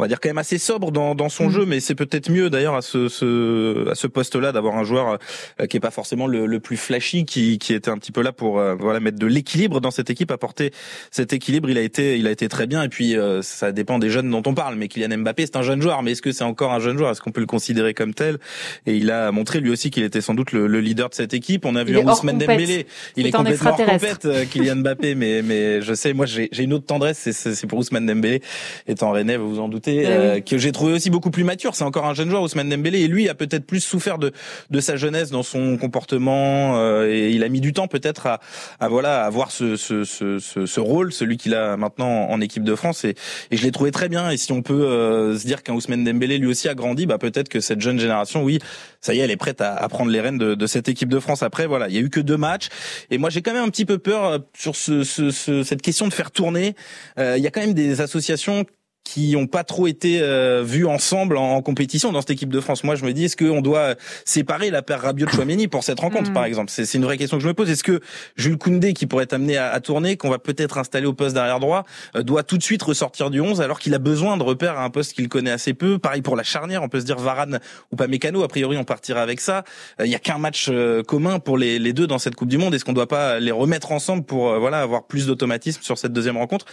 on 0.00 0.04
va 0.04 0.08
dire 0.08 0.18
quand 0.18 0.30
même 0.30 0.38
assez 0.38 0.56
sobre 0.56 0.92
dans, 0.92 1.14
dans 1.14 1.28
son 1.28 1.48
mmh. 1.48 1.52
jeu, 1.52 1.66
mais 1.66 1.78
c'est 1.78 1.94
peut-être 1.94 2.30
mieux 2.30 2.48
d'ailleurs 2.48 2.74
à 2.74 2.80
ce, 2.80 3.08
ce, 3.08 3.90
à 3.90 3.94
ce 3.94 4.06
poste-là 4.06 4.50
d'avoir 4.50 4.78
un 4.78 4.82
joueur 4.82 5.18
euh, 5.60 5.66
qui 5.66 5.76
est 5.76 5.80
pas 5.80 5.90
forcément 5.90 6.26
le, 6.26 6.46
le, 6.46 6.58
plus 6.58 6.78
flashy, 6.78 7.26
qui, 7.26 7.58
qui 7.58 7.74
était 7.74 7.90
un 7.90 7.98
petit 7.98 8.10
peu 8.10 8.22
là 8.22 8.32
pour 8.32 8.58
euh, 8.58 8.74
voilà 8.74 8.98
mettre 8.98 9.18
de 9.18 9.26
l'équilibre 9.26 9.78
dans 9.82 9.90
cette 9.90 10.08
équipe, 10.08 10.30
apporter 10.30 10.72
cet 11.10 11.34
équilibre. 11.34 11.68
Il 11.68 11.76
a 11.76 11.82
été, 11.82 12.16
il 12.16 12.26
a 12.26 12.30
été 12.30 12.48
très 12.48 12.66
bien. 12.66 12.82
Et 12.82 12.88
puis 12.88 13.14
euh, 13.14 13.42
ça 13.42 13.72
dépend 13.72 13.98
des 13.98 14.08
jeunes 14.08 14.30
dont 14.30 14.42
on 14.46 14.54
parle. 14.54 14.76
Mais 14.76 14.88
Kylian 14.88 15.18
Mbappé, 15.18 15.44
c'est 15.44 15.56
un 15.56 15.62
jeune 15.62 15.82
joueur, 15.82 16.02
mais 16.02 16.12
est-ce 16.12 16.22
que 16.22 16.32
c'est 16.32 16.44
encore 16.44 16.72
un 16.72 16.80
jeune 16.80 16.96
joueur? 16.96 17.10
Est-ce 17.10 17.20
qu'on 17.20 17.32
peut 17.32 17.42
le 17.42 17.46
considérer 17.46 17.92
comme 17.92 18.14
tel? 18.14 18.38
Et 18.86 18.96
il 18.96 19.10
a 19.10 19.30
montré 19.32 19.60
lui 19.60 19.68
aussi 19.68 19.90
qu'il 19.90 20.04
était 20.04 20.22
sans 20.22 20.32
doute 20.32 20.52
le, 20.52 20.66
le, 20.66 20.80
leader 20.80 21.10
de 21.10 21.14
cette 21.14 21.34
équipe. 21.34 21.66
On 21.66 21.76
a 21.76 21.84
vu 21.84 21.98
Ousmane 21.98 22.38
Dembélé, 22.38 22.86
il 23.16 23.26
est, 23.26 23.28
est 23.28 23.32
complètement 23.32 23.72
hors 23.72 23.84
compète, 23.84 24.26
Kylian 24.50 24.76
Mbappé, 24.76 25.14
mais 25.14 25.42
mais 25.42 25.82
je 25.82 25.92
sais, 25.92 26.14
moi 26.14 26.24
j'ai 26.24 26.48
une 26.58 26.72
autre 26.72 26.86
tendresse, 26.86 27.30
c'est 27.30 27.66
pour 27.66 27.78
Ousmane 27.78 28.06
Dembélé, 28.06 28.40
étant 28.88 29.10
Rennais, 29.10 29.36
vous 29.36 29.50
vous 29.50 29.60
en 29.60 29.68
doutez. 29.68 29.89
Ben 29.96 30.06
euh, 30.10 30.40
que 30.40 30.58
j'ai 30.58 30.72
trouvé 30.72 30.92
aussi 30.92 31.10
beaucoup 31.10 31.30
plus 31.30 31.44
mature. 31.44 31.74
C'est 31.74 31.84
encore 31.84 32.06
un 32.06 32.14
jeune 32.14 32.30
joueur, 32.30 32.42
Ousmane 32.42 32.68
Dembélé, 32.68 33.00
et 33.00 33.08
lui 33.08 33.28
a 33.28 33.34
peut-être 33.34 33.66
plus 33.66 33.80
souffert 33.80 34.18
de 34.18 34.32
de 34.70 34.80
sa 34.80 34.96
jeunesse 34.96 35.30
dans 35.30 35.42
son 35.42 35.76
comportement 35.76 36.76
euh, 36.78 37.06
et 37.08 37.30
il 37.30 37.42
a 37.44 37.48
mis 37.48 37.60
du 37.60 37.72
temps 37.72 37.88
peut-être 37.88 38.26
à, 38.26 38.40
à 38.78 38.88
voilà 38.88 39.24
avoir 39.24 39.50
ce 39.50 39.76
ce, 39.76 40.04
ce, 40.04 40.38
ce, 40.38 40.66
ce 40.66 40.80
rôle, 40.80 41.12
celui 41.12 41.36
qu'il 41.36 41.54
a 41.54 41.76
maintenant 41.76 42.28
en 42.28 42.40
équipe 42.40 42.64
de 42.64 42.74
France 42.74 43.04
et, 43.04 43.14
et 43.50 43.56
je 43.56 43.62
l'ai 43.62 43.72
trouvé 43.72 43.90
très 43.90 44.08
bien. 44.08 44.30
Et 44.30 44.36
si 44.36 44.52
on 44.52 44.62
peut 44.62 44.86
euh, 44.86 45.38
se 45.38 45.46
dire 45.46 45.62
qu'un 45.62 45.74
Ousmane 45.74 46.04
Dembélé 46.04 46.38
lui 46.38 46.48
aussi 46.48 46.68
a 46.68 46.74
grandi, 46.74 47.06
bah 47.06 47.18
peut-être 47.18 47.48
que 47.48 47.60
cette 47.60 47.80
jeune 47.80 47.98
génération, 47.98 48.42
oui, 48.42 48.58
ça 49.00 49.14
y 49.14 49.20
est, 49.20 49.22
elle 49.22 49.30
est 49.30 49.36
prête 49.36 49.60
à, 49.60 49.74
à 49.74 49.88
prendre 49.88 50.10
les 50.10 50.20
rênes 50.20 50.38
de, 50.38 50.54
de, 50.54 50.66
cette 50.66 50.88
équipe 50.88 51.08
de 51.08 51.20
France. 51.20 51.42
Après, 51.42 51.66
voilà, 51.66 51.88
il 51.88 51.94
y 51.94 51.98
a 51.98 52.00
eu 52.00 52.10
que 52.10 52.20
deux 52.20 52.36
matchs 52.36 52.68
et 53.10 53.18
moi 53.18 53.30
j'ai 53.30 53.42
quand 53.42 53.52
même 53.52 53.64
un 53.64 53.70
petit 53.70 53.84
peu 53.84 53.98
peur 53.98 54.40
sur 54.56 54.76
ce, 54.76 55.04
ce, 55.04 55.30
cette 55.62 55.82
question 55.82 56.08
de 56.08 56.12
faire 56.12 56.30
tourner. 56.30 56.74
il 57.18 57.38
y 57.42 57.46
a 57.46 57.50
quand 57.50 57.60
même 57.60 57.74
des 57.74 58.00
associations 58.00 58.64
qui 59.12 59.34
ont 59.36 59.48
pas 59.48 59.64
trop 59.64 59.88
été 59.88 60.20
euh, 60.22 60.62
vus 60.64 60.86
ensemble 60.86 61.36
en, 61.36 61.60
compétition 61.62 62.12
dans 62.12 62.20
cette 62.20 62.30
équipe 62.30 62.50
de 62.50 62.60
France. 62.60 62.84
Moi, 62.84 62.94
je 62.94 63.04
me 63.04 63.12
dis, 63.12 63.24
est-ce 63.24 63.36
qu'on 63.36 63.60
doit 63.60 63.96
séparer 64.24 64.70
la 64.70 64.82
paire 64.82 65.00
Rabiot-Chouameni 65.02 65.66
pour 65.66 65.82
cette 65.82 65.98
rencontre, 65.98 66.30
mm. 66.30 66.34
par 66.34 66.44
exemple? 66.44 66.70
C'est 66.70 66.94
une 66.94 67.02
vraie 67.02 67.18
question 67.18 67.36
que 67.36 67.42
je 67.42 67.48
me 67.48 67.54
pose. 67.54 67.68
Est-ce 67.68 67.82
que 67.82 68.00
Jules 68.36 68.56
Koundé, 68.56 68.92
qui 68.92 69.06
pourrait 69.06 69.24
être 69.24 69.32
amené 69.32 69.56
à, 69.56 69.72
à 69.72 69.80
tourner, 69.80 70.16
qu'on 70.16 70.30
va 70.30 70.38
peut-être 70.38 70.78
installer 70.78 71.06
au 71.06 71.12
poste 71.12 71.34
d'arrière 71.34 71.58
droit, 71.58 71.84
euh, 72.14 72.22
doit 72.22 72.44
tout 72.44 72.56
de 72.56 72.62
suite 72.62 72.84
ressortir 72.84 73.30
du 73.30 73.40
11 73.40 73.60
alors 73.60 73.80
qu'il 73.80 73.94
a 73.94 73.98
besoin 73.98 74.36
de 74.36 74.44
repères 74.44 74.78
à 74.78 74.84
un 74.84 74.90
poste 74.90 75.14
qu'il 75.14 75.28
connaît 75.28 75.50
assez 75.50 75.74
peu? 75.74 75.98
Pareil 75.98 76.22
pour 76.22 76.36
la 76.36 76.44
charnière, 76.44 76.84
on 76.84 76.88
peut 76.88 77.00
se 77.00 77.04
dire 77.04 77.18
Varane 77.18 77.58
ou 77.90 77.96
pas 77.96 78.06
Mécano. 78.06 78.44
A 78.44 78.48
priori, 78.48 78.76
on 78.76 78.84
partira 78.84 79.22
avec 79.22 79.40
ça. 79.40 79.64
Il 79.98 80.04
euh, 80.04 80.06
y 80.06 80.14
a 80.14 80.20
qu'un 80.20 80.38
match 80.38 80.68
euh, 80.68 81.02
commun 81.02 81.40
pour 81.40 81.58
les, 81.58 81.80
les, 81.80 81.92
deux 81.92 82.06
dans 82.06 82.20
cette 82.20 82.36
Coupe 82.36 82.48
du 82.48 82.58
Monde. 82.58 82.76
Est-ce 82.76 82.84
qu'on 82.84 82.92
doit 82.92 83.08
pas 83.08 83.40
les 83.40 83.50
remettre 83.50 83.90
ensemble 83.90 84.22
pour 84.22 84.56
voilà 84.60 84.82
avoir 84.82 85.08
plus 85.08 85.26
d'automatisme 85.26 85.82
sur 85.82 85.98
cette 85.98 86.12
deuxième 86.12 86.36
rencontre? 86.36 86.66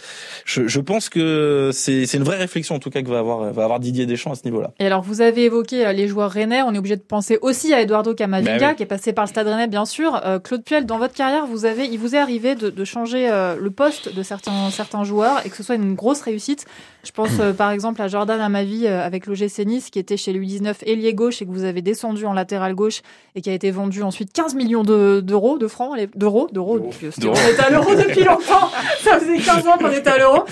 Je, 0.44 0.68
je 0.68 0.78
pense 0.78 1.08
que 1.08 1.70
c'est 1.72 2.14
une 2.14 2.27
vraie 2.28 2.38
réflexion 2.38 2.74
en 2.74 2.78
tout 2.78 2.90
cas 2.90 3.02
que 3.02 3.08
va 3.08 3.18
avoir, 3.18 3.52
va 3.52 3.64
avoir 3.64 3.80
Didier 3.80 4.06
Deschamps 4.06 4.32
à 4.32 4.34
ce 4.34 4.44
niveau-là. 4.44 4.70
Et 4.78 4.86
alors, 4.86 5.02
vous 5.02 5.20
avez 5.20 5.44
évoqué 5.44 5.86
euh, 5.86 5.92
les 5.92 6.08
joueurs 6.08 6.30
rennais. 6.30 6.62
On 6.62 6.74
est 6.74 6.78
obligé 6.78 6.96
de 6.96 7.02
penser 7.02 7.38
aussi 7.42 7.72
à 7.72 7.80
Eduardo 7.80 8.14
Camavinga, 8.14 8.58
bah 8.58 8.74
qui 8.74 8.82
est 8.82 8.86
passé 8.86 9.12
par 9.12 9.24
le 9.24 9.28
Stade 9.28 9.46
Rennais, 9.46 9.66
bien 9.66 9.86
sûr. 9.86 10.20
Euh, 10.24 10.38
Claude 10.38 10.62
Puel, 10.62 10.86
dans 10.86 10.98
votre 10.98 11.14
carrière, 11.14 11.46
vous 11.46 11.64
avez, 11.64 11.86
il 11.86 11.98
vous 11.98 12.14
est 12.14 12.18
arrivé 12.18 12.54
de, 12.54 12.70
de 12.70 12.84
changer 12.84 13.28
euh, 13.30 13.56
le 13.58 13.70
poste 13.70 14.14
de 14.14 14.22
certains, 14.22 14.70
certains 14.70 15.04
joueurs 15.04 15.44
et 15.44 15.50
que 15.50 15.56
ce 15.56 15.62
soit 15.62 15.74
une 15.74 15.94
grosse 15.94 16.20
réussite. 16.20 16.66
Je 17.04 17.12
pense 17.12 17.30
par 17.56 17.70
exemple 17.70 18.02
à 18.02 18.08
Jordan 18.08 18.40
Amavi 18.40 18.86
avec 18.86 19.26
l'OGC 19.26 19.64
Nice, 19.64 19.90
qui 19.90 19.98
était 19.98 20.16
chez 20.16 20.32
lui 20.32 20.46
19 20.46 20.82
ailier 20.86 21.14
gauche 21.14 21.40
et 21.40 21.46
que 21.46 21.50
vous 21.50 21.64
avez 21.64 21.80
descendu 21.80 22.26
en 22.26 22.32
latéral 22.32 22.74
gauche 22.74 23.02
et 23.34 23.40
qui 23.40 23.50
a 23.50 23.54
été 23.54 23.70
vendu 23.70 24.02
ensuite 24.02 24.32
15 24.32 24.54
millions 24.54 24.82
d'euros, 24.82 25.58
de, 25.58 25.68
francs, 25.68 25.96
d'euros, 26.16 26.48
d'euros. 26.52 26.80
On 26.80 27.32
était 27.32 27.60
à 27.60 27.70
l'euro 27.70 27.94
depuis 27.94 28.24
longtemps. 28.24 28.70
Ça 29.00 29.18
faisait 29.20 29.38
15 29.38 29.66
ans 29.68 29.78
qu'on 29.78 29.90
était 29.90 30.10
à 30.10 30.18
l'euro. 30.18 30.44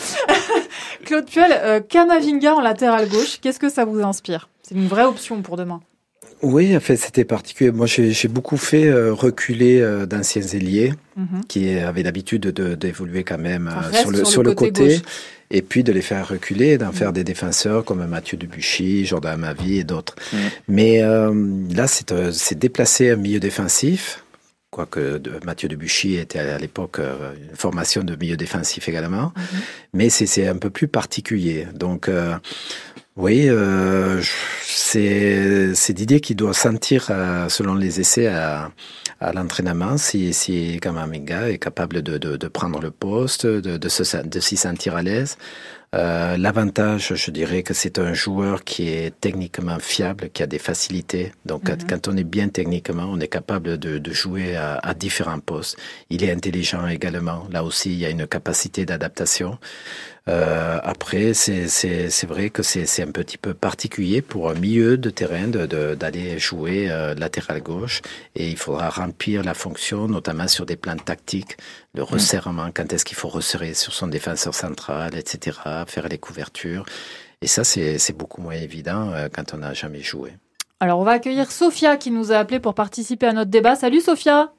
Claude 1.05 1.27
Puel, 1.27 1.85
Camavinga 1.89 2.55
en 2.55 2.61
latéral 2.61 3.05
à 3.05 3.07
gauche, 3.07 3.39
qu'est-ce 3.41 3.59
que 3.59 3.69
ça 3.69 3.85
vous 3.85 4.01
inspire? 4.01 4.49
C'est 4.63 4.75
une 4.75 4.89
vraie 4.89 5.05
option 5.05 5.43
pour 5.43 5.57
demain. 5.57 5.81
Oui, 6.43 6.77
en 6.77 6.81
fait, 6.81 6.97
c'était 6.97 7.25
particulier. 7.25 7.71
Moi, 7.71 7.87
j'ai 7.87 8.29
beaucoup 8.29 8.57
fait 8.57 8.87
euh, 8.87 9.13
reculer 9.15 9.81
euh, 9.81 10.07
d'anciens 10.07 10.43
ailiers 10.43 10.93
mhm. 11.17 11.43
qui 11.49 11.71
avaient 11.79 12.03
l'habitude 12.03 12.49
d'évoluer 12.49 13.25
quand 13.25 13.39
même 13.39 13.69
euh, 13.69 13.93
sur 13.93 14.11
le, 14.11 14.25
sur 14.25 14.43
le, 14.43 14.55
côté, 14.55 15.01
et 15.51 15.63
puis 15.63 15.83
de 15.85 15.93
les 15.93 16.03
faire 16.03 16.29
reculer, 16.29 16.79
d'en 16.79 16.93
faire 16.93 17.09
mhm. 17.09 17.15
des 17.15 17.25
défenseurs 17.25 17.85
comme 17.85 18.05
Mathieu 18.07 18.37
Debuchy, 18.37 19.05
Jordan 19.05 19.39
Mavi 19.39 19.79
et 19.79 19.85
d'autres. 19.85 20.15
Mhm. 20.33 20.39
Mais 20.69 21.01
là, 21.75 21.87
c'est 21.87 22.59
déplacer 22.59 23.11
un 23.11 23.17
milieu 23.17 23.41
défensif 23.41 24.23
quoique 24.71 25.17
de, 25.19 25.41
Mathieu 25.45 25.69
Debuchy 25.69 26.17
était 26.17 26.39
à 26.39 26.59
l'époque 26.59 26.99
une 26.99 27.57
formation 27.57 28.03
de 28.03 28.15
milieu 28.15 28.37
défensif 28.37 28.89
également, 28.89 29.33
mais 29.95 30.11
c'est 30.11 30.47
un 30.47 30.57
peu 30.57 30.69
plus 30.69 30.89
particulier. 30.89 31.67
Donc, 31.73 32.11
oui, 33.17 33.49
euh, 33.49 34.21
c'est 34.63 35.93
Didier 35.95 36.21
qui 36.21 36.35
doit 36.35 36.53
sentir, 36.55 37.07
euh, 37.11 37.49
selon 37.49 37.75
les 37.75 37.99
essais 38.01 38.27
à, 38.27 38.71
à 39.21 39.33
l'entraînement, 39.33 39.97
si, 39.97 40.35
si 40.35 40.79
Kamaminga 40.81 41.51
est 41.51 41.59
capable 41.59 42.03
de, 42.03 42.19
de, 42.19 42.37
de 42.37 42.49
prendre 42.49 42.81
le 42.81 42.91
poste, 42.91 43.47
de, 43.47 43.79
de, 43.79 43.89
se, 43.89 44.23
de 44.23 44.41
s'y 44.41 44.57
sentir 44.59 44.97
à 44.97 45.03
l'aise. 45.03 45.39
Euh, 45.95 46.37
L'avantage, 46.37 47.15
je 47.15 47.31
dirais 47.31 47.63
que 47.63 47.73
c'est 47.73 47.99
un 47.99 48.13
joueur 48.13 48.65
qui 48.65 48.89
est 48.89 49.19
techniquement 49.19 49.79
fiable, 49.79 50.29
qui 50.31 50.43
a 50.43 50.47
des 50.47 50.59
facilités. 50.59 51.33
Donc, 51.47 51.71
mm 51.71 51.73
-hmm. 51.73 51.87
quand 51.89 52.09
on 52.09 52.17
est 52.19 52.25
bien 52.39 52.49
techniquement, 52.49 53.07
on 53.15 53.21
est 53.21 53.29
capable 53.39 53.79
de, 53.79 53.99
de 53.99 54.13
jouer 54.13 54.57
à, 54.57 54.75
à, 54.91 54.93
différents 54.95 55.41
postes. 55.41 55.77
Il 56.11 56.23
est 56.25 56.33
intelligent 56.33 56.87
également. 56.97 57.41
Là 57.51 57.63
aussi, 57.65 57.89
il 57.95 57.99
y 57.99 58.05
a 58.05 58.11
une 58.11 58.27
capacité 58.27 58.85
d'adaptation. 58.85 59.59
Euh, 60.29 60.81
après, 60.83 61.35
c'est 61.35 62.27
vrai 62.27 62.51
que 62.51 62.63
c'est 62.63 63.03
un 63.03 63.13
petit 63.13 63.39
peu 63.39 63.55
particulier 63.55 64.23
pour 64.23 64.51
un 64.51 64.55
milieu 64.55 64.99
de 64.99 65.11
terrain 65.11 65.47
d'aller 65.47 66.35
de, 66.35 66.39
jouer 66.39 66.91
euh, 66.91 67.15
latéral 67.15 67.63
gauche 67.63 68.03
et 68.35 68.49
il 68.51 68.57
faudra 68.57 68.91
remplir 68.91 69.45
la 69.45 69.55
fonction, 69.55 70.09
notamment 70.09 70.49
sur 70.49 70.67
des 70.67 70.77
plans 70.77 70.97
tactiques, 70.97 71.57
le 71.95 72.03
mm. 72.03 72.05
resserrement, 72.05 72.71
quand 72.75 72.93
est-ce 72.93 73.05
qu'il 73.05 73.17
faut 73.17 73.29
resserrer 73.29 73.75
sur 73.75 73.93
son 73.93 74.09
défenseur 74.09 74.55
central, 74.55 75.17
etc., 75.17 75.59
faire 75.87 76.09
les 76.09 76.19
couvertures. 76.19 76.85
Et 77.41 77.47
ça, 77.47 77.63
c'est 77.63 78.17
beaucoup 78.17 78.41
moins 78.41 78.55
évident 78.55 79.13
euh, 79.13 79.29
quand 79.33 79.55
on 79.55 79.59
n'a 79.59 79.75
jamais 79.75 80.01
joué. 80.01 80.33
Alors, 80.81 80.99
on 80.99 81.05
va 81.05 81.13
accueillir 81.13 81.53
Sophia 81.53 81.97
qui 81.97 82.11
nous 82.11 82.33
a 82.33 82.37
appelé 82.37 82.59
pour 82.59 82.75
participer 82.75 83.27
à 83.27 83.33
notre 83.33 83.51
débat. 83.51 83.77
Salut 83.77 84.01
Sophia 84.01 84.53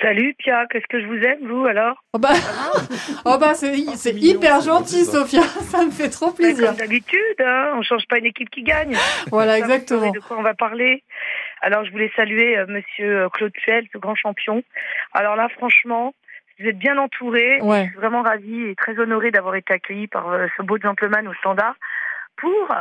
Salut 0.00 0.34
Pia, 0.34 0.66
qu'est-ce 0.66 0.86
que 0.88 1.00
je 1.00 1.06
vous 1.06 1.22
aime, 1.22 1.46
vous 1.46 1.64
alors? 1.64 2.02
Oh 2.12 2.18
bah, 2.18 2.30
oh 3.24 3.36
bah 3.38 3.54
c'est, 3.54 3.76
hyper 4.14 4.60
gentil, 4.60 5.04
Sophia, 5.04 5.42
ça 5.70 5.84
me 5.84 5.90
fait 5.90 6.08
trop 6.08 6.32
plaisir. 6.32 6.68
Comme 6.68 6.76
d'habitude, 6.76 7.40
hein, 7.40 7.72
on 7.76 7.82
change 7.82 8.06
pas 8.08 8.18
une 8.18 8.26
équipe 8.26 8.50
qui 8.50 8.62
gagne. 8.62 8.96
Voilà, 9.30 9.58
exactement. 9.58 10.10
De 10.10 10.18
quoi 10.18 10.38
on 10.38 10.42
va 10.42 10.54
parler 10.54 11.04
Alors, 11.60 11.84
je 11.84 11.90
voulais 11.92 12.10
saluer 12.16 12.58
euh, 12.58 12.66
Monsieur 12.68 13.22
euh, 13.22 13.28
Claude 13.28 13.52
Puel, 13.52 13.86
ce 13.92 13.98
grand 13.98 14.14
champion. 14.14 14.62
Alors 15.12 15.36
là, 15.36 15.48
franchement, 15.48 16.14
vous 16.58 16.66
êtes 16.66 16.78
bien 16.78 16.98
entouré. 16.98 17.60
Ouais. 17.62 17.84
Je 17.84 17.90
suis 17.90 17.96
vraiment 17.96 18.22
ravie 18.22 18.64
et 18.64 18.74
très 18.74 18.98
honorée 18.98 19.30
d'avoir 19.30 19.54
été 19.54 19.72
accueillie 19.72 20.08
par 20.08 20.28
euh, 20.30 20.46
ce 20.56 20.62
beau 20.62 20.78
gentleman 20.78 21.28
au 21.28 21.34
standard 21.34 21.74
pour 22.36 22.74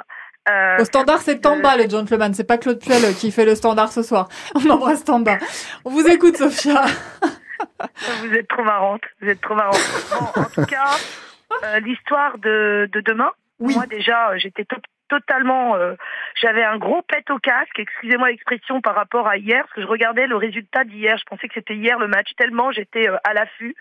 euh, 0.49 0.79
au 0.79 0.85
standard, 0.85 1.19
c'est 1.21 1.39
Tamba, 1.39 1.77
le 1.77 1.87
gentleman. 1.87 2.33
C'est 2.33 2.43
pas 2.43 2.57
Claude 2.57 2.79
Puel 2.79 3.13
qui 3.15 3.31
fait 3.31 3.45
le 3.45 3.55
standard 3.55 3.91
ce 3.91 4.01
soir. 4.01 4.27
On 4.55 4.69
embrasse 4.69 5.03
Tamba. 5.03 5.37
On 5.85 5.91
vous 5.91 6.07
écoute, 6.07 6.37
Sophia. 6.37 6.83
vous 8.23 8.33
êtes 8.33 8.47
trop 8.47 8.63
marrante. 8.63 9.01
Vous 9.21 9.29
êtes 9.29 9.41
trop 9.41 9.55
marrante. 9.55 9.79
Bon, 10.09 10.41
en 10.41 10.45
tout 10.45 10.65
cas, 10.65 10.89
euh, 11.63 11.79
l'histoire 11.81 12.37
de, 12.39 12.89
de 12.91 13.01
demain. 13.01 13.31
Oui. 13.59 13.75
Moi, 13.75 13.85
déjà, 13.85 14.35
j'étais 14.37 14.65
top 14.65 14.81
totalement. 15.11 15.75
euh, 15.75 15.93
J'avais 16.41 16.63
un 16.63 16.77
gros 16.77 17.01
pet 17.03 17.23
au 17.29 17.37
casque. 17.37 17.77
Excusez-moi 17.77 18.29
l'expression 18.29 18.81
par 18.81 18.95
rapport 18.95 19.27
à 19.27 19.37
hier, 19.37 19.61
parce 19.65 19.73
que 19.75 19.81
je 19.81 19.87
regardais 19.87 20.25
le 20.25 20.37
résultat 20.37 20.85
d'hier. 20.85 21.17
Je 21.19 21.25
pensais 21.29 21.47
que 21.47 21.53
c'était 21.53 21.75
hier 21.75 21.99
le 21.99 22.07
match. 22.07 22.29
Tellement 22.37 22.71
j'étais 22.71 23.07
euh, 23.09 23.17
à 23.25 23.33
l'affût. 23.33 23.75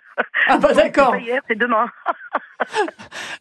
Ah 0.48 0.58
bah 0.58 0.72
d'accord. 0.74 1.12
c'est 1.14 1.18
pas 1.20 1.24
Hier, 1.24 1.40
c'est 1.48 1.58
demain. 1.58 1.86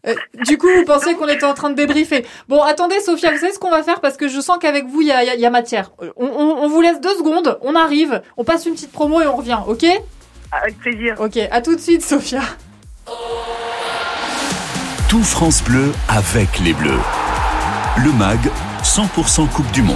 Euh, 0.07 0.15
du 0.45 0.57
coup, 0.57 0.69
vous 0.69 0.85
pensez 0.85 1.13
qu'on 1.15 1.27
était 1.27 1.43
en 1.45 1.53
train 1.53 1.69
de 1.69 1.75
débriefer. 1.75 2.25
Bon, 2.47 2.61
attendez, 2.63 3.01
Sophia, 3.01 3.31
vous 3.31 3.37
savez 3.37 3.51
ce 3.51 3.59
qu'on 3.59 3.69
va 3.69 3.83
faire? 3.83 3.99
Parce 3.99 4.15
que 4.15 4.29
je 4.29 4.39
sens 4.39 4.57
qu'avec 4.59 4.85
vous, 4.85 5.01
il 5.01 5.07
y 5.07 5.11
a, 5.11 5.23
il 5.23 5.27
y 5.27 5.29
a- 5.29 5.35
il 5.35 5.41
y 5.41 5.45
a 5.45 5.49
matière. 5.49 5.89
On, 6.15 6.25
on- 6.25 6.63
on 6.63 6.67
vous 6.69 6.79
laisse 6.79 7.01
deux 7.01 7.13
secondes, 7.15 7.59
on 7.61 7.75
arrive, 7.75 8.21
on 8.37 8.45
passe 8.45 8.65
une 8.65 8.75
petite 8.75 8.93
promo 8.93 9.19
et 9.21 9.27
on 9.27 9.35
revient, 9.35 9.57
ok? 9.67 9.83
Avec 10.53 10.79
plaisir. 10.79 11.15
Ok, 11.19 11.37
à 11.51 11.61
tout 11.61 11.75
de 11.75 11.81
suite, 11.81 12.01
Sophia. 12.01 12.39
Tout 15.09 15.23
France 15.23 15.61
Bleu 15.65 15.91
avec 16.07 16.59
les 16.59 16.71
Bleus. 16.73 17.01
Le 17.97 18.13
MAG, 18.13 18.39
100% 18.83 19.49
Coupe 19.49 19.71
du 19.71 19.81
Monde. 19.81 19.95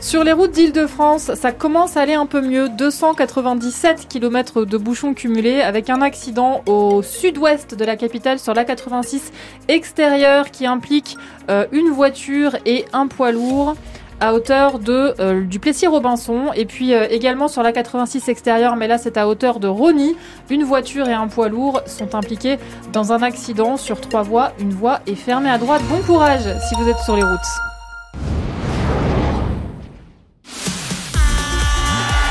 Sur 0.00 0.24
les 0.24 0.32
routes 0.32 0.52
d'Île-de-France, 0.52 1.34
ça 1.34 1.52
commence 1.52 1.96
à 1.96 2.02
aller 2.02 2.14
un 2.14 2.24
peu 2.24 2.40
mieux. 2.40 2.68
297 2.70 4.08
km 4.08 4.64
de 4.64 4.78
bouchons 4.78 5.12
cumulés 5.12 5.60
avec 5.60 5.90
un 5.90 6.00
accident 6.00 6.62
au 6.66 7.02
sud-ouest 7.02 7.74
de 7.74 7.84
la 7.84 7.96
capitale 7.96 8.38
sur 8.38 8.54
la 8.54 8.64
86 8.64 9.32
extérieure 9.68 10.50
qui 10.50 10.66
implique 10.66 11.16
euh, 11.50 11.66
une 11.72 11.90
voiture 11.90 12.56
et 12.64 12.86
un 12.92 13.06
poids 13.06 13.32
lourd 13.32 13.74
à 14.20 14.34
hauteur 14.34 14.78
de 14.78 15.14
euh, 15.18 15.44
du 15.44 15.58
Plessis-Robinson 15.58 16.52
et 16.54 16.66
puis 16.66 16.94
euh, 16.94 17.06
également 17.10 17.48
sur 17.48 17.62
la 17.62 17.72
86 17.72 18.28
extérieure 18.28 18.76
mais 18.76 18.86
là 18.86 18.98
c'est 18.98 19.16
à 19.16 19.26
hauteur 19.26 19.60
de 19.60 19.66
Rony 19.66 20.14
une 20.50 20.64
voiture 20.64 21.08
et 21.08 21.14
un 21.14 21.28
poids 21.28 21.48
lourd 21.48 21.82
sont 21.86 22.14
impliqués 22.14 22.58
dans 22.92 23.12
un 23.12 23.22
accident 23.22 23.76
sur 23.76 24.00
trois 24.00 24.22
voies. 24.22 24.52
Une 24.58 24.72
voie 24.72 25.00
est 25.06 25.14
fermée 25.14 25.50
à 25.50 25.58
droite. 25.58 25.82
Bon 25.88 26.00
courage 26.02 26.42
si 26.68 26.74
vous 26.74 26.88
êtes 26.88 26.98
sur 26.98 27.16
les 27.16 27.22
routes. 27.22 27.38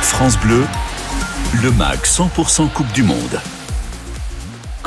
France 0.02 0.38
Bleu, 0.40 0.64
le 1.64 1.72
MAG 1.72 2.00
100% 2.04 2.70
Coupe 2.74 2.92
du 2.92 3.04
Monde. 3.04 3.40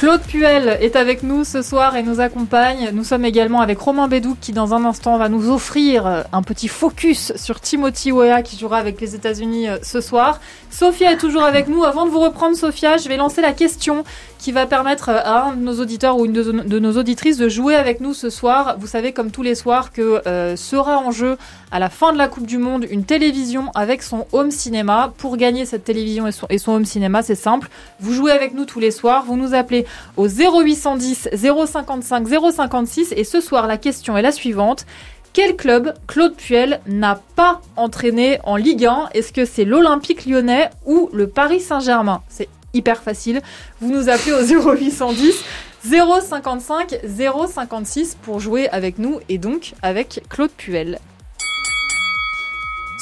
Claude 0.03 0.23
Puel 0.23 0.79
est 0.81 0.97
avec 0.97 1.23
nous 1.23 1.45
ce 1.45 1.63
soir 1.63 1.95
et 1.95 2.03
nous 2.03 2.19
accompagne. 2.19 2.91
Nous 2.93 3.05
sommes 3.05 3.25
également 3.25 3.61
avec 3.61 3.79
Romain 3.79 4.09
Bédou 4.09 4.37
qui 4.41 4.51
dans 4.51 4.75
un 4.75 4.85
instant 4.85 5.17
va 5.17 5.29
nous 5.29 5.49
offrir 5.49 6.25
un 6.33 6.43
petit 6.43 6.67
focus 6.67 7.33
sur 7.37 7.61
Timothy 7.61 8.11
Weah 8.11 8.43
qui 8.43 8.59
jouera 8.59 8.79
avec 8.79 9.01
les 9.01 9.15
États-Unis 9.15 9.69
euh, 9.69 9.79
ce 9.85 10.01
soir. 10.01 10.41
Sophia 10.73 11.13
est 11.13 11.19
toujours 11.19 11.45
avec 11.45 11.69
nous. 11.69 11.85
Avant 11.85 12.05
de 12.05 12.11
vous 12.11 12.19
reprendre 12.19 12.57
Sophia, 12.57 12.97
je 12.97 13.09
vais 13.09 13.17
lancer 13.17 13.43
la 13.43 13.53
question 13.53 14.03
qui 14.43 14.51
va 14.51 14.67
permettre 14.67 15.09
euh, 15.09 15.21
à 15.23 15.45
un 15.45 15.53
de 15.53 15.61
nos 15.61 15.81
auditeurs 15.81 16.19
ou 16.19 16.25
une 16.27 16.33
de, 16.33 16.79
nos 16.81 16.99
auditrices 16.99 17.37
de 17.37 17.49
jouer 17.49 17.77
avec 17.77 18.01
nous 18.01 18.13
ce 18.13 18.29
soir. 18.29 18.77
Vous 18.81 18.89
savez 18.89 19.13
comme 19.13 19.31
tous 19.31 19.43
les 19.43 19.55
soirs 19.55 19.93
que 19.93 20.21
euh, 20.27 20.57
sera 20.57 20.99
en 20.99 21.13
jeu 21.13 21.39
à 21.71 21.79
la 21.79 21.91
fin 21.91 22.13
de 22.13 22.19
la 22.19 22.27
Coupe 22.27 22.47
du 22.47 22.59
Monde 22.59 22.85
une 22.91 23.05
télévision 23.05 23.71
avec 23.77 24.03
son 24.03 24.27
home 24.33 24.51
cinéma. 24.51 25.13
Pour 25.17 25.37
gagner 25.37 25.65
cette 25.65 25.85
télévision 25.85 26.29
son, 26.33 26.49
et 26.51 26.59
son 26.59 26.73
home 26.73 26.85
cinéma, 26.85 27.23
c'est 27.23 27.37
simple. 27.37 27.69
Vous 28.01 28.13
jouez 28.13 28.33
avec 28.33 28.53
nous 28.53 28.65
tous 28.65 28.81
les 28.81 28.91
soirs. 28.91 29.25
Vous 29.25 29.37
nous 29.37 29.55
appelez 29.55 29.87
au 30.17 30.29
0810 30.29 31.29
055 31.35 32.27
056 32.29 33.13
et 33.17 33.25
ce 33.25 33.41
soir 33.41 33.67
la 33.67 33.77
question 33.77 34.17
est 34.17 34.23
la 34.23 34.33
suivante. 34.33 34.87
Quel 35.33 35.57
club 35.57 35.95
Claude 36.07 36.35
Puel 36.35 36.81
n'a 36.87 37.21
pas 37.37 37.63
entraîné 37.77 38.39
en 38.45 38.57
Ligue 38.57 38.85
1 38.85 39.09
Est-ce 39.15 39.33
que 39.33 39.47
c'est 39.47 39.65
l'Olympique 39.65 40.27
lyonnais 40.27 40.69
ou 40.85 41.09
le 41.15 41.27
Paris 41.27 41.61
Saint-Germain? 41.61 42.23
C'est 42.29 42.49
hyper 42.75 43.03
facile. 43.03 43.41
Vous 43.81 43.91
nous 43.91 44.11
appelez 44.11 44.33
au 44.33 44.43
0810 44.43 45.43
055 45.85 47.01
056 47.49 48.17
pour 48.23 48.41
jouer 48.41 48.69
avec 48.69 48.99
nous 48.99 49.21
et 49.29 49.39
donc 49.39 49.73
avec 49.83 50.23
Claude 50.29 50.51
Puel. 50.51 50.99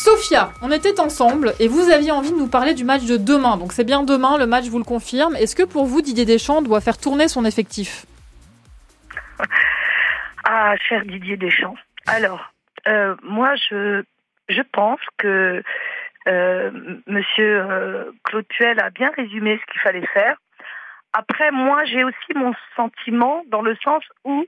Sophia, 0.02 0.52
on 0.62 0.72
était 0.72 0.98
ensemble 0.98 1.52
et 1.60 1.68
vous 1.68 1.90
aviez 1.90 2.10
envie 2.10 2.32
de 2.32 2.36
nous 2.38 2.48
parler 2.48 2.72
du 2.72 2.84
match 2.84 3.04
de 3.04 3.18
demain. 3.18 3.58
Donc 3.58 3.74
c'est 3.74 3.84
bien 3.84 4.02
demain, 4.02 4.38
le 4.38 4.46
match 4.46 4.64
vous 4.64 4.78
le 4.78 4.84
confirme. 4.84 5.36
Est-ce 5.36 5.54
que 5.54 5.62
pour 5.62 5.84
vous, 5.84 6.00
Didier 6.00 6.24
Deschamps 6.24 6.62
doit 6.62 6.80
faire 6.80 6.96
tourner 6.96 7.28
son 7.28 7.44
effectif? 7.44 8.06
Ah, 10.52 10.74
cher 10.88 11.04
Didier 11.04 11.36
Deschamps. 11.36 11.76
Alors, 12.08 12.50
euh, 12.88 13.14
moi, 13.22 13.54
je, 13.56 14.02
je 14.48 14.62
pense 14.72 14.98
que 15.18 15.62
euh, 16.26 16.70
Monsieur 17.06 17.60
euh, 17.60 18.10
Claude 18.24 18.46
Puel 18.46 18.80
a 18.80 18.90
bien 18.90 19.12
résumé 19.16 19.60
ce 19.60 19.72
qu'il 19.72 19.80
fallait 19.80 20.06
faire. 20.08 20.36
Après, 21.12 21.52
moi, 21.52 21.84
j'ai 21.84 22.02
aussi 22.02 22.32
mon 22.34 22.52
sentiment 22.74 23.44
dans 23.48 23.62
le 23.62 23.76
sens 23.84 24.02
où 24.24 24.44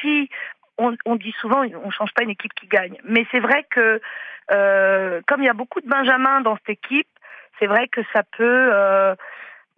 si 0.00 0.28
on, 0.78 0.96
on 1.04 1.14
dit 1.14 1.34
souvent, 1.40 1.62
on 1.84 1.90
change 1.90 2.12
pas 2.14 2.24
une 2.24 2.30
équipe 2.30 2.54
qui 2.54 2.66
gagne, 2.66 2.96
mais 3.04 3.24
c'est 3.30 3.40
vrai 3.40 3.64
que 3.70 4.00
comme 4.48 5.42
il 5.42 5.46
y 5.46 5.48
a 5.48 5.54
beaucoup 5.54 5.80
de 5.80 5.88
Benjamins 5.88 6.40
dans 6.40 6.56
cette 6.56 6.70
équipe, 6.70 7.08
c'est 7.58 7.66
vrai 7.66 7.88
que 7.88 8.00
ça 8.12 8.22
peut, 8.22 8.70
euh, 8.72 9.14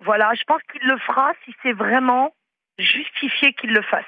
voilà, 0.00 0.32
je 0.34 0.42
pense 0.46 0.62
qu'il 0.72 0.86
le 0.86 0.98
fera 0.98 1.32
si 1.44 1.54
c'est 1.62 1.72
vraiment 1.72 2.34
justifié 2.78 3.52
qu'il 3.54 3.72
le 3.72 3.82
fasse. 3.82 4.04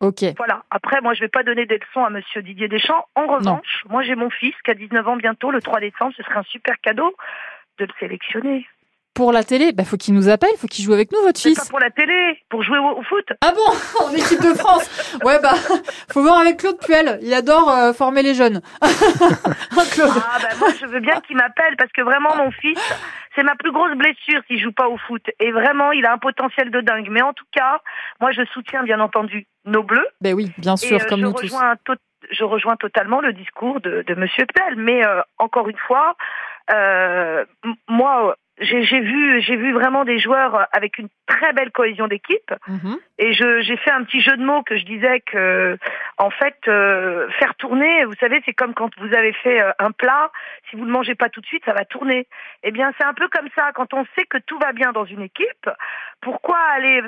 Ok. 0.00 0.24
Voilà. 0.36 0.64
Après, 0.70 1.00
moi, 1.00 1.14
je 1.14 1.20
vais 1.20 1.28
pas 1.28 1.42
donner 1.42 1.64
des 1.64 1.78
leçons 1.78 2.04
à 2.04 2.10
Monsieur 2.10 2.42
Didier 2.42 2.68
Deschamps. 2.68 3.06
En 3.14 3.26
revanche, 3.26 3.84
moi, 3.88 4.02
j'ai 4.02 4.14
mon 4.14 4.28
fils 4.28 4.54
qui 4.62 4.70
a 4.70 4.74
19 4.74 5.08
ans 5.08 5.16
bientôt, 5.16 5.50
le 5.50 5.62
3 5.62 5.80
décembre. 5.80 6.12
Ce 6.16 6.22
serait 6.22 6.36
un 6.36 6.42
super 6.42 6.78
cadeau 6.82 7.16
de 7.78 7.86
le 7.86 7.92
sélectionner. 7.98 8.66
Pour 9.16 9.32
la 9.32 9.42
télé, 9.42 9.72
bah 9.72 9.84
faut 9.84 9.96
qu'il 9.96 10.12
nous 10.14 10.28
appelle, 10.28 10.50
faut 10.58 10.66
qu'il 10.66 10.84
joue 10.84 10.92
avec 10.92 11.10
nous, 11.10 11.20
votre 11.22 11.40
fils. 11.40 11.58
pas 11.58 11.64
pour 11.70 11.80
la 11.80 11.90
télé, 11.90 12.38
pour 12.50 12.62
jouer 12.62 12.78
au, 12.78 12.98
au 12.98 13.02
foot. 13.02 13.24
Ah 13.40 13.50
bon 13.52 14.04
En 14.06 14.12
équipe 14.12 14.42
de 14.42 14.52
France 14.54 14.88
Ouais, 15.24 15.40
bah, 15.42 15.54
faut 16.12 16.20
voir 16.22 16.38
avec 16.38 16.58
Claude 16.58 16.78
Puel. 16.78 17.18
Il 17.22 17.32
adore 17.32 17.70
euh, 17.70 17.92
former 17.94 18.22
les 18.22 18.34
jeunes. 18.34 18.60
Claude. 19.90 20.10
Ah 20.16 20.38
ben 20.42 20.58
moi, 20.58 20.68
je 20.78 20.86
veux 20.86 21.00
bien 21.00 21.20
qu'il 21.22 21.36
m'appelle 21.36 21.76
parce 21.78 21.90
que 21.92 22.02
vraiment, 22.02 22.36
mon 22.36 22.50
fils, 22.50 22.78
c'est 23.34 23.42
ma 23.42 23.54
plus 23.56 23.72
grosse 23.72 23.96
blessure 23.96 24.42
s'il 24.46 24.60
joue 24.60 24.72
pas 24.72 24.88
au 24.88 24.98
foot. 24.98 25.22
Et 25.40 25.50
vraiment, 25.50 25.92
il 25.92 26.04
a 26.04 26.12
un 26.12 26.18
potentiel 26.18 26.70
de 26.70 26.80
dingue. 26.82 27.08
Mais 27.10 27.22
en 27.22 27.32
tout 27.32 27.46
cas, 27.52 27.80
moi, 28.20 28.32
je 28.32 28.42
soutiens 28.52 28.82
bien 28.82 29.00
entendu 29.00 29.46
nos 29.64 29.82
bleus. 29.82 30.06
Ben 30.20 30.34
oui, 30.34 30.52
bien 30.58 30.74
Et, 30.74 30.78
sûr, 30.86 31.00
euh, 31.00 31.04
comme 31.08 31.20
nous 31.20 31.32
tous. 31.32 31.54
je 32.30 32.44
rejoins 32.44 32.76
totalement 32.76 33.20
le 33.20 33.32
discours 33.32 33.80
de, 33.80 34.04
de 34.06 34.14
Monsieur 34.14 34.44
Puel. 34.46 34.76
Mais 34.76 35.06
euh, 35.06 35.22
encore 35.38 35.68
une 35.68 35.78
fois, 35.78 36.16
euh, 36.72 37.44
moi, 37.88 38.36
j'ai 38.58 38.82
j'ai 38.84 39.00
vu, 39.00 39.40
j'ai 39.42 39.56
vu 39.56 39.72
vraiment 39.72 40.04
des 40.04 40.18
joueurs 40.18 40.66
avec 40.72 40.98
une 40.98 41.08
très 41.26 41.52
belle 41.52 41.70
cohésion 41.72 42.06
d'équipe. 42.08 42.52
Mhm. 42.68 42.98
Et 43.18 43.32
je- 43.34 43.60
j'ai 43.62 43.76
fait 43.76 43.90
un 43.90 44.04
petit 44.04 44.20
jeu 44.20 44.36
de 44.36 44.44
mots 44.44 44.62
que 44.62 44.76
je 44.76 44.84
disais 44.84 45.20
que, 45.20 45.76
en 46.18 46.30
fait, 46.30 46.56
euh, 46.68 47.28
faire 47.38 47.54
tourner, 47.56 48.04
vous 48.04 48.14
savez, 48.20 48.42
c'est 48.46 48.54
comme 48.54 48.74
quand 48.74 48.90
vous 48.98 49.14
avez 49.14 49.32
fait 49.34 49.60
euh, 49.60 49.72
un 49.78 49.90
plat, 49.90 50.30
si 50.70 50.76
vous 50.76 50.82
ne 50.82 50.86
le 50.86 50.92
mangez 50.92 51.14
pas 51.14 51.28
tout 51.28 51.40
de 51.40 51.46
suite, 51.46 51.64
ça 51.64 51.72
va 51.74 51.84
tourner. 51.84 52.26
Eh 52.62 52.70
bien, 52.70 52.92
c'est 52.98 53.04
un 53.04 53.14
peu 53.14 53.28
comme 53.28 53.48
ça. 53.56 53.72
Quand 53.74 53.92
on 53.94 54.04
sait 54.16 54.24
que 54.24 54.38
tout 54.38 54.58
va 54.58 54.72
bien 54.72 54.92
dans 54.92 55.04
une 55.04 55.22
équipe, 55.22 55.68
pourquoi 56.22 56.58
aller 56.74 57.02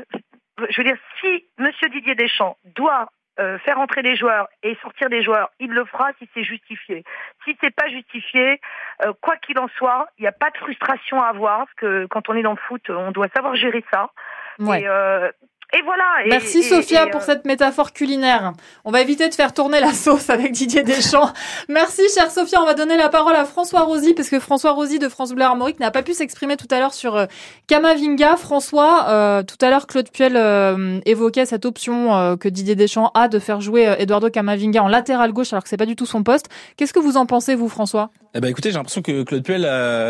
Je 0.70 0.76
veux 0.80 0.84
dire, 0.84 0.96
si 1.20 1.44
Monsieur 1.58 1.88
Didier 1.88 2.14
Deschamps 2.14 2.56
doit 2.74 3.08
euh, 3.40 3.58
faire 3.58 3.78
entrer 3.78 4.02
des 4.02 4.16
joueurs 4.16 4.48
et 4.62 4.76
sortir 4.82 5.08
des 5.08 5.22
joueurs, 5.22 5.50
il 5.60 5.70
le 5.70 5.84
fera 5.84 6.10
si 6.18 6.28
c'est 6.34 6.42
justifié. 6.42 7.04
Si 7.44 7.56
c'est 7.60 7.74
pas 7.74 7.88
justifié, 7.88 8.60
euh, 9.04 9.12
quoi 9.20 9.36
qu'il 9.36 9.58
en 9.58 9.68
soit, 9.76 10.08
il 10.18 10.22
n'y 10.22 10.28
a 10.28 10.32
pas 10.32 10.50
de 10.50 10.56
frustration 10.58 11.22
à 11.22 11.28
avoir, 11.28 11.58
parce 11.58 11.74
que 11.74 12.06
quand 12.06 12.28
on 12.28 12.34
est 12.34 12.42
dans 12.42 12.52
le 12.52 12.58
foot, 12.68 12.90
on 12.90 13.12
doit 13.12 13.28
savoir 13.34 13.54
gérer 13.54 13.84
ça. 13.92 14.10
Ouais. 14.58 14.82
Et, 14.82 14.88
euh, 14.88 15.30
et 15.76 15.82
voilà. 15.84 16.04
Et- 16.24 16.28
Merci 16.30 16.58
et- 16.58 16.62
Sophia 16.62 17.06
et, 17.06 17.10
pour 17.10 17.20
euh, 17.20 17.24
cette 17.26 17.44
métaphore 17.44 17.92
culinaire. 17.92 18.52
On 18.84 18.90
va 18.90 19.00
éviter 19.02 19.28
de 19.28 19.34
faire 19.34 19.52
tourner 19.52 19.80
la 19.80 19.92
sauce 19.92 20.30
avec 20.30 20.52
Didier 20.52 20.82
Deschamps. 20.82 21.30
Merci 21.68 22.02
chère 22.14 22.30
Sophia, 22.30 22.60
on 22.62 22.66
va 22.66 22.74
donner 22.74 22.96
la 22.96 23.08
parole 23.08 23.34
à 23.36 23.44
François 23.44 23.82
Rosy 23.82 24.14
parce 24.14 24.28
que 24.30 24.40
François 24.40 24.72
Rosy 24.72 24.98
de 24.98 25.08
France 25.08 25.32
Bleu 25.32 25.44
Armorique 25.44 25.78
n'a 25.80 25.90
pas 25.90 26.02
pu 26.02 26.14
s'exprimer 26.14 26.56
tout 26.56 26.68
à 26.70 26.78
l'heure 26.80 26.94
sur 26.94 27.16
euh, 27.16 27.26
Kamavinga. 27.66 28.36
François, 28.36 29.06
euh, 29.08 29.42
tout 29.42 29.56
à 29.64 29.70
l'heure 29.70 29.86
Claude 29.86 30.08
Puel 30.10 30.36
euh, 30.36 31.00
évoquait 31.04 31.44
cette 31.46 31.64
option 31.66 32.14
euh, 32.16 32.36
que 32.36 32.48
Didier 32.48 32.74
Deschamps 32.74 33.10
a 33.14 33.28
de 33.28 33.38
faire 33.38 33.60
jouer 33.60 33.86
euh, 33.88 33.96
Eduardo 33.98 34.30
Kamavinga 34.30 34.82
en 34.82 34.88
latéral 34.88 35.32
gauche 35.32 35.52
alors 35.52 35.62
que 35.62 35.68
c'est 35.68 35.76
pas 35.76 35.86
du 35.86 35.96
tout 35.96 36.06
son 36.06 36.22
poste. 36.22 36.46
Qu'est-ce 36.76 36.92
que 36.92 36.98
vous 37.00 37.16
en 37.16 37.26
pensez 37.26 37.54
vous 37.54 37.68
François? 37.68 38.10
Eh 38.34 38.40
ben 38.40 38.48
écoutez, 38.48 38.70
j'ai 38.70 38.76
l'impression 38.76 39.00
que 39.02 39.22
Claude 39.22 39.42
Puel, 39.42 39.62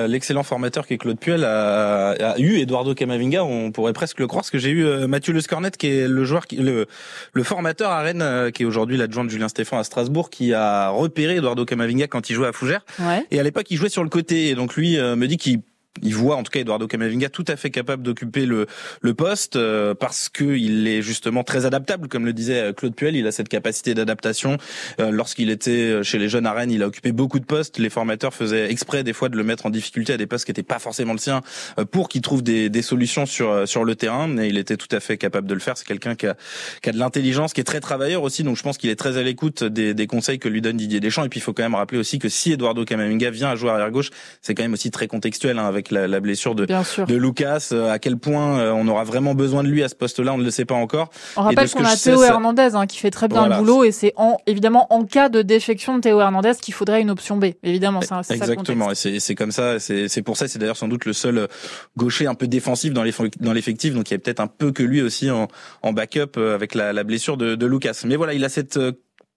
l'excellent 0.08 0.42
formateur 0.42 0.86
qu'est 0.86 0.98
Claude 0.98 1.18
Puel, 1.20 1.44
a, 1.44 2.10
a 2.10 2.38
eu 2.38 2.58
Eduardo 2.58 2.92
Camavinga. 2.94 3.44
On 3.44 3.70
pourrait 3.70 3.92
presque 3.92 4.18
le 4.18 4.26
croire, 4.26 4.42
parce 4.42 4.50
que 4.50 4.58
j'ai 4.58 4.70
eu 4.70 4.84
euh, 4.84 5.06
Mathieu 5.06 5.32
Le 5.32 5.40
Scornet, 5.48 5.70
qui 5.70 5.86
est 5.86 6.06
le 6.06 6.24
joueur, 6.24 6.46
qui, 6.46 6.56
le, 6.56 6.86
le 7.32 7.42
formateur 7.42 7.90
à 7.90 8.02
Rennes, 8.02 8.20
euh, 8.20 8.50
qui 8.50 8.64
est 8.64 8.66
aujourd'hui 8.66 8.98
l'adjoint 8.98 9.24
de 9.24 9.30
Julien 9.30 9.48
Stéphan 9.48 9.78
à 9.78 9.84
Strasbourg, 9.84 10.28
qui 10.28 10.52
a 10.52 10.90
repéré 10.90 11.36
Eduardo 11.36 11.64
Camavinga 11.64 12.06
quand 12.06 12.28
il 12.28 12.34
jouait 12.34 12.48
à 12.48 12.52
Fougères. 12.52 12.84
Ouais. 12.98 13.24
Et 13.30 13.40
à 13.40 13.42
l'époque, 13.42 13.66
il 13.70 13.78
jouait 13.78 13.88
sur 13.88 14.04
le 14.04 14.10
côté. 14.10 14.50
Et 14.50 14.54
donc 14.54 14.76
lui 14.76 14.98
euh, 14.98 15.16
me 15.16 15.26
dit 15.26 15.38
qu'il 15.38 15.60
il 16.02 16.14
voit 16.14 16.36
en 16.36 16.42
tout 16.42 16.50
cas 16.50 16.60
Eduardo 16.60 16.86
Camavinga 16.86 17.28
tout 17.28 17.44
à 17.48 17.56
fait 17.56 17.70
capable 17.70 18.02
d'occuper 18.02 18.46
le, 18.46 18.66
le 19.00 19.14
poste 19.14 19.56
euh, 19.56 19.94
parce 19.94 20.28
que 20.28 20.44
il 20.44 20.86
est 20.88 21.02
justement 21.02 21.44
très 21.44 21.66
adaptable, 21.66 22.08
comme 22.08 22.24
le 22.24 22.32
disait 22.32 22.60
euh, 22.60 22.72
Claude 22.72 22.94
Puel. 22.94 23.16
Il 23.16 23.26
a 23.26 23.32
cette 23.32 23.48
capacité 23.48 23.94
d'adaptation. 23.94 24.56
Euh, 25.00 25.10
lorsqu'il 25.10 25.50
était 25.50 26.02
chez 26.02 26.18
les 26.18 26.28
jeunes 26.28 26.46
à 26.46 26.52
Rennes, 26.52 26.70
il 26.70 26.82
a 26.82 26.86
occupé 26.86 27.12
beaucoup 27.12 27.38
de 27.38 27.44
postes. 27.44 27.78
Les 27.78 27.90
formateurs 27.90 28.34
faisaient 28.34 28.70
exprès 28.70 29.04
des 29.04 29.12
fois 29.12 29.28
de 29.28 29.36
le 29.36 29.44
mettre 29.44 29.66
en 29.66 29.70
difficulté 29.70 30.12
à 30.12 30.16
des 30.16 30.26
postes 30.26 30.44
qui 30.44 30.50
n'étaient 30.50 30.62
pas 30.62 30.78
forcément 30.78 31.12
le 31.12 31.18
sien 31.18 31.42
pour 31.90 32.08
qu'il 32.08 32.20
trouve 32.20 32.42
des, 32.42 32.68
des, 32.70 32.82
solutions 32.82 33.26
sur 33.26 33.68
sur 33.68 33.84
le 33.84 33.94
terrain. 33.94 34.28
Mais 34.28 34.48
il 34.48 34.58
était 34.58 34.76
tout 34.76 34.88
à 34.94 35.00
fait 35.00 35.16
capable 35.16 35.46
de 35.46 35.54
le 35.54 35.60
faire. 35.60 35.76
C'est 35.76 35.86
quelqu'un 35.86 36.14
qui 36.14 36.26
a, 36.26 36.36
qui 36.82 36.90
a 36.90 36.92
de 36.92 36.98
l'intelligence, 36.98 37.52
qui 37.52 37.60
est 37.60 37.64
très 37.64 37.80
travailleur 37.80 38.22
aussi. 38.22 38.42
Donc 38.42 38.56
je 38.56 38.62
pense 38.62 38.78
qu'il 38.78 38.90
est 38.90 38.96
très 38.96 39.16
à 39.16 39.22
l'écoute 39.22 39.64
des, 39.64 39.94
des 39.94 40.06
conseils 40.06 40.38
que 40.38 40.48
lui 40.48 40.60
donne 40.60 40.76
Didier 40.76 41.00
Deschamps. 41.00 41.24
Et 41.24 41.28
puis 41.28 41.40
il 41.40 41.42
faut 41.42 41.52
quand 41.52 41.62
même 41.62 41.74
rappeler 41.74 41.98
aussi 41.98 42.18
que 42.18 42.28
si 42.28 42.52
Eduardo 42.52 42.84
Camavinga 42.84 43.30
vient 43.30 43.50
à 43.50 43.56
jouer 43.56 43.70
arrière 43.70 43.90
gauche, 43.90 44.10
c'est 44.42 44.54
quand 44.54 44.62
même 44.62 44.72
aussi 44.72 44.90
très 44.90 45.08
contextuel 45.08 45.58
hein, 45.58 45.66
avec 45.66 45.87
la, 45.90 46.08
la 46.08 46.20
blessure 46.20 46.54
de, 46.54 46.66
de 46.66 47.14
Lucas. 47.14 47.68
Euh, 47.72 47.90
à 47.90 47.98
quel 47.98 48.16
point 48.16 48.58
euh, 48.58 48.72
on 48.72 48.86
aura 48.88 49.04
vraiment 49.04 49.34
besoin 49.34 49.62
de 49.62 49.68
lui 49.68 49.82
à 49.82 49.88
ce 49.88 49.94
poste-là, 49.94 50.32
on 50.34 50.38
ne 50.38 50.44
le 50.44 50.50
sait 50.50 50.64
pas 50.64 50.74
encore. 50.74 51.10
On 51.36 51.42
rappelle 51.42 51.70
qu'on 51.70 51.84
a 51.84 51.96
Théo 51.96 52.22
Hernandez 52.22 52.70
hein, 52.74 52.86
qui 52.86 52.98
fait 52.98 53.10
très 53.10 53.28
bien 53.28 53.48
le 53.48 53.56
boulot 53.56 53.84
et 53.84 53.92
c'est 53.92 54.12
en, 54.16 54.38
évidemment 54.46 54.92
en 54.92 55.04
cas 55.04 55.28
de 55.28 55.42
défection 55.42 55.96
de 55.96 56.00
Théo 56.00 56.20
Hernandez 56.20 56.52
qu'il 56.60 56.74
faudrait 56.74 57.00
une 57.00 57.10
option 57.10 57.36
B. 57.36 57.46
Évidemment, 57.62 58.00
c'est 58.22 58.34
Exactement, 58.34 58.90
et 58.92 58.94
c'est 58.94 59.34
comme 59.34 59.52
ça. 59.52 59.78
C'est 59.78 60.22
pour 60.22 60.36
ça, 60.36 60.48
c'est 60.48 60.58
d'ailleurs 60.58 60.76
sans 60.76 60.88
doute 60.88 61.04
le 61.04 61.12
seul 61.12 61.48
gaucher 61.96 62.26
un 62.26 62.34
peu 62.34 62.46
défensif 62.46 62.92
dans 62.92 63.02
l'effectif, 63.02 63.94
donc 63.94 64.10
il 64.10 64.14
y 64.14 64.16
a 64.16 64.18
peut-être 64.18 64.40
un 64.40 64.46
peu 64.46 64.72
que 64.72 64.82
lui 64.82 65.02
aussi 65.02 65.30
en, 65.30 65.48
en 65.82 65.92
backup 65.92 66.36
euh, 66.36 66.54
avec 66.54 66.74
la, 66.74 66.92
la 66.92 67.04
blessure 67.04 67.36
de, 67.36 67.54
de 67.54 67.66
Lucas. 67.66 68.02
Mais 68.04 68.16
voilà, 68.16 68.34
il 68.34 68.44
a 68.44 68.48
cette 68.48 68.78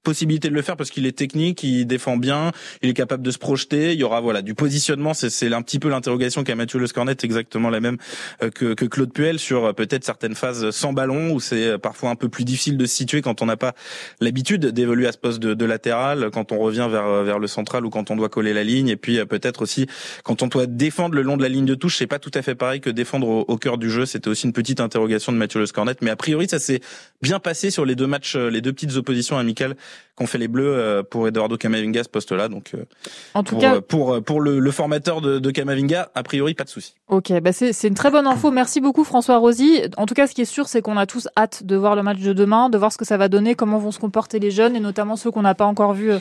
possibilité 0.03 0.49
de 0.49 0.53
le 0.53 0.61
faire 0.61 0.77
parce 0.77 0.89
qu'il 0.89 1.05
est 1.05 1.17
technique, 1.17 1.63
il 1.63 1.85
défend 1.85 2.17
bien, 2.17 2.51
il 2.81 2.89
est 2.89 2.93
capable 2.93 3.23
de 3.23 3.31
se 3.31 3.37
projeter. 3.37 3.93
Il 3.93 3.99
y 3.99 4.03
aura 4.03 4.21
voilà 4.21 4.41
du 4.41 4.55
positionnement. 4.55 5.13
C'est 5.13 5.53
un 5.53 5.61
petit 5.61 5.79
peu 5.79 5.89
l'interrogation 5.89 6.43
qu'a 6.43 6.55
Mathieu 6.55 6.79
Le 6.79 6.87
Scornet, 6.87 7.15
exactement 7.23 7.69
la 7.69 7.79
même 7.79 7.97
euh, 8.43 8.49
que, 8.49 8.73
que 8.73 8.85
Claude 8.85 9.13
Puel 9.13 9.39
sur 9.39 9.65
euh, 9.65 9.73
peut-être 9.73 10.03
certaines 10.03 10.35
phases 10.35 10.71
sans 10.71 10.93
ballon 10.93 11.31
où 11.31 11.39
c'est 11.39 11.67
euh, 11.67 11.77
parfois 11.77 12.09
un 12.09 12.15
peu 12.15 12.29
plus 12.29 12.45
difficile 12.45 12.77
de 12.77 12.85
se 12.85 12.95
situer 12.95 13.21
quand 13.21 13.41
on 13.41 13.45
n'a 13.45 13.57
pas 13.57 13.73
l'habitude 14.19 14.65
d'évoluer 14.67 15.07
à 15.07 15.11
ce 15.11 15.17
poste 15.17 15.39
de, 15.39 15.53
de, 15.53 15.65
latéral, 15.65 16.29
quand 16.31 16.51
on 16.51 16.59
revient 16.59 16.87
vers 16.89 17.23
vers 17.23 17.39
le 17.39 17.47
central 17.47 17.85
ou 17.85 17.89
quand 17.89 18.11
on 18.11 18.15
doit 18.15 18.29
coller 18.29 18.53
la 18.53 18.63
ligne. 18.63 18.89
Et 18.89 18.97
puis 18.97 19.23
peut-être 19.25 19.61
aussi 19.61 19.87
quand 20.23 20.41
on 20.41 20.47
doit 20.47 20.65
défendre 20.65 21.15
le 21.15 21.21
long 21.21 21.37
de 21.37 21.43
la 21.43 21.49
ligne 21.49 21.65
de 21.65 21.75
touche, 21.75 21.97
c'est 21.97 22.07
pas 22.07 22.19
tout 22.19 22.31
à 22.33 22.41
fait 22.41 22.55
pareil 22.55 22.81
que 22.81 22.89
défendre 22.89 23.27
au, 23.27 23.45
au 23.47 23.57
cœur 23.57 23.77
du 23.77 23.89
jeu. 23.89 24.05
C'était 24.05 24.29
aussi 24.29 24.47
une 24.47 24.53
petite 24.53 24.79
interrogation 24.79 25.31
de 25.31 25.37
Mathieu 25.37 25.59
Le 25.59 25.65
Scornet, 25.65 25.95
mais 26.01 26.09
a 26.09 26.15
priori 26.15 26.47
ça 26.49 26.59
s'est 26.59 26.81
bien 27.21 27.39
passé 27.39 27.69
sur 27.69 27.85
les 27.85 27.95
deux 27.95 28.07
matchs, 28.07 28.35
les 28.35 28.61
deux 28.61 28.73
petites 28.73 28.95
oppositions 28.95 29.37
amicales 29.37 29.75
qu'ont 30.15 30.27
fait 30.27 30.37
les 30.37 30.47
Bleus 30.47 30.67
euh, 30.67 31.03
pour 31.03 31.27
Eduardo 31.27 31.57
Camavinga 31.57 32.03
ce 32.03 32.09
poste-là. 32.09 32.47
Donc, 32.47 32.71
euh, 32.73 32.85
en 33.33 33.43
tout 33.43 33.55
pour, 33.55 33.61
cas, 33.61 33.75
euh, 33.75 33.81
pour 33.81 34.23
pour 34.23 34.41
le, 34.41 34.59
le 34.59 34.71
formateur 34.71 35.21
de, 35.21 35.39
de 35.39 35.51
Camavinga, 35.51 36.11
a 36.13 36.23
priori 36.23 36.53
pas 36.53 36.63
de 36.63 36.69
souci. 36.69 36.95
Ok, 37.07 37.31
bah 37.41 37.53
c'est 37.53 37.73
c'est 37.73 37.87
une 37.87 37.95
très 37.95 38.11
bonne 38.11 38.27
info. 38.27 38.51
Merci 38.51 38.81
beaucoup 38.81 39.03
François 39.03 39.37
Rosy. 39.37 39.81
En 39.97 40.05
tout 40.05 40.13
cas, 40.13 40.27
ce 40.27 40.33
qui 40.33 40.41
est 40.41 40.45
sûr, 40.45 40.67
c'est 40.67 40.81
qu'on 40.81 40.97
a 40.97 41.05
tous 41.05 41.27
hâte 41.37 41.63
de 41.63 41.75
voir 41.75 41.95
le 41.95 42.03
match 42.03 42.19
de 42.19 42.33
demain, 42.33 42.69
de 42.69 42.77
voir 42.77 42.91
ce 42.91 42.97
que 42.97 43.05
ça 43.05 43.17
va 43.17 43.29
donner, 43.29 43.55
comment 43.55 43.77
vont 43.79 43.91
se 43.91 43.99
comporter 43.99 44.39
les 44.39 44.51
jeunes 44.51 44.75
et 44.75 44.79
notamment 44.79 45.15
ceux 45.15 45.31
qu'on 45.31 45.41
n'a 45.43 45.55
pas 45.55 45.65
encore 45.65 45.93
vus 45.93 46.11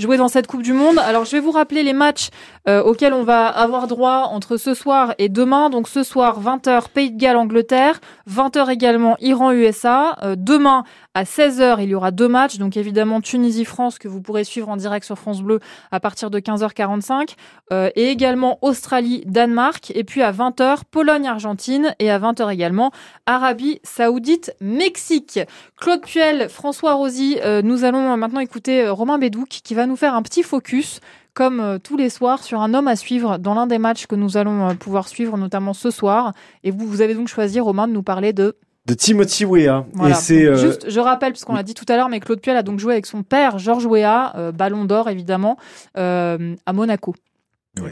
jouer 0.00 0.16
dans 0.16 0.28
cette 0.28 0.46
Coupe 0.46 0.62
du 0.62 0.72
Monde. 0.72 0.98
Alors 0.98 1.24
je 1.24 1.32
vais 1.32 1.40
vous 1.40 1.50
rappeler 1.50 1.82
les 1.82 1.92
matchs 1.92 2.30
euh, 2.68 2.82
auxquels 2.82 3.12
on 3.12 3.22
va 3.22 3.46
avoir 3.46 3.86
droit 3.86 4.28
entre 4.30 4.56
ce 4.56 4.74
soir 4.74 5.14
et 5.18 5.28
demain. 5.28 5.70
Donc 5.70 5.88
ce 5.88 6.02
soir 6.02 6.40
20h 6.40 6.88
Pays 6.88 7.12
de 7.12 7.18
Galles 7.18 7.36
Angleterre, 7.36 8.00
20h 8.28 8.70
également 8.70 9.16
Iran 9.20 9.52
USA. 9.52 10.16
Euh, 10.22 10.34
demain 10.36 10.84
à 11.14 11.24
16h 11.24 11.76
il 11.82 11.90
y 11.90 11.94
aura 11.94 12.10
deux 12.10 12.28
matchs. 12.28 12.58
Donc 12.58 12.76
évidemment 12.76 13.20
Tunisie 13.20 13.64
France 13.64 13.98
que 13.98 14.08
vous 14.08 14.20
pourrez 14.20 14.44
suivre 14.44 14.68
en 14.68 14.76
direct 14.76 15.04
sur 15.04 15.18
France 15.18 15.42
Bleu 15.42 15.60
à 15.90 16.00
partir 16.00 16.30
de 16.30 16.38
15h45 16.38 17.34
euh, 17.72 17.90
et 17.96 18.08
également 18.08 18.58
Australie 18.62 19.22
Danemark 19.26 19.92
et 19.94 20.04
puis 20.04 20.22
à 20.22 20.32
20h 20.32 20.80
Pologne 20.90 21.26
Argentine 21.26 21.94
et 21.98 22.10
à 22.10 22.18
20h 22.18 22.52
également 22.52 22.92
Arabie 23.26 23.80
Saoudite 23.82 24.54
Mexique. 24.60 25.40
Claude 25.76 26.02
Puel, 26.02 26.48
François 26.48 26.94
Rosy, 26.94 27.38
nous 27.64 27.84
allons 27.84 28.16
maintenant 28.16 28.40
écouter 28.40 28.88
Romain 28.88 29.18
Bédouc 29.18 29.48
qui 29.48 29.74
va 29.74 29.86
nous 29.86 29.96
faire 29.96 30.14
un 30.14 30.22
petit 30.22 30.42
focus 30.42 31.00
comme 31.34 31.60
euh, 31.60 31.78
tous 31.78 31.96
les 31.96 32.10
soirs, 32.10 32.42
sur 32.42 32.60
un 32.60 32.74
homme 32.74 32.88
à 32.88 32.96
suivre 32.96 33.38
dans 33.38 33.54
l'un 33.54 33.66
des 33.66 33.78
matchs 33.78 34.06
que 34.06 34.14
nous 34.14 34.36
allons 34.36 34.68
euh, 34.68 34.74
pouvoir 34.74 35.08
suivre, 35.08 35.36
notamment 35.36 35.72
ce 35.72 35.90
soir. 35.90 36.32
Et 36.64 36.70
vous, 36.70 36.86
vous 36.86 37.00
avez 37.00 37.14
donc 37.14 37.28
choisi, 37.28 37.60
Romain, 37.60 37.88
de 37.88 37.92
nous 37.92 38.02
parler 38.02 38.32
de 38.32 38.56
de 38.90 38.94
Timothy 38.94 39.44
Weah. 39.44 39.86
Et 40.08 40.14
c'est 40.14 40.44
euh, 40.44 40.56
juste, 40.56 40.90
je 40.90 40.98
rappelle, 40.98 41.32
parce 41.32 41.44
qu'on 41.44 41.54
l'a 41.54 41.62
dit 41.62 41.74
tout 41.74 41.84
à 41.88 41.96
l'heure, 41.96 42.08
mais 42.08 42.18
Claude 42.18 42.40
Puel 42.40 42.56
a 42.56 42.62
donc 42.62 42.80
joué 42.80 42.92
avec 42.92 43.06
son 43.06 43.22
père, 43.22 43.58
Georges 43.58 43.86
Weah, 43.86 44.52
Ballon 44.52 44.84
d'Or 44.84 45.08
évidemment, 45.08 45.56
à 45.94 46.72
Monaco. 46.72 47.14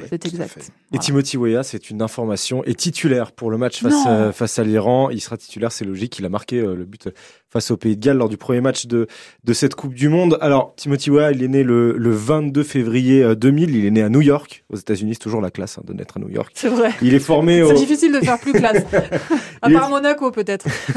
c'est 0.09 0.27
exact. 0.27 0.73
Et 0.93 0.99
Timothy 0.99 1.37
Weah, 1.37 1.63
c'est 1.63 1.91
une 1.91 2.03
information, 2.03 2.65
est 2.65 2.79
titulaire 2.79 3.31
pour 3.31 3.51
le 3.51 3.59
match 3.59 3.81
face, 3.81 4.35
face 4.35 4.59
à 4.59 4.65
l'Iran. 4.65 5.11
Il 5.11 5.21
sera 5.21 5.37
titulaire, 5.37 5.71
c'est 5.71 5.85
logique. 5.85 6.19
Il 6.19 6.25
a 6.25 6.29
marqué 6.29 6.61
le 6.61 6.85
but 6.85 7.09
face 7.51 7.71
au 7.71 7.77
Pays 7.77 7.97
de 7.97 8.05
Galles 8.05 8.19
lors 8.19 8.29
du 8.29 8.37
premier 8.37 8.61
match 8.61 8.87
de, 8.87 9.07
de 9.45 9.53
cette 9.53 9.75
Coupe 9.75 9.95
du 9.95 10.09
Monde. 10.09 10.37
Alors, 10.41 10.75
Timothy 10.77 11.11
Weah, 11.11 11.33
il 11.33 11.43
est 11.43 11.49
né 11.49 11.63
le, 11.63 11.97
le 11.97 12.11
22 12.11 12.63
février 12.63 13.35
2000. 13.35 13.71
Euh, 13.71 13.79
il 13.79 13.87
est 13.87 13.91
né 13.91 14.03
à 14.03 14.09
New 14.09 14.21
York, 14.21 14.65
aux 14.71 14.77
États-Unis. 14.77 15.15
C'est 15.15 15.21
toujours 15.21 15.41
la 15.41 15.51
classe 15.51 15.79
hein, 15.79 15.83
de 15.87 15.93
naître 15.95 16.19
à 16.19 16.21
New 16.21 16.29
York. 16.29 16.53
C'est 16.55 16.69
vrai. 16.69 16.91
Il 17.01 17.15
est 17.15 17.19
formé. 17.21 17.65
C'est 17.67 17.75
difficile 17.75 18.13
de 18.13 18.21
faire 18.21 18.39
plus 18.39 18.53
classe. 18.53 18.85
à 19.63 19.71
part 19.71 19.89
Monaco, 19.89 20.31
peut-être. 20.31 20.67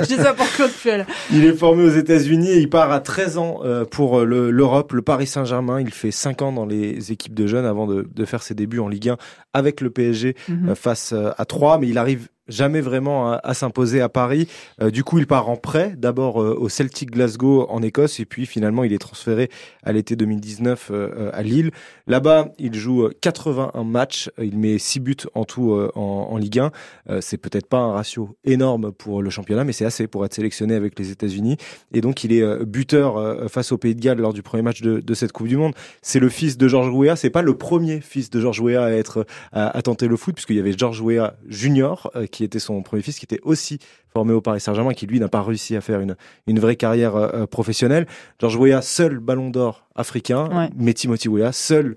Je 0.00 0.06
dis 0.06 0.16
ça 0.16 0.34
pour 0.34 0.46
Claude 0.48 0.72
Puel. 0.72 1.06
Il 1.32 1.44
est 1.44 1.54
formé 1.54 1.84
aux 1.84 1.96
États-Unis 1.96 2.50
et 2.50 2.58
il 2.58 2.68
part 2.68 2.92
à 2.92 3.00
13 3.00 3.38
ans 3.38 3.60
euh, 3.64 3.84
pour 3.84 4.20
l'Europe, 4.20 4.92
le, 4.92 5.02
Paris 5.02 5.26
Saint-Germain. 5.26 5.80
Il 5.80 5.90
fait 5.90 6.10
5 6.10 6.42
ans 6.42 6.52
dans 6.52 6.66
les 6.66 7.12
équipes 7.12 7.34
de 7.34 7.46
jeunes 7.46 7.64
avant 7.64 7.86
de, 7.86 8.06
de 8.14 8.24
faire 8.24 8.42
ses 8.42 8.54
débuts 8.54 8.78
en 8.78 8.88
Ligue 8.88 9.08
1 9.08 9.16
avec 9.54 9.80
le 9.80 9.90
PSG 9.90 10.36
mhm. 10.48 10.68
euh, 10.70 10.74
face 10.74 11.14
à 11.14 11.44
3. 11.44 11.78
Mais 11.78 11.88
il 11.88 11.96
arrive 11.96 12.28
jamais 12.50 12.80
vraiment 12.80 13.32
à, 13.32 13.54
s'imposer 13.54 14.00
à 14.00 14.08
Paris. 14.08 14.48
Euh, 14.80 14.90
du 14.90 15.04
coup, 15.04 15.18
il 15.18 15.26
part 15.26 15.48
en 15.48 15.56
prêt, 15.56 15.94
d'abord 15.96 16.42
euh, 16.42 16.56
au 16.58 16.68
Celtic 16.68 17.10
Glasgow 17.10 17.66
en 17.68 17.82
Écosse, 17.82 18.20
et 18.20 18.24
puis 18.24 18.46
finalement, 18.46 18.84
il 18.84 18.92
est 18.92 18.98
transféré 18.98 19.50
à 19.82 19.92
l'été 19.92 20.16
2019 20.16 20.90
euh, 20.90 21.30
à 21.32 21.42
Lille. 21.42 21.70
Là-bas, 22.06 22.48
il 22.58 22.74
joue 22.74 23.08
81 23.20 23.84
matchs, 23.84 24.30
il 24.38 24.58
met 24.58 24.78
6 24.78 25.00
buts 25.00 25.16
en 25.34 25.44
tout 25.44 25.72
en, 25.94 26.36
Ligue 26.36 26.58
1. 26.58 27.20
c'est 27.20 27.36
peut-être 27.36 27.66
pas 27.66 27.78
un 27.78 27.92
ratio 27.92 28.36
énorme 28.44 28.92
pour 28.92 29.22
le 29.22 29.30
championnat, 29.30 29.64
mais 29.64 29.72
c'est 29.72 29.84
assez 29.84 30.06
pour 30.06 30.24
être 30.24 30.34
sélectionné 30.34 30.74
avec 30.74 30.98
les 30.98 31.10
États-Unis. 31.10 31.56
Et 31.92 32.00
donc, 32.00 32.24
il 32.24 32.32
est 32.32 32.64
buteur 32.64 33.48
face 33.50 33.72
au 33.72 33.78
Pays 33.78 33.94
de 33.94 34.00
Galles 34.00 34.18
lors 34.18 34.32
du 34.32 34.42
premier 34.42 34.62
match 34.62 34.80
de, 34.80 35.14
cette 35.14 35.32
Coupe 35.32 35.48
du 35.48 35.56
Monde. 35.56 35.74
C'est 36.02 36.18
le 36.18 36.28
fils 36.28 36.56
de 36.56 36.66
Georges 36.66 36.92
Weah. 36.92 37.14
C'est 37.14 37.30
pas 37.30 37.42
le 37.42 37.54
premier 37.54 38.00
fils 38.00 38.30
de 38.30 38.40
Georges 38.40 38.60
Weah 38.60 38.84
à 38.84 38.90
être 38.90 39.26
à, 39.52 39.76
à 39.76 39.82
tenter 39.82 40.08
le 40.08 40.16
foot, 40.16 40.34
puisqu'il 40.34 40.56
y 40.56 40.60
avait 40.60 40.76
Georges 40.76 41.00
Weah 41.00 41.34
Junior 41.46 42.10
qui 42.32 42.39
qui 42.40 42.44
était 42.44 42.58
son 42.58 42.80
premier 42.80 43.02
fils, 43.02 43.18
qui 43.18 43.26
était 43.26 43.40
aussi 43.42 43.78
formé 44.08 44.32
au 44.32 44.40
Paris 44.40 44.60
Saint-Germain, 44.60 44.94
qui 44.94 45.06
lui 45.06 45.20
n'a 45.20 45.28
pas 45.28 45.42
réussi 45.42 45.76
à 45.76 45.82
faire 45.82 46.00
une, 46.00 46.16
une 46.46 46.58
vraie 46.58 46.76
carrière 46.76 47.14
euh, 47.14 47.44
professionnelle. 47.44 48.06
Georges 48.40 48.56
Weah, 48.56 48.80
seul 48.80 49.18
ballon 49.18 49.50
d'or 49.50 49.86
africain, 49.94 50.70
mais 50.74 50.94
Timothy 50.94 51.28
Weah, 51.28 51.52
seul 51.52 51.96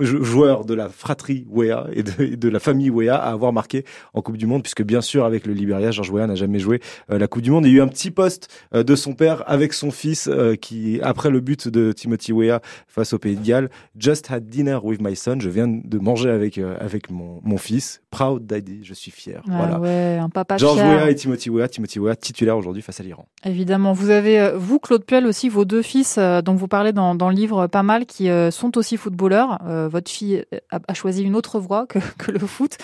joueur 0.00 0.64
de 0.64 0.74
la 0.74 0.88
fratrie 0.88 1.46
Wea 1.50 1.86
et 1.92 2.02
de, 2.02 2.48
la 2.48 2.58
famille 2.58 2.90
Wea 2.90 3.14
à 3.14 3.30
avoir 3.30 3.52
marqué 3.52 3.84
en 4.14 4.22
Coupe 4.22 4.36
du 4.36 4.46
Monde, 4.46 4.62
puisque 4.62 4.82
bien 4.82 5.00
sûr 5.00 5.24
avec 5.24 5.46
le 5.46 5.52
Liberia, 5.52 5.90
Georges 5.90 6.10
Wea 6.10 6.26
n'a 6.26 6.34
jamais 6.34 6.58
joué 6.58 6.80
euh, 7.10 7.18
la 7.18 7.26
Coupe 7.26 7.42
du 7.42 7.50
Monde. 7.50 7.66
Il 7.66 7.72
y 7.72 7.74
a 7.74 7.78
eu 7.78 7.80
un 7.80 7.88
petit 7.88 8.10
poste 8.10 8.48
euh, 8.74 8.82
de 8.82 8.94
son 8.94 9.14
père 9.14 9.44
avec 9.46 9.72
son 9.72 9.90
fils 9.90 10.28
euh, 10.28 10.56
qui, 10.56 11.00
après 11.02 11.30
le 11.30 11.40
but 11.40 11.68
de 11.68 11.92
Timothy 11.92 12.32
Wea 12.32 12.60
face 12.88 13.12
au 13.12 13.18
Pays 13.18 13.36
de 13.36 13.44
Galles, 13.44 13.70
Just 13.98 14.30
had 14.30 14.46
dinner 14.46 14.78
with 14.82 15.00
my 15.00 15.14
son. 15.14 15.40
Je 15.40 15.48
viens 15.48 15.68
de 15.68 15.98
manger 15.98 16.30
avec 16.30 16.58
avec 16.58 17.10
mon, 17.10 17.40
mon 17.42 17.58
fils. 17.58 18.02
Proud 18.10 18.46
daddy, 18.46 18.80
je 18.82 18.94
suis 18.94 19.10
fier. 19.10 19.42
Ah 19.48 19.52
voilà. 19.56 19.80
Ouais, 19.80 20.18
un 20.20 20.28
papa 20.28 20.56
Georges 20.56 20.80
Wea 20.80 21.10
et 21.10 21.14
Timothy 21.14 21.50
Wea. 21.50 21.68
Timothy 21.68 21.98
Wea 21.98 22.16
titulaire 22.16 22.56
aujourd'hui 22.56 22.82
face 22.82 23.00
à 23.00 23.02
l'Iran. 23.02 23.26
Évidemment, 23.44 23.92
vous 23.92 24.10
avez 24.10 24.52
vous 24.56 24.78
Claude 24.78 25.04
Puel 25.04 25.26
aussi 25.26 25.48
vos 25.48 25.64
deux 25.64 25.82
fils 25.82 26.18
dont 26.18 26.54
vous 26.54 26.68
parlez 26.68 26.92
dans, 26.92 27.14
dans 27.14 27.28
le 27.28 27.34
livre 27.34 27.66
pas 27.66 27.82
mal 27.82 28.06
qui 28.06 28.28
sont 28.50 28.76
aussi 28.76 28.96
footballeurs. 28.96 29.58
votre 29.64 30.10
fille 30.10 30.44
a, 30.70 30.94
choisi 30.94 31.22
une 31.22 31.36
autre 31.36 31.60
voie 31.60 31.86
que, 31.86 31.98
que 32.18 32.30
le 32.30 32.38
foot. 32.38 32.76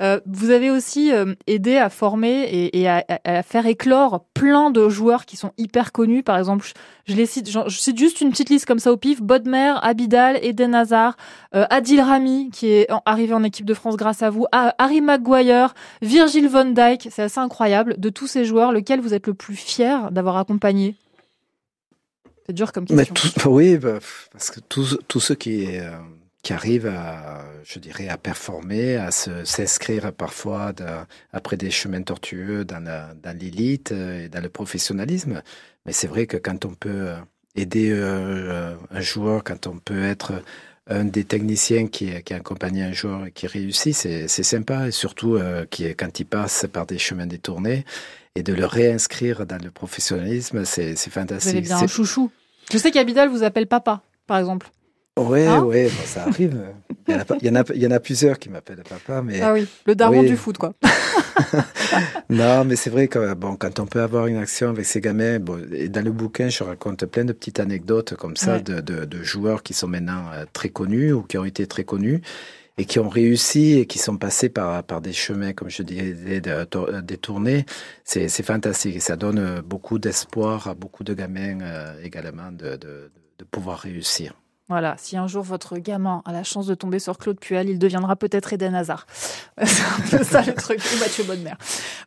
Euh, 0.00 0.20
vous 0.26 0.50
avez 0.50 0.70
aussi 0.70 1.12
euh, 1.12 1.34
aidé 1.46 1.76
à 1.76 1.88
former 1.88 2.42
et, 2.42 2.80
et 2.80 2.88
à, 2.88 3.04
à, 3.24 3.42
faire 3.42 3.66
éclore 3.66 4.24
plein 4.34 4.70
de 4.70 4.88
joueurs 4.88 5.24
qui 5.24 5.36
sont 5.36 5.52
hyper 5.58 5.92
connus. 5.92 6.22
Par 6.22 6.38
exemple, 6.38 6.66
je, 6.66 7.12
je 7.12 7.16
les 7.16 7.26
cite, 7.26 7.50
je, 7.50 7.58
je 7.66 7.78
cite 7.78 7.98
juste 7.98 8.20
une 8.20 8.30
petite 8.30 8.50
liste 8.50 8.66
comme 8.66 8.78
ça 8.78 8.92
au 8.92 8.96
pif. 8.96 9.22
Bodmer, 9.22 9.74
Abidal, 9.82 10.38
Eden 10.42 10.74
Hazard, 10.74 11.16
euh, 11.54 11.66
Adil 11.70 12.00
Rami, 12.00 12.50
qui 12.52 12.68
est 12.68 12.88
arrivé 13.06 13.34
en 13.34 13.42
équipe 13.44 13.66
de 13.66 13.74
France 13.74 13.96
grâce 13.96 14.22
à 14.22 14.30
vous, 14.30 14.46
Harry 14.78 15.00
Maguire, 15.00 15.74
Virgil 16.02 16.48
van 16.48 16.66
Dijk. 16.66 17.08
C'est 17.10 17.22
assez 17.22 17.40
incroyable. 17.40 17.94
De 17.98 18.10
tous 18.10 18.26
ces 18.26 18.44
joueurs, 18.44 18.72
lequel 18.72 19.00
vous 19.00 19.14
êtes 19.14 19.26
le 19.26 19.34
plus 19.34 19.56
fier 19.56 20.10
d'avoir 20.10 20.36
accompagné? 20.36 20.96
C'est 22.46 22.52
dur 22.52 22.72
comme 22.72 22.84
question. 22.84 23.14
Mais 23.36 23.46
oui, 23.46 23.78
bah, 23.78 23.98
parce 24.32 24.50
que 24.50 24.60
tous, 24.60 24.98
tous 25.08 25.20
ceux 25.20 25.34
qui, 25.34 25.78
euh, 25.78 25.92
qui 26.42 26.52
arrivent 26.52 26.86
à, 26.86 27.44
je 27.64 27.78
dirais, 27.78 28.08
à 28.08 28.18
performer, 28.18 28.96
à 28.96 29.10
s'inscrire 29.10 30.12
parfois 30.12 30.72
après 31.32 31.56
des 31.56 31.70
chemins 31.70 32.02
tortueux 32.02 32.64
dans, 32.64 32.84
dans 32.84 33.38
l'élite 33.38 33.92
et 33.92 34.28
dans 34.28 34.42
le 34.42 34.50
professionnalisme. 34.50 35.42
Mais 35.86 35.92
c'est 35.92 36.06
vrai 36.06 36.26
que 36.26 36.36
quand 36.36 36.66
on 36.66 36.74
peut 36.74 37.14
aider 37.56 37.90
euh, 37.92 38.74
un 38.90 39.00
joueur, 39.00 39.42
quand 39.42 39.66
on 39.66 39.78
peut 39.78 40.02
être 40.02 40.32
un 40.86 41.04
des 41.04 41.24
techniciens 41.24 41.86
qui, 41.86 42.10
qui 42.22 42.34
accompagne 42.34 42.82
un 42.82 42.92
joueur 42.92 43.26
et 43.26 43.30
qui 43.32 43.46
réussit, 43.46 43.94
c'est 43.94 44.28
sympa. 44.28 44.88
Et 44.88 44.90
surtout, 44.90 45.36
euh, 45.36 45.64
qui, 45.68 45.84
quand 45.94 46.20
il 46.20 46.26
passe 46.26 46.66
par 46.72 46.86
des 46.86 46.98
chemins 46.98 47.26
détournés 47.26 47.84
et 48.34 48.42
de 48.42 48.52
le 48.52 48.66
réinscrire 48.66 49.46
dans 49.46 49.62
le 49.62 49.70
professionnalisme, 49.70 50.64
c'est 50.64 50.96
fantastique. 50.96 51.52
Vous 51.52 51.58
avez 51.58 51.66
bien 51.66 51.78
un 51.78 51.86
chouchou. 51.86 52.30
Je 52.70 52.78
sais 52.78 52.90
qu'Abidal 52.90 53.28
vous 53.28 53.42
appelle 53.42 53.66
papa, 53.66 54.02
par 54.26 54.38
exemple. 54.38 54.70
Ouais, 55.16 55.46
hein 55.46 55.62
ouais, 55.62 55.88
ça 55.88 56.24
arrive. 56.24 56.60
Il 57.06 57.14
y, 57.14 57.16
en 57.16 57.20
a, 57.20 57.24
il, 57.40 57.46
y 57.46 57.50
en 57.50 57.54
a, 57.54 57.64
il 57.74 57.82
y 57.82 57.86
en 57.86 57.90
a 57.92 58.00
plusieurs 58.00 58.38
qui 58.38 58.48
m'appellent 58.48 58.82
papa. 58.88 59.22
Mais... 59.22 59.40
Ah 59.40 59.52
oui, 59.52 59.66
le 59.86 59.94
daron 59.94 60.22
du 60.22 60.36
foot, 60.36 60.58
quoi. 60.58 60.74
non, 62.30 62.64
mais 62.64 62.74
c'est 62.74 62.90
vrai 62.90 63.06
que 63.06 63.34
bon, 63.34 63.54
quand 63.56 63.78
on 63.78 63.86
peut 63.86 64.00
avoir 64.00 64.26
une 64.26 64.38
action 64.38 64.70
avec 64.70 64.86
ces 64.86 65.00
gamins, 65.00 65.38
bon, 65.38 65.60
et 65.72 65.88
dans 65.88 66.04
le 66.04 66.10
bouquin, 66.10 66.48
je 66.48 66.64
raconte 66.64 67.06
plein 67.06 67.24
de 67.24 67.32
petites 67.32 67.60
anecdotes 67.60 68.14
comme 68.14 68.36
ça 68.36 68.58
de, 68.58 68.80
de, 68.80 69.04
de, 69.04 69.22
joueurs 69.22 69.62
qui 69.62 69.72
sont 69.72 69.86
maintenant 69.86 70.24
euh, 70.32 70.44
très 70.52 70.68
connus 70.70 71.12
ou 71.12 71.22
qui 71.22 71.38
ont 71.38 71.44
été 71.44 71.66
très 71.68 71.84
connus 71.84 72.20
et 72.76 72.84
qui 72.84 72.98
ont 72.98 73.08
réussi 73.08 73.78
et 73.78 73.86
qui 73.86 73.98
sont 73.98 74.16
passés 74.16 74.48
par, 74.48 74.82
par 74.82 75.00
des 75.00 75.12
chemins, 75.12 75.52
comme 75.52 75.70
je 75.70 75.84
disais, 75.84 76.40
détournés. 77.04 77.66
C'est 78.02 78.42
fantastique 78.42 78.96
et 78.96 79.00
ça 79.00 79.14
donne 79.14 79.60
beaucoup 79.60 80.00
d'espoir 80.00 80.66
à 80.66 80.74
beaucoup 80.74 81.04
de 81.04 81.14
gamins 81.14 81.60
euh, 81.60 81.94
également 82.02 82.50
de, 82.50 82.76
de, 82.76 83.12
de 83.38 83.44
pouvoir 83.44 83.78
réussir. 83.78 84.34
Voilà, 84.70 84.94
si 84.96 85.18
un 85.18 85.26
jour 85.26 85.42
votre 85.42 85.76
gamin 85.76 86.22
a 86.24 86.32
la 86.32 86.42
chance 86.42 86.66
de 86.66 86.74
tomber 86.74 86.98
sur 86.98 87.18
Claude 87.18 87.38
Puel, 87.38 87.68
il 87.68 87.78
deviendra 87.78 88.16
peut-être 88.16 88.54
Eden 88.54 88.74
Hazard. 88.74 89.06
C'est 89.62 89.82
un 89.82 90.18
peu 90.18 90.24
ça 90.24 90.40
le 90.40 90.54
truc, 90.54 90.80
ou 90.80 90.98
Mathieu 91.00 91.22
Bonnemer. 91.24 91.52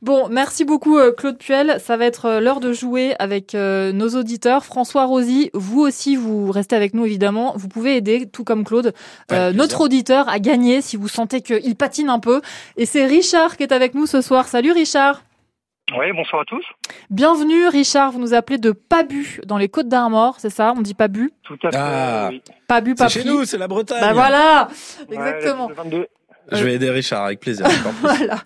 Bon, 0.01 0.27
merci 0.27 0.65
beaucoup 0.65 0.97
euh, 0.97 1.11
Claude 1.11 1.37
Puel. 1.37 1.79
Ça 1.79 1.97
va 1.97 2.05
être 2.05 2.25
euh, 2.25 2.39
l'heure 2.39 2.59
de 2.59 2.73
jouer 2.73 3.13
avec 3.19 3.53
euh, 3.53 3.91
nos 3.91 4.09
auditeurs. 4.15 4.65
François 4.65 5.05
Rosy, 5.05 5.51
vous 5.53 5.81
aussi, 5.81 6.15
vous 6.15 6.49
restez 6.49 6.75
avec 6.75 6.95
nous 6.95 7.05
évidemment. 7.05 7.53
Vous 7.55 7.67
pouvez 7.67 7.95
aider, 7.95 8.27
tout 8.27 8.43
comme 8.43 8.63
Claude, 8.63 8.91
notre 9.29 9.81
auditeur 9.81 10.27
à 10.27 10.39
gagner 10.39 10.81
si 10.81 10.97
vous 10.97 11.07
sentez 11.07 11.41
qu'il 11.41 11.75
patine 11.75 12.09
un 12.09 12.19
peu. 12.19 12.41
Et 12.75 12.87
c'est 12.87 13.05
Richard 13.05 13.55
qui 13.57 13.63
est 13.63 13.71
avec 13.71 13.93
nous 13.93 14.07
ce 14.07 14.21
soir. 14.21 14.47
Salut 14.47 14.71
Richard 14.71 15.21
oui, 15.95 16.11
bonsoir 16.13 16.41
à 16.41 16.45
tous. 16.45 16.65
Bienvenue 17.09 17.67
Richard, 17.67 18.11
vous 18.11 18.19
nous 18.19 18.33
appelez 18.33 18.57
de 18.57 18.71
Pabu 18.71 19.41
dans 19.45 19.57
les 19.57 19.69
Côtes 19.69 19.87
d'Armor, 19.87 20.35
c'est 20.39 20.49
ça? 20.49 20.73
On 20.75 20.81
dit 20.81 20.93
Pabu? 20.93 21.31
Tout 21.43 21.57
à 21.63 21.71
fait. 21.71 21.77
Ah, 21.77 22.27
oui. 22.31 22.41
Pabu, 22.67 22.95
C'est 22.97 23.09
chez 23.09 23.23
nous, 23.23 23.45
c'est 23.45 23.57
la 23.57 23.67
Bretagne. 23.67 24.01
Bah 24.01 24.13
voilà, 24.13 24.67
exactement. 25.09 25.69
Je 26.51 26.63
vais 26.63 26.75
aider 26.75 26.89
Richard 26.89 27.25
avec 27.25 27.39
plaisir. 27.39 27.67
voilà. 28.01 28.37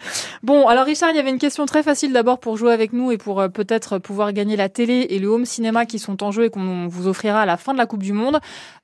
Bon, 0.41 0.67
alors 0.67 0.85
Richard, 0.85 1.11
il 1.11 1.17
y 1.17 1.19
avait 1.19 1.29
une 1.29 1.37
question 1.37 1.65
très 1.65 1.83
facile 1.83 2.13
d'abord 2.13 2.39
pour 2.39 2.57
jouer 2.57 2.73
avec 2.73 2.93
nous 2.93 3.11
et 3.11 3.17
pour 3.17 3.39
euh, 3.39 3.47
peut-être 3.47 3.99
pouvoir 3.99 4.33
gagner 4.33 4.55
la 4.55 4.69
télé 4.69 5.07
et 5.09 5.19
le 5.19 5.27
home 5.27 5.45
cinéma 5.45 5.85
qui 5.85 5.99
sont 5.99 6.23
en 6.23 6.31
jeu 6.31 6.45
et 6.45 6.49
qu'on 6.49 6.87
vous 6.87 7.07
offrira 7.07 7.41
à 7.41 7.45
la 7.45 7.57
fin 7.57 7.73
de 7.73 7.77
la 7.77 7.85
Coupe 7.85 8.03
du 8.03 8.13
Monde. 8.13 8.39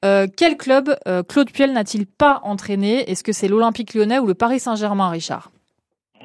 Euh, 0.06 0.28
quel 0.36 0.56
club 0.56 0.96
euh, 1.08 1.24
Claude 1.24 1.52
Puel 1.52 1.74
n'a-t-il 1.74 2.06
pas 2.06 2.42
entraîné? 2.44 3.10
Est-ce 3.10 3.24
que 3.24 3.32
c'est 3.32 3.48
l'Olympique 3.48 3.96
lyonnais 3.96 4.20
ou 4.20 4.28
le 4.28 4.36
Paris 4.36 4.60
Saint-Germain, 4.60 5.10
Richard? 5.10 5.52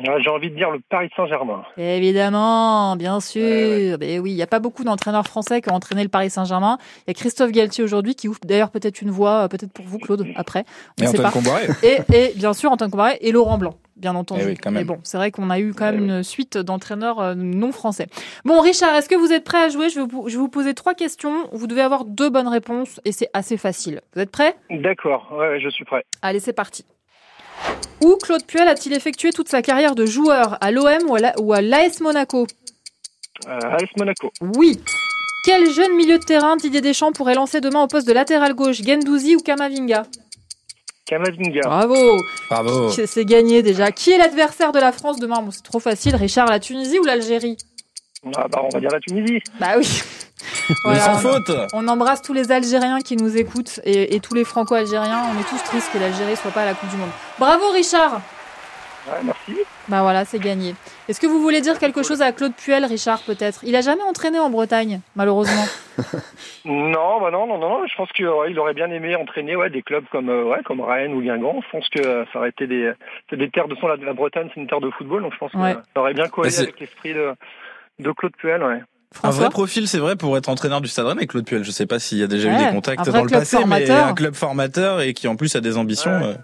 J'ai 0.01 0.31
envie 0.31 0.51
de 0.51 0.57
dire 0.57 0.71
le 0.71 0.81
Paris 0.89 1.11
Saint-Germain. 1.17 1.65
Évidemment, 1.77 2.97
bien 2.97 3.21
sûr. 3.21 3.97
Mais 4.01 4.19
oui, 4.19 4.31
il 4.33 4.37
n'y 4.37 4.43
a 4.43 4.47
pas 4.47 4.61
beaucoup 4.61 4.85
d'entraîneurs 4.85 5.27
français 5.27 5.61
qui 5.61 5.71
ont 5.71 5.75
entraîné 5.75 6.03
le 6.03 6.09
Paris 6.09 6.31
Saint-Germain. 6.31 6.79
Il 6.99 7.05
y 7.09 7.11
a 7.11 7.15
Christophe 7.15 7.53
Galtier 7.53 7.85
aujourd'hui 7.85 8.15
qui 8.15 8.29
ouvre 8.29 8.41
d'ailleurs 8.45 8.71
peut-être 8.71 9.03
une 9.03 9.11
voie, 9.11 9.45
euh, 9.45 9.49
peut-être 9.49 9.73
pour 9.73 9.85
vous, 9.85 9.99
Claude, 9.99 10.27
après. 10.37 10.65
et 11.01 11.07
Antoine 11.07 11.33
Combaré. 11.33 11.67
Et, 11.83 11.99
et, 12.15 12.33
bien 12.37 12.53
sûr, 12.53 12.71
Antoine 12.71 12.91
Combaré 12.91 13.19
et 13.21 13.33
Laurent 13.33 13.59
Blanc. 13.59 13.75
Bien 13.97 14.17
entendu. 14.17 14.57
Eh 14.67 14.71
Mais 14.71 14.85
bon, 14.85 14.99
c'est 15.05 15.17
vrai 15.17 15.31
qu'on 15.31 15.49
a 15.49 15.61
eu 15.61 15.75
quand 15.75 15.85
même 15.85 16.03
une 16.03 16.23
suite 16.25 16.59
d'entraîneurs 16.59 17.21
euh, 17.21 17.35
non 17.37 17.71
français. 17.71 18.09
Bon, 18.45 18.61
Richard, 18.61 18.95
est-ce 18.97 19.09
que 19.09 19.15
vous 19.15 19.33
êtes 19.33 19.45
prêt 19.45 19.63
à 19.63 19.69
jouer? 19.69 19.91
Je 19.91 20.01
vais, 20.01 20.07
vous, 20.07 20.29
je 20.29 20.35
vais 20.35 20.41
vous 20.41 20.49
poser 20.49 20.75
trois 20.75 20.95
questions. 20.95 21.49
Vous 21.53 21.69
devez 21.69 21.83
avoir 21.83 22.05
deux 22.05 22.29
bonnes 22.29 22.49
réponses 22.49 23.01
et 23.05 23.13
c'est 23.13 23.29
assez 23.33 23.57
facile. 23.57 24.01
Vous 24.15 24.23
êtes 24.23 24.33
prêt 24.33 24.57
D'accord, 24.71 25.33
ouais, 25.39 25.61
je 25.61 25.69
suis 25.69 25.85
prêt. 25.85 26.05
Allez, 26.23 26.41
c'est 26.41 26.53
parti. 26.53 26.85
Où 28.03 28.17
Claude 28.17 28.45
Puel 28.45 28.67
a-t-il 28.69 28.95
effectué 28.95 29.31
toute 29.31 29.49
sa 29.49 29.63
carrière 29.63 29.95
de 29.95 30.07
joueur 30.07 30.59
À 30.61 30.71
l'OM 30.71 31.11
ou 31.39 31.53
à 31.53 31.61
l'AS 31.61 32.01
Monaco? 32.01 32.47
Euh, 33.47 33.59
AS 33.61 33.89
Monaco. 33.97 34.31
Oui. 34.57 34.81
Quel 35.45 35.71
jeune 35.71 35.95
milieu 35.97 36.19
de 36.19 36.25
terrain 36.25 36.57
Didier 36.57 36.81
Deschamps 36.81 37.13
pourrait 37.13 37.35
lancer 37.35 37.61
demain 37.61 37.83
au 37.83 37.89
poste 37.89 38.07
de 38.07 38.13
latéral 38.13 38.55
gauche 38.55 38.83
Gendouzi 38.83 39.37
ou 39.37 39.41
Kamavinga? 39.41 40.05
Kamavinga. 41.07 41.63
Bravo. 41.65 42.17
Bravo. 42.49 42.91
C'est 42.91 43.25
gagné 43.25 43.63
déjà. 43.63 43.91
Qui 43.91 44.13
est 44.13 44.19
l'adversaire 44.19 44.73
de 44.73 44.79
la 44.79 44.93
France 44.93 45.19
demain? 45.19 45.45
C'est 45.51 45.65
trop 45.65 45.81
facile. 45.81 46.15
Richard, 46.15 46.47
la 46.47 46.61
Tunisie 46.61 46.99
ou 46.99 47.05
l'Algérie? 47.05 47.57
Ah 48.37 48.47
bah, 48.49 48.61
On 48.63 48.69
va 48.69 48.81
dire 48.81 48.91
la 48.91 49.01
Tunisie. 49.01 49.41
Bah 49.59 49.75
oui. 49.77 49.85
sans 50.99 51.19
faute. 51.19 51.51
On 51.73 51.89
embrasse 51.89 52.23
tous 52.23 52.33
les 52.33 52.53
Algériens 52.53 53.01
qui 53.01 53.17
nous 53.17 53.37
écoutent 53.37 53.81
et, 53.85 54.19
tous 54.21 54.35
les 54.35 54.45
Franco-Algériens. 54.45 55.23
On 55.35 55.41
est 55.41 55.49
tous 55.49 55.63
tristes 55.65 55.91
que 55.93 55.99
l'Algérie 55.99 56.37
soit 56.37 56.51
pas 56.51 56.63
à 56.63 56.67
la 56.67 56.75
Coupe 56.75 56.91
du 56.91 56.97
Monde. 56.97 57.11
Bravo 57.39 57.71
Richard. 57.71 58.21
Ouais, 59.09 59.19
merci. 59.25 59.57
Bah 59.89 60.03
voilà, 60.03 60.25
c'est 60.25 60.39
gagné. 60.39 60.77
Est-ce 61.09 61.21
que 61.21 61.27
vous 61.27 61.43
voulez 61.43 61.61
dire 61.61 61.81
quelque 61.81 62.05
chose 62.05 62.23
à 62.23 62.31
Claude 62.31 62.55
Puel, 62.55 62.85
Richard, 62.85 63.21
peut-être? 63.23 63.65
Il 63.65 63.75
a 63.75 63.81
jamais 63.81 64.03
entraîné 64.03 64.39
en 64.39 64.49
Bretagne, 64.49 65.01
malheureusement. 65.17 65.65
non, 66.65 67.21
bah 67.21 67.33
non, 67.33 67.49
non, 67.49 67.59
non. 67.59 67.85
Je 67.89 67.97
pense 67.97 68.13
qu'il 68.13 68.27
aurait 68.29 68.75
bien 68.75 68.89
aimé 68.93 69.17
entraîner 69.17 69.57
ouais, 69.57 69.71
des 69.71 69.83
clubs 69.83 70.05
comme, 70.13 70.29
euh, 70.29 70.45
ouais, 70.45 70.63
comme 70.65 70.81
Rennes 70.81 71.15
ou 71.15 71.21
Guingamp. 71.21 71.61
Je 71.63 71.71
pense 71.71 71.89
que 71.89 72.25
ça 72.33 72.39
aurait 72.39 72.51
été 72.51 72.69
des, 72.69 72.93
des 73.33 73.51
terres 73.51 73.67
de 73.67 73.75
son. 73.75 73.89
La, 73.89 73.97
la 73.97 74.13
Bretagne, 74.13 74.49
c'est 74.55 74.61
une 74.61 74.69
terre 74.69 74.81
de 74.81 74.91
football, 74.91 75.23
donc 75.23 75.33
je 75.33 75.39
pense 75.39 75.51
que 75.51 75.59
ça 75.59 75.83
aurait 75.97 76.15
bien 76.15 76.29
collé 76.29 76.57
avec 76.57 76.79
l'esprit 76.79 77.15
de, 77.15 77.35
de 78.03 78.13
Claude 78.13 78.37
Puel. 78.37 78.63
Ouais 78.63 78.83
un 79.23 79.31
vrai 79.31 79.51
profil, 79.51 79.89
c'est 79.89 79.99
vrai, 79.99 80.17
pour 80.17 80.37
être 80.37 80.49
entraîneur 80.49 80.81
du 80.81 80.89
Stade 80.89 81.07
Rennais, 81.07 81.27
Claude 81.27 81.45
Puel. 81.45 81.65
Je 81.65 81.71
sais 81.71 81.87
pas 81.87 81.99
s'il 81.99 82.19
y 82.19 82.23
a 82.23 82.27
déjà 82.27 82.49
eu 82.49 82.65
des 82.65 82.71
contacts 82.71 83.09
dans 83.09 83.25
le 83.25 83.31
passé, 83.31 83.59
mais 83.67 83.91
un 83.91 84.15
club 84.15 84.35
formateur 84.35 85.01
et 85.01 85.15
qui 85.15 85.29
en 85.29 85.37
plus 85.37 85.55
a 85.57 85.61
des 85.61 85.77
ambitions. 85.77 86.11
Euh, 86.11 86.35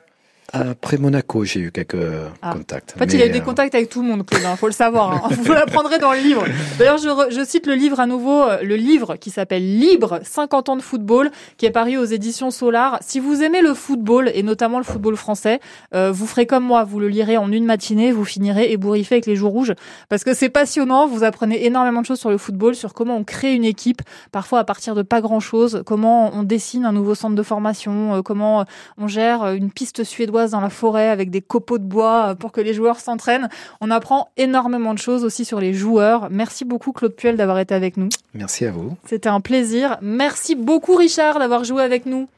après 0.51 0.96
Monaco, 0.96 1.44
j'ai 1.44 1.61
eu 1.61 1.70
quelques 1.70 1.96
ah. 2.40 2.55
contacts. 2.55 2.94
En 2.96 3.01
fait, 3.01 3.12
il 3.12 3.20
a 3.20 3.26
eu 3.26 3.30
des 3.30 3.40
euh, 3.40 3.42
contacts 3.42 3.74
avec 3.74 3.90
tout 3.90 4.01
le 4.01 4.09
monde, 4.09 4.24
Claude. 4.24 4.40
Il 4.42 4.46
hein, 4.46 4.57
faut 4.57 4.66
le 4.66 4.72
savoir. 4.72 5.26
Hein. 5.26 5.28
Vous 5.42 5.53
l'apprendrez 5.53 5.99
dans 5.99 6.12
le 6.12 6.20
livre. 6.20 6.44
D'ailleurs, 6.78 6.96
je, 6.96 7.09
je, 7.30 7.44
cite 7.44 7.66
le 7.66 7.74
livre 7.74 8.01
à 8.01 8.07
nouveau, 8.07 8.44
euh, 8.44 8.62
le 8.62 8.76
livre 8.76 9.16
qui 9.16 9.30
s'appelle 9.30 9.78
Libre, 9.78 10.20
50 10.22 10.70
ans 10.70 10.76
de 10.76 10.82
football, 10.82 11.30
qui 11.59 11.66
est 11.66 11.70
paru 11.70 11.99
aux 11.99 12.05
éditions 12.05 12.51
Solar. 12.51 12.99
Si 13.03 13.20
vous 13.20 13.42
aimez 13.42 13.61
le 13.61 13.74
football 13.74 14.30
et 14.34 14.42
notamment 14.42 14.78
le 14.78 14.84
football 14.84 15.16
français, 15.16 15.61
euh, 15.94 16.12
vous 16.12 16.26
ferez 16.26 16.46
comme 16.46 16.64
moi. 16.64 16.82
Vous 16.84 16.99
le 16.99 17.09
lirez 17.09 17.36
en 17.36 17.53
une 17.53 17.66
matinée, 17.66 18.11
vous 18.11 18.24
finirez 18.24 18.72
ébouriffé 18.72 19.16
avec 19.16 19.26
les 19.26 19.36
joues 19.36 19.51
rouges, 19.51 19.74
parce 20.09 20.24
que 20.24 20.32
c'est 20.32 20.49
passionnant. 20.49 21.07
Vous 21.07 21.24
apprenez 21.24 21.66
énormément 21.66 22.01
de 22.01 22.07
choses 22.07 22.20
sur 22.20 22.30
le 22.30 22.38
football, 22.38 22.74
sur 22.74 22.94
comment 22.94 23.18
on 23.18 23.24
crée 23.24 23.53
une 23.53 23.64
équipe, 23.64 24.01
parfois 24.32 24.61
à 24.61 24.64
partir 24.64 24.94
de 24.94 25.03
pas 25.03 25.20
grand 25.20 25.40
chose, 25.40 25.82
comment 25.84 26.30
on 26.34 26.42
dessine 26.42 26.86
un 26.86 26.92
nouveau 26.92 27.14
centre 27.14 27.34
de 27.34 27.42
formation, 27.42 28.22
comment 28.22 28.64
on 28.96 29.09
gère 29.09 29.53
une 29.53 29.70
piste 29.70 30.05
suédoise 30.05 30.38
dans 30.47 30.61
la 30.61 30.70
forêt 30.70 31.09
avec 31.09 31.30
des 31.30 31.41
copeaux 31.41 31.78
de 31.78 31.84
bois 31.84 32.34
pour 32.39 32.53
que 32.53 32.61
les 32.61 32.74
joueurs 32.74 33.01
s'entraînent. 33.01 33.49
On 33.80 33.91
apprend 33.91 34.28
énormément 34.36 34.95
de 34.95 34.99
choses 34.99 35.24
aussi 35.24 35.45
sur 35.45 35.61
les 35.61 35.74
joueurs. 35.74 36.28
Merci 36.30 36.64
beaucoup 36.64 36.93
Claude 36.93 37.14
Puel 37.14 37.36
d'avoir 37.36 37.59
été 37.59 37.74
avec 37.74 37.97
nous. 37.97 38.09
Merci 38.34 38.66
à 38.66 38.70
vous. 38.70 38.97
C'était 39.05 39.28
un 39.28 39.41
plaisir. 39.41 39.99
Merci 40.01 40.55
beaucoup 40.55 40.95
Richard 40.95 41.39
d'avoir 41.39 41.64
joué 41.64 41.82
avec 41.82 42.07
nous. 42.07 42.28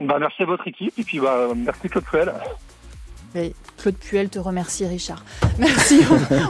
Bah, 0.00 0.18
merci 0.20 0.42
à 0.42 0.46
votre 0.46 0.66
équipe 0.68 0.92
et 0.98 1.02
puis 1.02 1.18
bah, 1.18 1.48
merci 1.56 1.88
Claude 1.88 2.04
Puel. 2.04 2.32
Claude 3.78 3.94
Puel 3.94 4.28
te 4.28 4.38
remercie, 4.38 4.84
Richard. 4.84 5.24
Merci. 5.58 6.00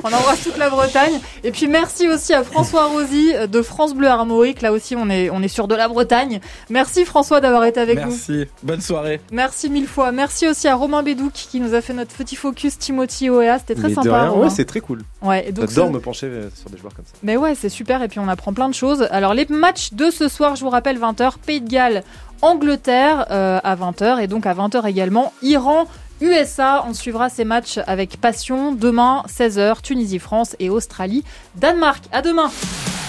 on 0.04 0.06
embrasse 0.06 0.44
toute 0.44 0.56
la 0.56 0.70
Bretagne. 0.70 1.20
Et 1.44 1.50
puis 1.50 1.68
merci 1.68 2.08
aussi 2.08 2.32
à 2.32 2.42
François 2.42 2.86
Rosy 2.86 3.32
de 3.50 3.62
France 3.62 3.94
Bleu 3.94 4.08
Armorique. 4.08 4.62
Là 4.62 4.72
aussi, 4.72 4.96
on 4.96 5.10
est, 5.10 5.30
on 5.30 5.42
est 5.42 5.48
sur 5.48 5.68
de 5.68 5.74
la 5.74 5.88
Bretagne. 5.88 6.40
Merci 6.70 7.04
François 7.04 7.40
d'avoir 7.40 7.64
été 7.64 7.80
avec 7.80 7.98
nous. 7.98 8.08
Merci. 8.08 8.46
Bonne 8.62 8.80
soirée. 8.80 9.20
Merci 9.30 9.68
mille 9.68 9.86
fois. 9.86 10.12
Merci 10.12 10.48
aussi 10.48 10.68
à 10.68 10.74
Romain 10.74 11.02
Bédouc 11.02 11.32
qui 11.32 11.60
nous 11.60 11.74
a 11.74 11.80
fait 11.80 11.92
notre 11.92 12.14
petit 12.14 12.36
focus 12.36 12.78
Timothy 12.78 13.28
OEA. 13.30 13.58
C'était 13.58 13.74
très 13.74 13.92
sympa. 13.92 14.30
Ouais, 14.30 14.50
c'est 14.50 14.64
très 14.64 14.80
cool. 14.80 15.02
Ouais, 15.22 15.52
J'adore 15.54 15.90
me 15.90 16.00
pencher 16.00 16.26
euh, 16.26 16.48
sur 16.54 16.70
des 16.70 16.78
joueurs 16.78 16.94
comme 16.94 17.04
ça. 17.04 17.12
Mais 17.22 17.36
ouais, 17.36 17.54
c'est 17.54 17.68
super. 17.68 18.02
Et 18.02 18.08
puis 18.08 18.20
on 18.20 18.28
apprend 18.28 18.52
plein 18.52 18.68
de 18.68 18.74
choses. 18.74 19.06
Alors 19.10 19.34
les 19.34 19.46
matchs 19.46 19.92
de 19.92 20.10
ce 20.10 20.28
soir, 20.28 20.56
je 20.56 20.64
vous 20.64 20.70
rappelle 20.70 20.98
20h, 20.98 21.34
Pays 21.44 21.60
de 21.60 21.68
Galles. 21.68 22.02
Angleterre 22.40 23.26
euh, 23.32 23.58
à 23.64 23.74
20h 23.74 24.20
et 24.20 24.28
donc 24.28 24.46
à 24.46 24.54
20h 24.54 24.86
également 24.86 25.32
Iran 25.42 25.88
USA, 26.20 26.84
on 26.86 26.94
suivra 26.94 27.28
ces 27.28 27.44
matchs 27.44 27.78
avec 27.86 28.20
passion. 28.20 28.72
Demain, 28.72 29.24
16h, 29.28 29.82
Tunisie-France 29.82 30.56
et 30.58 30.70
Australie-Danemark. 30.70 32.04
À 32.12 32.22
demain 32.22 32.50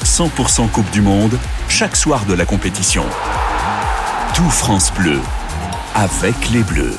100% 0.03 0.69
Coupe 0.69 0.89
du 0.91 1.01
Monde, 1.01 1.37
chaque 1.67 1.95
soir 1.95 2.25
de 2.25 2.33
la 2.33 2.45
compétition. 2.45 3.05
Tout 4.35 4.49
France 4.49 4.91
Bleu, 4.93 5.19
avec 5.95 6.49
les 6.51 6.63
Bleus. 6.63 6.97